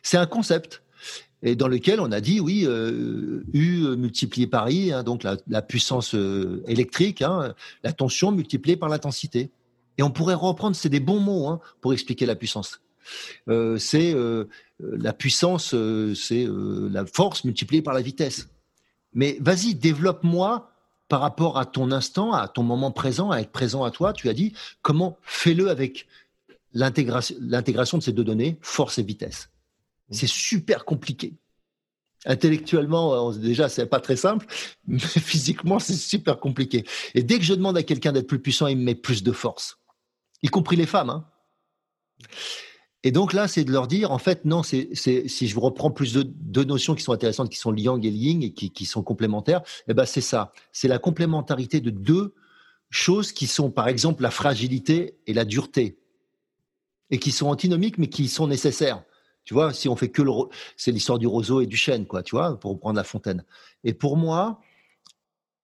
C'est 0.03 0.17
un 0.17 0.27
concept 0.27 0.83
et 1.43 1.55
dans 1.55 1.69
lequel 1.69 2.01
on 2.01 2.11
a 2.11 2.21
dit 2.21 2.41
oui, 2.41 2.65
euh, 2.67 3.45
U 3.53 3.97
multiplié 3.97 4.47
par 4.47 4.71
I, 4.71 4.93
hein, 4.93 5.03
donc 5.03 5.23
la, 5.23 5.63
puissance 5.63 6.15
euh, 6.15 6.63
électrique, 6.67 7.23
hein, 7.23 7.55
la 7.85 7.93
tension 7.93 8.33
multipliée 8.33 8.77
par 8.77 8.89
l'intensité. 8.89 9.51
Et 9.99 10.03
on 10.03 10.11
pourrait 10.11 10.35
reprendre, 10.35 10.77
c'est 10.77 10.89
des 10.89 11.01
bons 11.01 11.21
mots 11.21 11.49
hein, 11.49 11.61
pour 11.81 11.93
expliquer 11.93 12.27
la 12.27 12.37
puissance. 12.37 12.81
Euh, 13.49 13.79
c'est 13.79 14.15
la 14.81 15.13
puissance, 15.13 15.75
c'est 16.15 16.47
la 16.49 17.07
force 17.07 17.45
multipliée 17.45 17.83
par 17.83 17.95
la 17.95 18.01
vitesse. 18.01 18.49
Mais 19.15 19.39
vas-y, 19.41 19.75
développe-moi 19.75 20.71
par 21.09 21.21
rapport 21.21 21.59
à 21.59 21.65
ton 21.65 21.91
instant, 21.91 22.33
à 22.33 22.49
ton 22.49 22.63
moment 22.63 22.91
présent, 22.91 23.31
à 23.31 23.39
être 23.39 23.51
présent 23.51 23.83
à 23.85 23.91
toi. 23.91 24.13
Tu 24.13 24.29
as 24.29 24.35
dit 24.35 24.53
comment 24.83 25.17
fais-le 25.23 25.71
avec 25.71 26.07
l'intégration 26.75 27.99
de 27.99 28.03
ces 28.03 28.13
deux 28.13 28.25
données, 28.25 28.59
force 28.61 28.99
et 28.99 29.03
vitesse. 29.03 29.49
C'est 30.11 30.29
super 30.29 30.85
compliqué. 30.85 31.35
Intellectuellement, 32.25 33.33
déjà, 33.33 33.69
c'est 33.69 33.87
pas 33.87 34.01
très 34.01 34.17
simple, 34.17 34.47
mais 34.87 34.99
physiquement, 34.99 35.79
c'est 35.79 35.95
super 35.95 36.41
compliqué. 36.41 36.85
Et 37.15 37.23
dès 37.23 37.39
que 37.39 37.45
je 37.45 37.55
demande 37.55 37.77
à 37.77 37.83
quelqu'un 37.83 38.13
d'être 38.13 38.27
plus 38.27 38.41
puissant, 38.41 38.67
il 38.67 38.77
me 38.77 38.83
met 38.83 38.95
plus 38.95 39.23
de 39.23 39.33
force, 39.33 39.79
y 40.43 40.49
compris 40.49 40.77
les 40.77 40.87
femmes. 40.87 41.11
Hein. 41.11 41.27
Et 43.05 43.13
donc 43.13 43.33
là, 43.33 43.47
c'est 43.47 43.63
de 43.63 43.71
leur 43.71 43.87
dire, 43.87 44.11
en 44.11 44.19
fait, 44.19 44.45
non, 44.45 44.65
c'est 44.65 44.91
si 44.95 45.49
je 45.49 45.59
reprends 45.59 45.91
plus 45.91 46.13
de 46.13 46.23
deux 46.23 46.65
notions 46.65 46.97
qui 46.97 47.03
sont 47.05 47.13
intéressantes, 47.13 47.49
qui 47.49 47.57
sont 47.57 47.71
le 47.71 47.79
yang 47.79 48.05
et 48.05 48.11
le 48.11 48.45
et 48.45 48.53
qui, 48.53 48.85
sont 48.85 49.03
complémentaires, 49.03 49.63
eh 49.87 49.95
ben 49.95 50.05
c'est 50.05 50.21
ça. 50.21 50.53
C'est 50.73 50.89
la 50.89 50.99
complémentarité 50.99 51.81
de 51.81 51.91
deux 51.91 52.35
choses 52.91 53.31
qui 53.31 53.47
sont, 53.47 53.71
par 53.71 53.87
exemple, 53.87 54.23
la 54.25 54.33
fragilité 54.33 55.17
et 55.29 55.33
la 55.33 55.45
dureté, 55.45 56.01
et 57.11 57.19
qui 57.19 57.31
sont 57.31 57.47
antinomiques, 57.47 57.99
mais 57.99 58.09
qui 58.09 58.27
sont 58.27 58.49
nécessaires. 58.49 59.05
Tu 59.49 59.55
vois, 59.55 59.73
si 59.73 59.89
on 59.89 59.97
fait 59.97 60.11
que 60.11 60.21
le, 60.21 60.31
c'est 60.77 60.93
l'histoire 60.93 61.19
du 61.19 61.27
roseau 61.27 61.63
et 61.63 61.67
du 61.67 61.79
chêne, 61.79 62.05
quoi, 62.05 62.23
tu 62.23 62.37
vois, 62.37 62.61
pour 62.61 62.79
prendre 62.79 62.97
la 62.97 63.03
fontaine. 63.03 63.47
Et 63.83 63.95
pour 63.95 64.19
moi, 64.19 64.61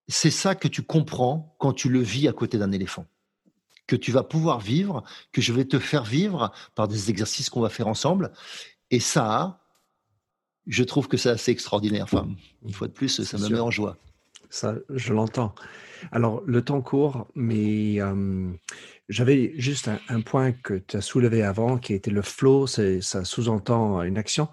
c'est 0.09 0.31
ça 0.31 0.55
que 0.55 0.69
tu 0.69 0.81
comprends 0.81 1.55
quand 1.59 1.75
tu 1.75 1.91
le 1.91 2.01
vis 2.01 2.27
à 2.27 2.33
côté 2.33 2.57
d'un 2.57 2.73
éléphant. 2.73 3.05
Que 3.87 3.95
tu 3.95 4.11
vas 4.11 4.23
pouvoir 4.23 4.59
vivre, 4.59 5.05
que 5.33 5.43
je 5.43 5.53
vais 5.53 5.67
te 5.67 5.79
faire 5.79 6.05
vivre 6.05 6.51
par 6.75 6.89
des 6.89 7.11
exercices 7.11 7.51
qu'on 7.51 7.61
va 7.61 7.69
faire 7.69 7.87
ensemble. 7.87 8.33
Et 8.91 9.01
ça, 9.01 9.61
je 10.67 10.83
trouve 10.83 11.07
que 11.07 11.19
c'est 11.19 11.29
assez 11.29 11.51
extraordinaire. 11.51 12.05
Enfin, 12.05 12.27
une 12.65 12.73
fois 12.73 12.89
de 12.89 12.95
plus, 12.95 13.23
ça 13.23 13.37
me 13.37 13.51
met 13.51 13.61
en 13.61 13.71
joie. 13.71 13.99
Ça, 14.49 14.77
je 14.89 15.13
l'entends. 15.13 15.55
Alors, 16.11 16.43
le 16.47 16.63
temps 16.63 16.81
court, 16.81 17.27
mais 17.35 18.01
euh, 18.01 18.51
j'avais 19.09 19.53
juste 19.57 19.91
un, 20.09 20.21
point 20.21 20.53
que 20.53 20.75
tu 20.75 20.97
as 20.97 21.01
soulevé 21.01 21.43
avant, 21.43 21.79
qui 21.79 21.95
était 21.95 22.11
le 22.11 22.23
flow, 22.23 22.67
ça 22.67 23.25
sous-entend 23.25 24.03
une 24.03 24.19
action. 24.19 24.49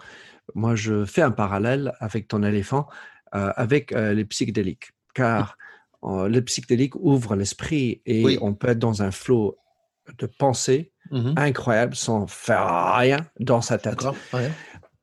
Moi, 0.56 0.76
je 0.76 1.06
fais 1.06 1.22
un 1.22 1.32
parallèle 1.32 1.94
avec 2.00 2.28
ton 2.28 2.44
éléphant, 2.44 2.88
euh, 3.34 3.52
avec 3.56 3.94
euh, 3.94 4.14
les 4.14 4.26
psychédéliques, 4.26 4.92
car 5.14 5.58
euh, 6.04 6.28
les 6.28 6.42
psychédéliques 6.42 6.96
ouvrent 6.96 7.36
l'esprit 7.36 8.02
et 8.06 8.38
on 8.42 8.54
peut 8.54 8.70
être 8.70 8.80
dans 8.80 9.04
un 9.04 9.12
flow 9.12 9.58
de 10.18 10.26
pensée 10.26 10.92
mmh 11.12 11.34
incroyable 11.36 11.96
sans 11.96 12.26
faire 12.28 12.96
rien 12.96 13.20
dans 13.40 13.62
sa 13.62 13.78
tête. 13.78 14.06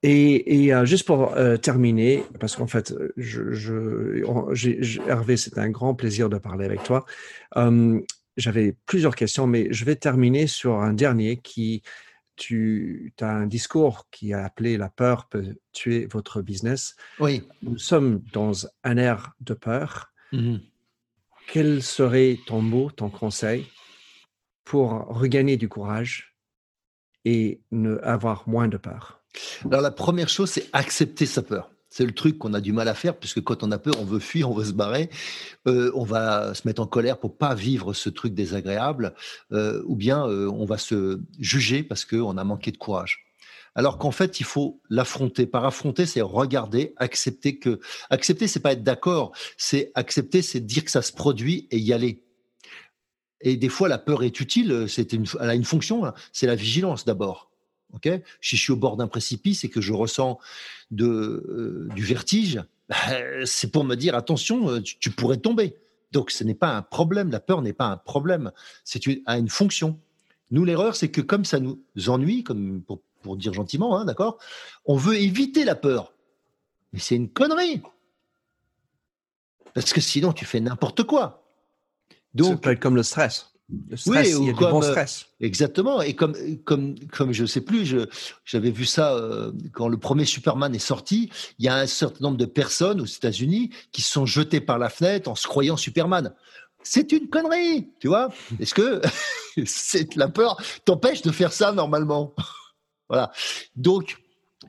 Et, 0.02 0.72
juste 0.84 1.06
pour 1.06 1.34
terminer, 1.60 2.22
parce 2.38 2.54
qu'en 2.54 2.66
fait, 2.66 2.94
je, 3.16 3.52
je, 3.52 5.00
Hervé, 5.08 5.36
c'est 5.36 5.58
un 5.58 5.70
grand 5.70 5.94
plaisir 5.94 6.28
de 6.28 6.38
parler 6.38 6.64
avec 6.64 6.82
toi 6.82 7.04
j'avais 8.38 8.74
plusieurs 8.86 9.16
questions, 9.16 9.46
mais 9.46 9.68
je 9.70 9.84
vais 9.84 9.96
terminer 9.96 10.46
sur 10.46 10.80
un 10.80 10.94
dernier 10.94 11.36
qui, 11.36 11.82
tu 12.36 13.12
as 13.20 13.30
un 13.30 13.46
discours 13.46 14.06
qui 14.10 14.32
a 14.32 14.44
appelé 14.44 14.78
La 14.78 14.88
peur 14.88 15.28
peut 15.28 15.56
tuer 15.72 16.06
votre 16.06 16.40
business. 16.40 16.96
Oui. 17.18 17.42
Nous 17.62 17.78
sommes 17.78 18.22
dans 18.32 18.66
un 18.84 18.96
air 18.96 19.32
de 19.40 19.54
peur. 19.54 20.12
Mmh 20.32 20.56
Quel 21.48 21.82
serait 21.82 22.38
ton 22.46 22.62
mot, 22.62 22.90
ton 22.90 23.10
conseil 23.10 23.66
pour 24.64 25.06
regagner 25.08 25.56
du 25.56 25.68
courage 25.68 26.36
et 27.24 27.60
ne 27.72 27.96
avoir 28.02 28.48
moins 28.48 28.68
de 28.68 28.76
peur? 28.76 29.22
Alors 29.64 29.80
la 29.80 29.90
première 29.90 30.28
chose, 30.28 30.50
c'est 30.50 30.68
accepter 30.72 31.26
sa 31.26 31.42
peur. 31.42 31.70
C'est 31.90 32.04
le 32.04 32.12
truc 32.12 32.38
qu'on 32.38 32.52
a 32.54 32.60
du 32.60 32.72
mal 32.72 32.88
à 32.88 32.94
faire, 32.94 33.16
puisque 33.16 33.40
quand 33.40 33.62
on 33.62 33.72
a 33.72 33.78
peur, 33.78 33.94
on 33.98 34.04
veut 34.04 34.18
fuir, 34.18 34.50
on 34.50 34.54
veut 34.54 34.66
se 34.66 34.72
barrer, 34.72 35.08
euh, 35.66 35.90
on 35.94 36.04
va 36.04 36.52
se 36.54 36.68
mettre 36.68 36.82
en 36.82 36.86
colère 36.86 37.18
pour 37.18 37.36
pas 37.36 37.54
vivre 37.54 37.94
ce 37.94 38.10
truc 38.10 38.34
désagréable, 38.34 39.14
euh, 39.52 39.82
ou 39.86 39.96
bien 39.96 40.26
euh, 40.26 40.50
on 40.50 40.66
va 40.66 40.76
se 40.76 41.20
juger 41.38 41.82
parce 41.82 42.04
qu'on 42.04 42.36
a 42.36 42.44
manqué 42.44 42.72
de 42.72 42.76
courage. 42.76 43.24
Alors 43.74 43.98
qu'en 43.98 44.10
fait, 44.10 44.40
il 44.40 44.44
faut 44.44 44.80
l'affronter. 44.90 45.46
Par 45.46 45.64
affronter, 45.64 46.04
c'est 46.04 46.20
regarder, 46.20 46.94
accepter 46.96 47.58
que. 47.58 47.80
Accepter, 48.10 48.48
c'est 48.48 48.60
pas 48.60 48.72
être 48.72 48.82
d'accord. 48.82 49.32
C'est 49.56 49.92
accepter, 49.94 50.42
c'est 50.42 50.60
dire 50.60 50.84
que 50.84 50.90
ça 50.90 51.02
se 51.02 51.12
produit 51.12 51.68
et 51.70 51.78
y 51.78 51.92
aller. 51.92 52.24
Et 53.40 53.56
des 53.56 53.68
fois, 53.68 53.88
la 53.88 53.98
peur 53.98 54.24
est 54.24 54.40
utile. 54.40 54.86
C'est 54.88 55.12
une, 55.12 55.26
elle 55.40 55.50
a 55.50 55.54
une 55.54 55.64
fonction. 55.64 56.04
Hein. 56.04 56.14
C'est 56.32 56.46
la 56.46 56.56
vigilance 56.56 57.04
d'abord. 57.04 57.47
Ok, 57.94 58.08
si 58.42 58.56
je 58.56 58.62
suis 58.62 58.72
au 58.72 58.76
bord 58.76 58.96
d'un 58.96 59.06
précipice 59.06 59.64
et 59.64 59.70
que 59.70 59.80
je 59.80 59.92
ressens 59.92 60.38
de, 60.90 61.06
euh, 61.06 61.88
du 61.94 62.04
vertige, 62.04 62.62
bah, 62.88 62.96
c'est 63.44 63.70
pour 63.72 63.84
me 63.84 63.94
dire 63.94 64.14
attention, 64.14 64.68
euh, 64.70 64.82
tu, 64.82 65.10
pourrais 65.10 65.38
tomber. 65.38 65.76
Donc 66.12 66.30
ce 66.30 66.44
n'est 66.44 66.54
pas 66.54 66.76
un 66.76 66.82
problème, 66.82 67.30
la 67.30 67.40
peur 67.40 67.62
n'est 67.62 67.72
pas 67.72 67.86
un 67.86 67.96
problème, 67.96 68.52
c'est 68.84 69.06
une, 69.06 69.22
a 69.24 69.38
une 69.38 69.48
fonction. 69.48 69.98
Nous, 70.50 70.64
l'erreur, 70.64 70.96
c'est 70.96 71.10
que 71.10 71.20
comme 71.20 71.44
ça 71.44 71.60
nous 71.60 71.80
ennuie, 72.08 72.42
comme 72.44 72.82
pour, 72.82 73.00
pour 73.22 73.36
dire 73.36 73.54
gentiment, 73.54 73.98
hein, 73.98 74.04
d'accord, 74.04 74.38
on 74.84 74.96
veut 74.96 75.16
éviter 75.16 75.64
la 75.64 75.74
peur. 75.74 76.12
Mais 76.92 76.98
c'est 76.98 77.16
une 77.16 77.28
connerie. 77.28 77.82
Parce 79.74 79.92
que 79.92 80.00
sinon, 80.00 80.32
tu 80.32 80.44
fais 80.44 80.60
n'importe 80.60 81.04
quoi. 81.04 81.44
Donc, 82.34 82.60
c'est 82.64 82.78
comme 82.78 82.96
le 82.96 83.02
stress 83.02 83.52
oui, 84.06 84.34
ou 84.34 84.54
comme, 84.54 84.82
euh, 84.82 85.04
Exactement. 85.40 86.00
Et 86.00 86.14
comme, 86.14 86.34
comme, 86.64 86.94
comme 87.12 87.32
je 87.32 87.44
sais 87.44 87.60
plus, 87.60 87.94
j'avais 88.44 88.70
vu 88.70 88.86
ça 88.86 89.12
euh, 89.12 89.52
quand 89.72 89.88
le 89.88 89.98
premier 89.98 90.24
Superman 90.24 90.74
est 90.74 90.78
sorti. 90.78 91.30
Il 91.58 91.66
y 91.66 91.68
a 91.68 91.76
un 91.76 91.86
certain 91.86 92.24
nombre 92.24 92.38
de 92.38 92.46
personnes 92.46 93.00
aux 93.00 93.06
États-Unis 93.06 93.70
qui 93.92 94.00
se 94.00 94.10
sont 94.10 94.24
jetées 94.24 94.60
par 94.60 94.78
la 94.78 94.88
fenêtre 94.88 95.30
en 95.30 95.34
se 95.34 95.46
croyant 95.46 95.76
Superman. 95.76 96.34
C'est 96.82 97.12
une 97.12 97.28
connerie, 97.28 97.90
tu 98.00 98.08
vois. 98.08 98.30
Est-ce 98.58 98.72
que 98.72 99.02
c'est 99.66 100.16
la 100.16 100.28
peur 100.28 100.56
t'empêche 100.84 101.22
de 101.22 101.30
faire 101.30 101.52
ça 101.52 101.72
normalement? 101.72 102.34
Voilà. 103.10 103.32
Donc, 103.74 104.18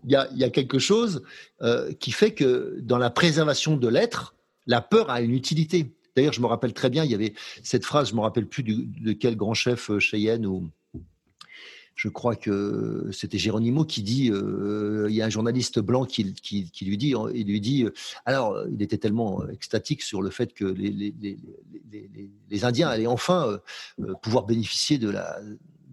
il 0.05 0.11
y 0.11 0.15
a, 0.15 0.29
y 0.33 0.45
a, 0.45 0.49
quelque 0.49 0.79
chose 0.79 1.23
euh, 1.61 1.91
qui 1.99 2.11
fait 2.11 2.33
que 2.33 2.77
dans 2.79 2.97
la 2.97 3.09
préservation 3.09 3.75
de 3.75 3.85
l'être, 3.89 4.33
la 4.65 4.79
peur 4.79 5.09
a 5.09 5.19
une 5.19 5.33
utilité. 5.33 5.93
D'ailleurs, 6.19 6.33
je 6.33 6.41
me 6.41 6.47
rappelle 6.47 6.73
très 6.73 6.89
bien, 6.89 7.05
il 7.05 7.11
y 7.11 7.15
avait 7.15 7.33
cette 7.63 7.85
phrase, 7.85 8.09
je 8.09 8.15
me 8.15 8.19
rappelle 8.19 8.45
plus 8.45 8.61
de 8.61 9.13
quel 9.13 9.37
grand 9.37 9.53
chef 9.53 9.89
euh, 9.89 9.99
Cheyenne 9.99 10.45
ou 10.45 10.69
je 11.95 12.09
crois 12.09 12.35
que 12.35 13.09
c'était 13.13 13.37
Géronimo 13.37 13.85
qui 13.85 14.03
dit, 14.03 14.29
euh, 14.29 15.07
il 15.09 15.15
y 15.15 15.21
a 15.21 15.25
un 15.25 15.29
journaliste 15.29 15.79
blanc 15.79 16.03
qui, 16.03 16.23
lui 16.25 16.97
dit, 16.97 17.13
il 17.33 17.47
lui 17.47 17.61
dit, 17.61 17.85
euh, 17.85 17.93
alors 18.25 18.61
il 18.69 18.81
était 18.81 18.97
tellement 18.97 19.47
extatique 19.47 20.01
sur 20.01 20.21
le 20.21 20.29
fait 20.29 20.53
que 20.53 20.65
les, 20.65 21.13
Indiens 22.65 22.89
allaient 22.89 23.07
enfin 23.07 23.57
pouvoir 24.21 24.45
bénéficier 24.45 24.97
de 24.97 25.09
la, 25.09 25.39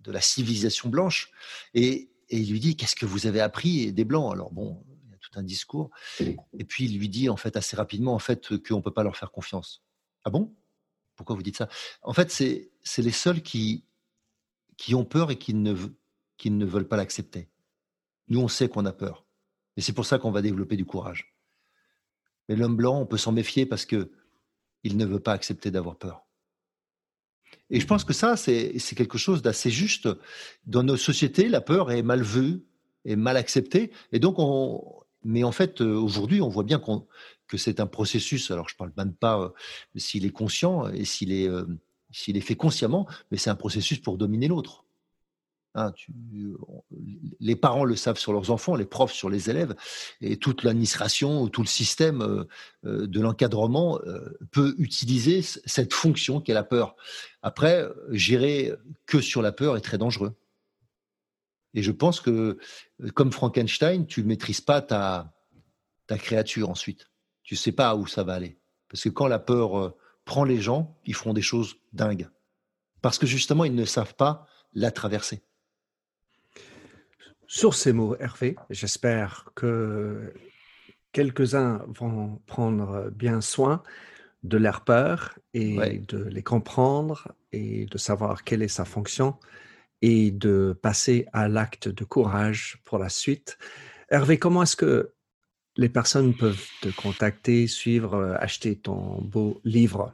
de 0.03 0.11
la 0.11 0.21
civilisation 0.21 0.89
blanche, 0.89 1.31
et, 1.75 2.09
et 2.31 2.39
il 2.39 2.51
lui 2.51 2.59
dit, 2.59 2.75
qu'est-ce 2.75 2.97
que 2.97 3.07
vous 3.07 3.29
avez 3.29 3.41
appris 3.41 3.93
des 3.93 4.05
blancs? 4.05 4.33
Alors 4.33 4.53
bon, 4.53 4.83
il 5.05 5.13
y 5.13 5.15
a 5.15 5.19
tout 5.19 5.39
un 5.39 5.45
discours, 5.45 5.91
et 6.19 6.65
puis 6.65 6.87
il 6.87 6.99
lui 6.99 7.09
dit 7.09 7.29
en 7.29 7.37
fait 7.37 7.57
assez 7.57 7.77
rapidement 7.77 8.15
en 8.15 8.19
fait 8.19 8.61
qu'on 8.65 8.83
peut 8.83 8.93
pas 8.93 9.05
leur 9.05 9.17
faire 9.17 9.31
confiance 9.31 9.87
Ah 10.27 10.31
bon? 10.31 10.53
Pourquoi 11.15 11.37
vous 11.37 11.43
dites 11.43 11.57
ça? 11.57 11.69
En 12.03 12.13
fait, 12.13 12.33
c'est 12.33 13.03
les 13.03 13.13
seuls 13.13 13.43
qui, 13.43 13.85
qui 14.77 14.97
ont 14.97 15.05
peur 15.05 15.31
et 15.31 15.39
qui 15.39 15.55
ne, 15.55 15.73
veulent 16.65 16.89
pas 16.89 16.97
l'accepter. 16.97 17.49
Nous, 18.27 18.41
on 18.41 18.49
sait 18.49 18.69
qu'on 18.69 18.85
a 18.87 18.93
peur. 18.93 19.25
Et 19.77 19.81
c'est 19.81 19.93
pour 19.93 20.05
ça 20.05 20.19
qu'on 20.19 20.33
va 20.33 20.43
développer 20.43 20.77
du 20.77 20.85
courage. 20.85 21.37
Mais 22.49 22.57
l'homme 22.57 22.75
blanc, 22.77 23.01
on 23.01 23.07
peut 23.07 23.17
s'en 23.17 23.31
méfier 23.31 23.67
parce 23.67 23.87
que 23.87 24.11
il 24.83 24.97
ne 24.97 25.07
veut 25.07 25.21
pas 25.21 25.33
accepter 25.33 25.71
d'avoir 25.71 25.97
peur. 25.97 26.27
Et 27.71 27.79
je 27.79 27.87
pense 27.87 28.03
que 28.03 28.13
ça, 28.13 28.37
c'est 28.37 28.79
quelque 28.97 29.19
chose 29.19 29.43
d'assez 29.43 29.71
juste. 29.71 30.09
Dans 30.65 30.83
nos 30.83 30.97
sociétés, 30.97 31.49
la 31.49 31.61
peur 31.61 31.93
est 31.93 32.03
mal 32.03 32.23
vue, 32.23 32.67
est 33.05 33.17
mal 33.17 33.37
acceptée. 33.37 33.93
Et 34.11 34.19
donc, 34.19 34.37
on, 34.39 35.06
mais 35.27 35.43
en 35.43 35.53
fait, 35.53 35.81
euh, 35.81 35.95
aujourd'hui, 35.95 36.41
on 36.41 36.49
voit 36.49 36.63
bien 36.63 36.81
que 37.49 37.57
c'est 37.57 37.81
un 37.81 37.87
processus. 37.87 38.51
Alors, 38.53 38.69
je 38.69 38.75
ne 38.75 38.79
parle 38.79 38.93
même 38.97 39.13
pas 39.13 39.41
euh, 39.41 39.49
s'il 39.97 40.25
est 40.25 40.31
conscient 40.31 40.89
et 40.89 41.05
s'il 41.05 41.33
est, 41.33 41.49
euh, 41.49 41.67
s'il 42.13 42.37
est 42.37 42.41
fait 42.41 42.55
consciemment, 42.55 43.09
mais 43.31 43.37
c'est 43.37 43.51
un 43.51 43.57
processus 43.57 43.99
pour 43.99 44.19
dominer 44.19 44.47
l'autre. 44.47 44.85
Hein, 45.75 45.93
les 47.41 47.57
parents 47.57 47.85
le 47.85 47.97
savent 47.97 48.19
sur 48.19 48.33
leurs 48.33 48.51
enfants, 48.51 48.77
les 48.77 48.87
profs 48.87 49.13
sur 49.13 49.29
les 49.29 49.51
élèves, 49.51 49.75
et 50.23 50.39
toute 50.39 50.63
l'administration, 50.63 51.49
tout 51.49 51.61
le 51.61 51.67
système 51.67 52.47
de 52.83 53.21
l'encadrement 53.21 54.01
peut 54.53 54.75
utiliser 54.79 55.43
cette 55.43 55.93
fonction 55.93 56.41
qu'est 56.41 56.55
la 56.55 56.63
peur. 56.63 56.97
Après, 57.43 57.87
gérer 58.11 58.73
que 59.05 59.21
sur 59.21 59.43
la 59.43 59.53
peur 59.53 59.77
est 59.77 59.83
très 59.83 59.99
dangereux. 59.99 60.35
Et 61.77 61.83
je 61.83 61.93
pense 61.93 62.21
que, 62.21 62.59
comme 63.15 63.31
Frankenstein, 63.31 64.07
tu 64.07 64.23
ne 64.23 64.27
maîtrises 64.27 64.63
pas 64.63 64.81
ta, 64.81 65.33
ta 66.07 66.17
créature 66.17 66.71
ensuite. 66.71 67.11
Tu 67.45 67.55
ne 67.55 67.59
sais 67.59 67.71
pas 67.71 67.95
où 67.95 68.07
ça 68.07 68.25
va 68.25 68.33
aller. 68.33 68.59
Parce 68.89 69.05
que 69.05 69.11
quand 69.11 69.29
la 69.29 69.39
peur 69.39 69.95
prend 70.25 70.45
les 70.45 70.61
gens, 70.61 70.99
ils 71.05 71.15
feront 71.15 71.35
des 71.35 71.43
choses 71.43 71.77
dingues. 71.93 72.29
Parce 73.03 73.19
que 73.19 73.27
justement, 73.27 73.65
ils 73.65 73.75
ne 73.75 73.85
savent 73.85 74.15
pas 74.15 74.47
la 74.73 74.91
traverser. 74.91 75.43
Sur 77.47 77.75
ces 77.75 77.93
mots, 77.93 78.17
Hervé, 78.19 78.57
j'espère 78.71 79.51
que 79.55 80.33
quelques-uns 81.13 81.85
vont 81.89 82.41
prendre 82.47 83.11
bien 83.11 83.41
soin 83.43 83.83
de 84.43 84.57
leur 84.57 84.81
peur 84.83 85.39
et 85.55 85.99
de 85.99 86.25
les 86.25 86.43
comprendre 86.43 87.33
et 87.53 87.87
de 87.87 87.99
savoir 87.99 88.45
quelle 88.45 88.63
est 88.63 88.69
sa 88.69 88.85
fonction 88.85 89.37
et 90.07 90.31
de 90.31 90.79
passer 90.81 91.27
à 91.33 91.49
l'acte 91.49 91.89
de 91.89 92.05
courage 92.05 92.79
pour 92.85 92.99
la 92.99 93.09
suite. 93.09 93.59
Hervé, 94.09 94.39
comment 94.39 94.63
est-ce 94.63 94.77
que 94.77 95.13
les 95.77 95.89
personnes 95.89 96.33
peuvent 96.33 96.65
te 96.81 96.89
contacter, 96.89 97.67
suivre, 97.67 98.37
acheter 98.39 98.77
ton 98.77 99.21
beau 99.21 99.61
livre? 99.65 100.13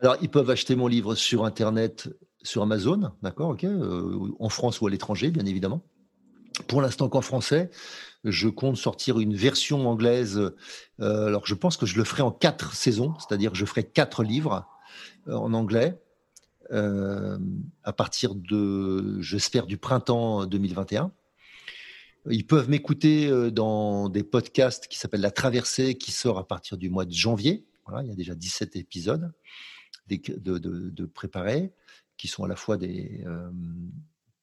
Alors, 0.00 0.16
ils 0.22 0.30
peuvent 0.30 0.48
acheter 0.48 0.74
mon 0.74 0.86
livre 0.86 1.14
sur 1.16 1.44
Internet, 1.44 2.08
sur 2.42 2.62
Amazon, 2.62 3.12
d'accord, 3.20 3.50
ok, 3.50 3.64
euh, 3.64 4.32
en 4.38 4.48
France 4.48 4.80
ou 4.80 4.86
à 4.86 4.90
l'étranger, 4.90 5.30
bien 5.30 5.44
évidemment 5.44 5.82
pour 6.68 6.80
l'instant 6.80 7.08
qu'en 7.08 7.20
français. 7.20 7.68
Je 8.22 8.48
compte 8.48 8.76
sortir 8.76 9.18
une 9.18 9.34
version 9.34 9.88
anglaise. 9.88 10.38
Euh, 11.00 11.26
alors, 11.26 11.46
je 11.46 11.54
pense 11.54 11.76
que 11.76 11.84
je 11.84 11.96
le 11.96 12.04
ferai 12.04 12.22
en 12.22 12.30
quatre 12.30 12.74
saisons, 12.74 13.12
c'est-à-dire 13.18 13.56
je 13.56 13.64
ferai 13.64 13.82
quatre 13.82 14.22
livres 14.22 14.64
euh, 15.26 15.34
en 15.34 15.52
anglais 15.52 16.00
euh, 16.70 17.38
à 17.82 17.92
partir 17.92 18.34
de, 18.34 19.20
j'espère, 19.20 19.66
du 19.66 19.76
printemps 19.76 20.46
2021. 20.46 21.12
Ils 22.30 22.46
peuvent 22.46 22.70
m'écouter 22.70 23.50
dans 23.50 24.08
des 24.08 24.22
podcasts 24.22 24.88
qui 24.88 24.98
s'appellent 24.98 25.20
La 25.20 25.30
Traversée, 25.30 25.96
qui 25.96 26.10
sort 26.10 26.38
à 26.38 26.48
partir 26.48 26.78
du 26.78 26.88
mois 26.88 27.04
de 27.04 27.12
janvier. 27.12 27.66
Voilà, 27.86 28.02
il 28.02 28.08
y 28.08 28.12
a 28.12 28.14
déjà 28.14 28.34
17 28.34 28.76
épisodes 28.76 29.30
de, 30.08 30.58
de, 30.58 31.10
qui 32.16 32.28
sont 32.28 32.44
à 32.44 32.48
la 32.48 32.56
fois 32.56 32.78
des, 32.78 33.24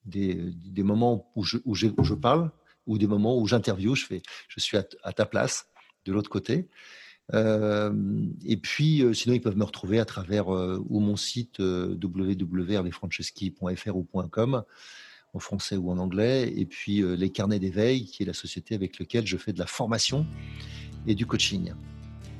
des, 0.05 0.35
des 0.35 0.83
moments 0.83 1.31
où 1.35 1.43
je, 1.43 1.57
où, 1.65 1.73
je, 1.73 2.13
parle 2.13 2.51
ou 2.85 2.99
des 2.99 3.07
moments 3.07 3.39
où 3.39 3.47
j'interviewe, 3.47 3.95
je, 3.95 4.05
je 4.47 4.59
suis 4.59 4.77
à 4.77 5.13
ta 5.13 5.25
place 5.25 5.67
de 6.05 6.13
l'autre 6.13 6.29
côté. 6.29 6.67
Euh, 7.33 7.91
et 8.45 8.57
puis, 8.57 9.03
euh, 9.03 9.13
sinon, 9.13 9.33
ils 9.35 9.41
peuvent 9.41 9.57
me 9.57 9.63
retrouver 9.63 9.99
à 9.99 10.05
travers 10.05 10.53
euh, 10.53 10.83
ou 10.89 10.99
mon 10.99 11.15
site 11.15 11.59
www.hervéfranceschi.fr 11.59 13.95
ou 13.95 14.05
.com 14.29 14.63
en 15.33 15.39
français 15.39 15.77
ou 15.77 15.89
en 15.89 15.97
anglais, 15.97 16.53
et 16.57 16.65
puis 16.65 17.01
les 17.01 17.29
carnets 17.29 17.59
d'éveil, 17.59 18.03
qui 18.03 18.23
est 18.23 18.25
la 18.25 18.33
société 18.33 18.75
avec 18.75 18.99
laquelle 18.99 19.25
je 19.25 19.37
fais 19.37 19.53
de 19.53 19.59
la 19.59 19.65
formation 19.65 20.25
et 21.07 21.15
du 21.15 21.25
coaching. 21.25 21.71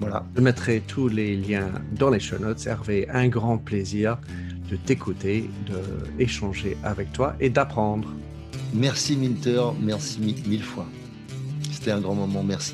Voilà. 0.02 0.26
Je 0.36 0.42
mettrai 0.42 0.82
tous 0.86 1.08
les 1.08 1.38
liens 1.38 1.72
dans 1.94 2.10
les 2.10 2.20
show 2.20 2.38
notes. 2.38 2.68
Hervé, 2.68 3.08
un 3.08 3.30
grand 3.30 3.60
plaisir 3.60 4.18
de 4.70 4.76
t'écouter, 4.76 5.50
d'échanger 6.18 6.76
avec 6.84 7.14
toi 7.14 7.34
et 7.40 7.50
d'apprendre. 7.50 8.14
Merci 8.74 9.16
Minter, 9.16 9.68
merci 9.80 10.20
mille 10.20 10.64
fois. 10.64 10.88
C'était 11.72 11.92
un 11.92 12.02
grand 12.02 12.16
moment, 12.16 12.44
merci. 12.44 12.74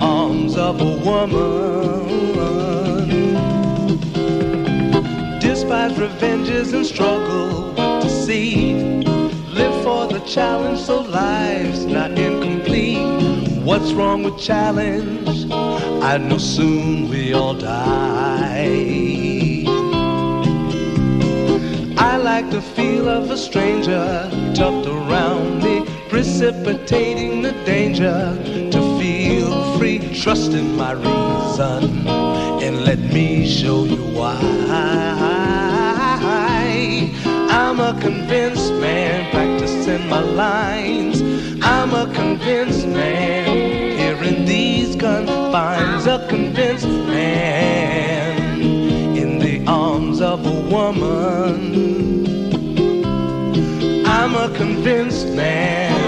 arms 0.00 0.56
of 0.56 0.80
a 0.80 0.96
woman. 1.04 2.08
Despise 5.40 5.98
revenges 5.98 6.72
and 6.72 6.86
struggle 6.86 7.74
to 7.74 8.08
see. 8.08 8.74
Live 9.52 9.82
for 9.82 10.06
the 10.06 10.20
challenge 10.20 10.80
so 10.80 11.00
life's 11.00 11.84
not 11.84 12.18
incomplete. 12.18 13.62
What's 13.62 13.92
wrong 13.92 14.22
with 14.22 14.38
challenge? 14.38 15.46
I 15.50 16.18
know 16.18 16.38
soon 16.38 17.08
we 17.08 17.32
all 17.32 17.54
die. 17.54 18.98
I 21.98 22.16
like 22.16 22.50
the 22.50 22.62
feel 22.62 23.08
of 23.08 23.30
a 23.30 23.36
stranger 23.36 24.30
tucked 24.54 24.86
around 24.86 25.62
me, 25.62 25.84
precipitating 26.08 27.42
the 27.42 27.52
danger 27.64 28.36
to 28.70 28.98
feel 28.98 29.67
free, 29.78 30.00
trust 30.12 30.52
in 30.52 30.76
my 30.76 30.92
reason, 30.92 32.06
and 32.64 32.84
let 32.84 32.98
me 32.98 33.46
show 33.46 33.84
you 33.84 34.02
why. 34.18 34.36
I'm 37.50 37.78
a 37.80 38.00
convinced 38.00 38.72
man 38.74 39.30
practicing 39.30 40.08
my 40.08 40.20
lines. 40.20 41.22
I'm 41.62 41.94
a 41.94 42.12
convinced 42.12 42.88
man 42.88 43.46
here 43.98 44.20
in 44.24 44.44
these 44.44 44.96
confines. 44.96 46.06
A 46.06 46.26
convinced 46.28 46.88
man 46.88 48.60
in 49.16 49.38
the 49.38 49.64
arms 49.70 50.20
of 50.20 50.44
a 50.44 50.60
woman. 50.74 52.26
I'm 54.06 54.34
a 54.34 54.50
convinced 54.56 55.28
man, 55.28 56.07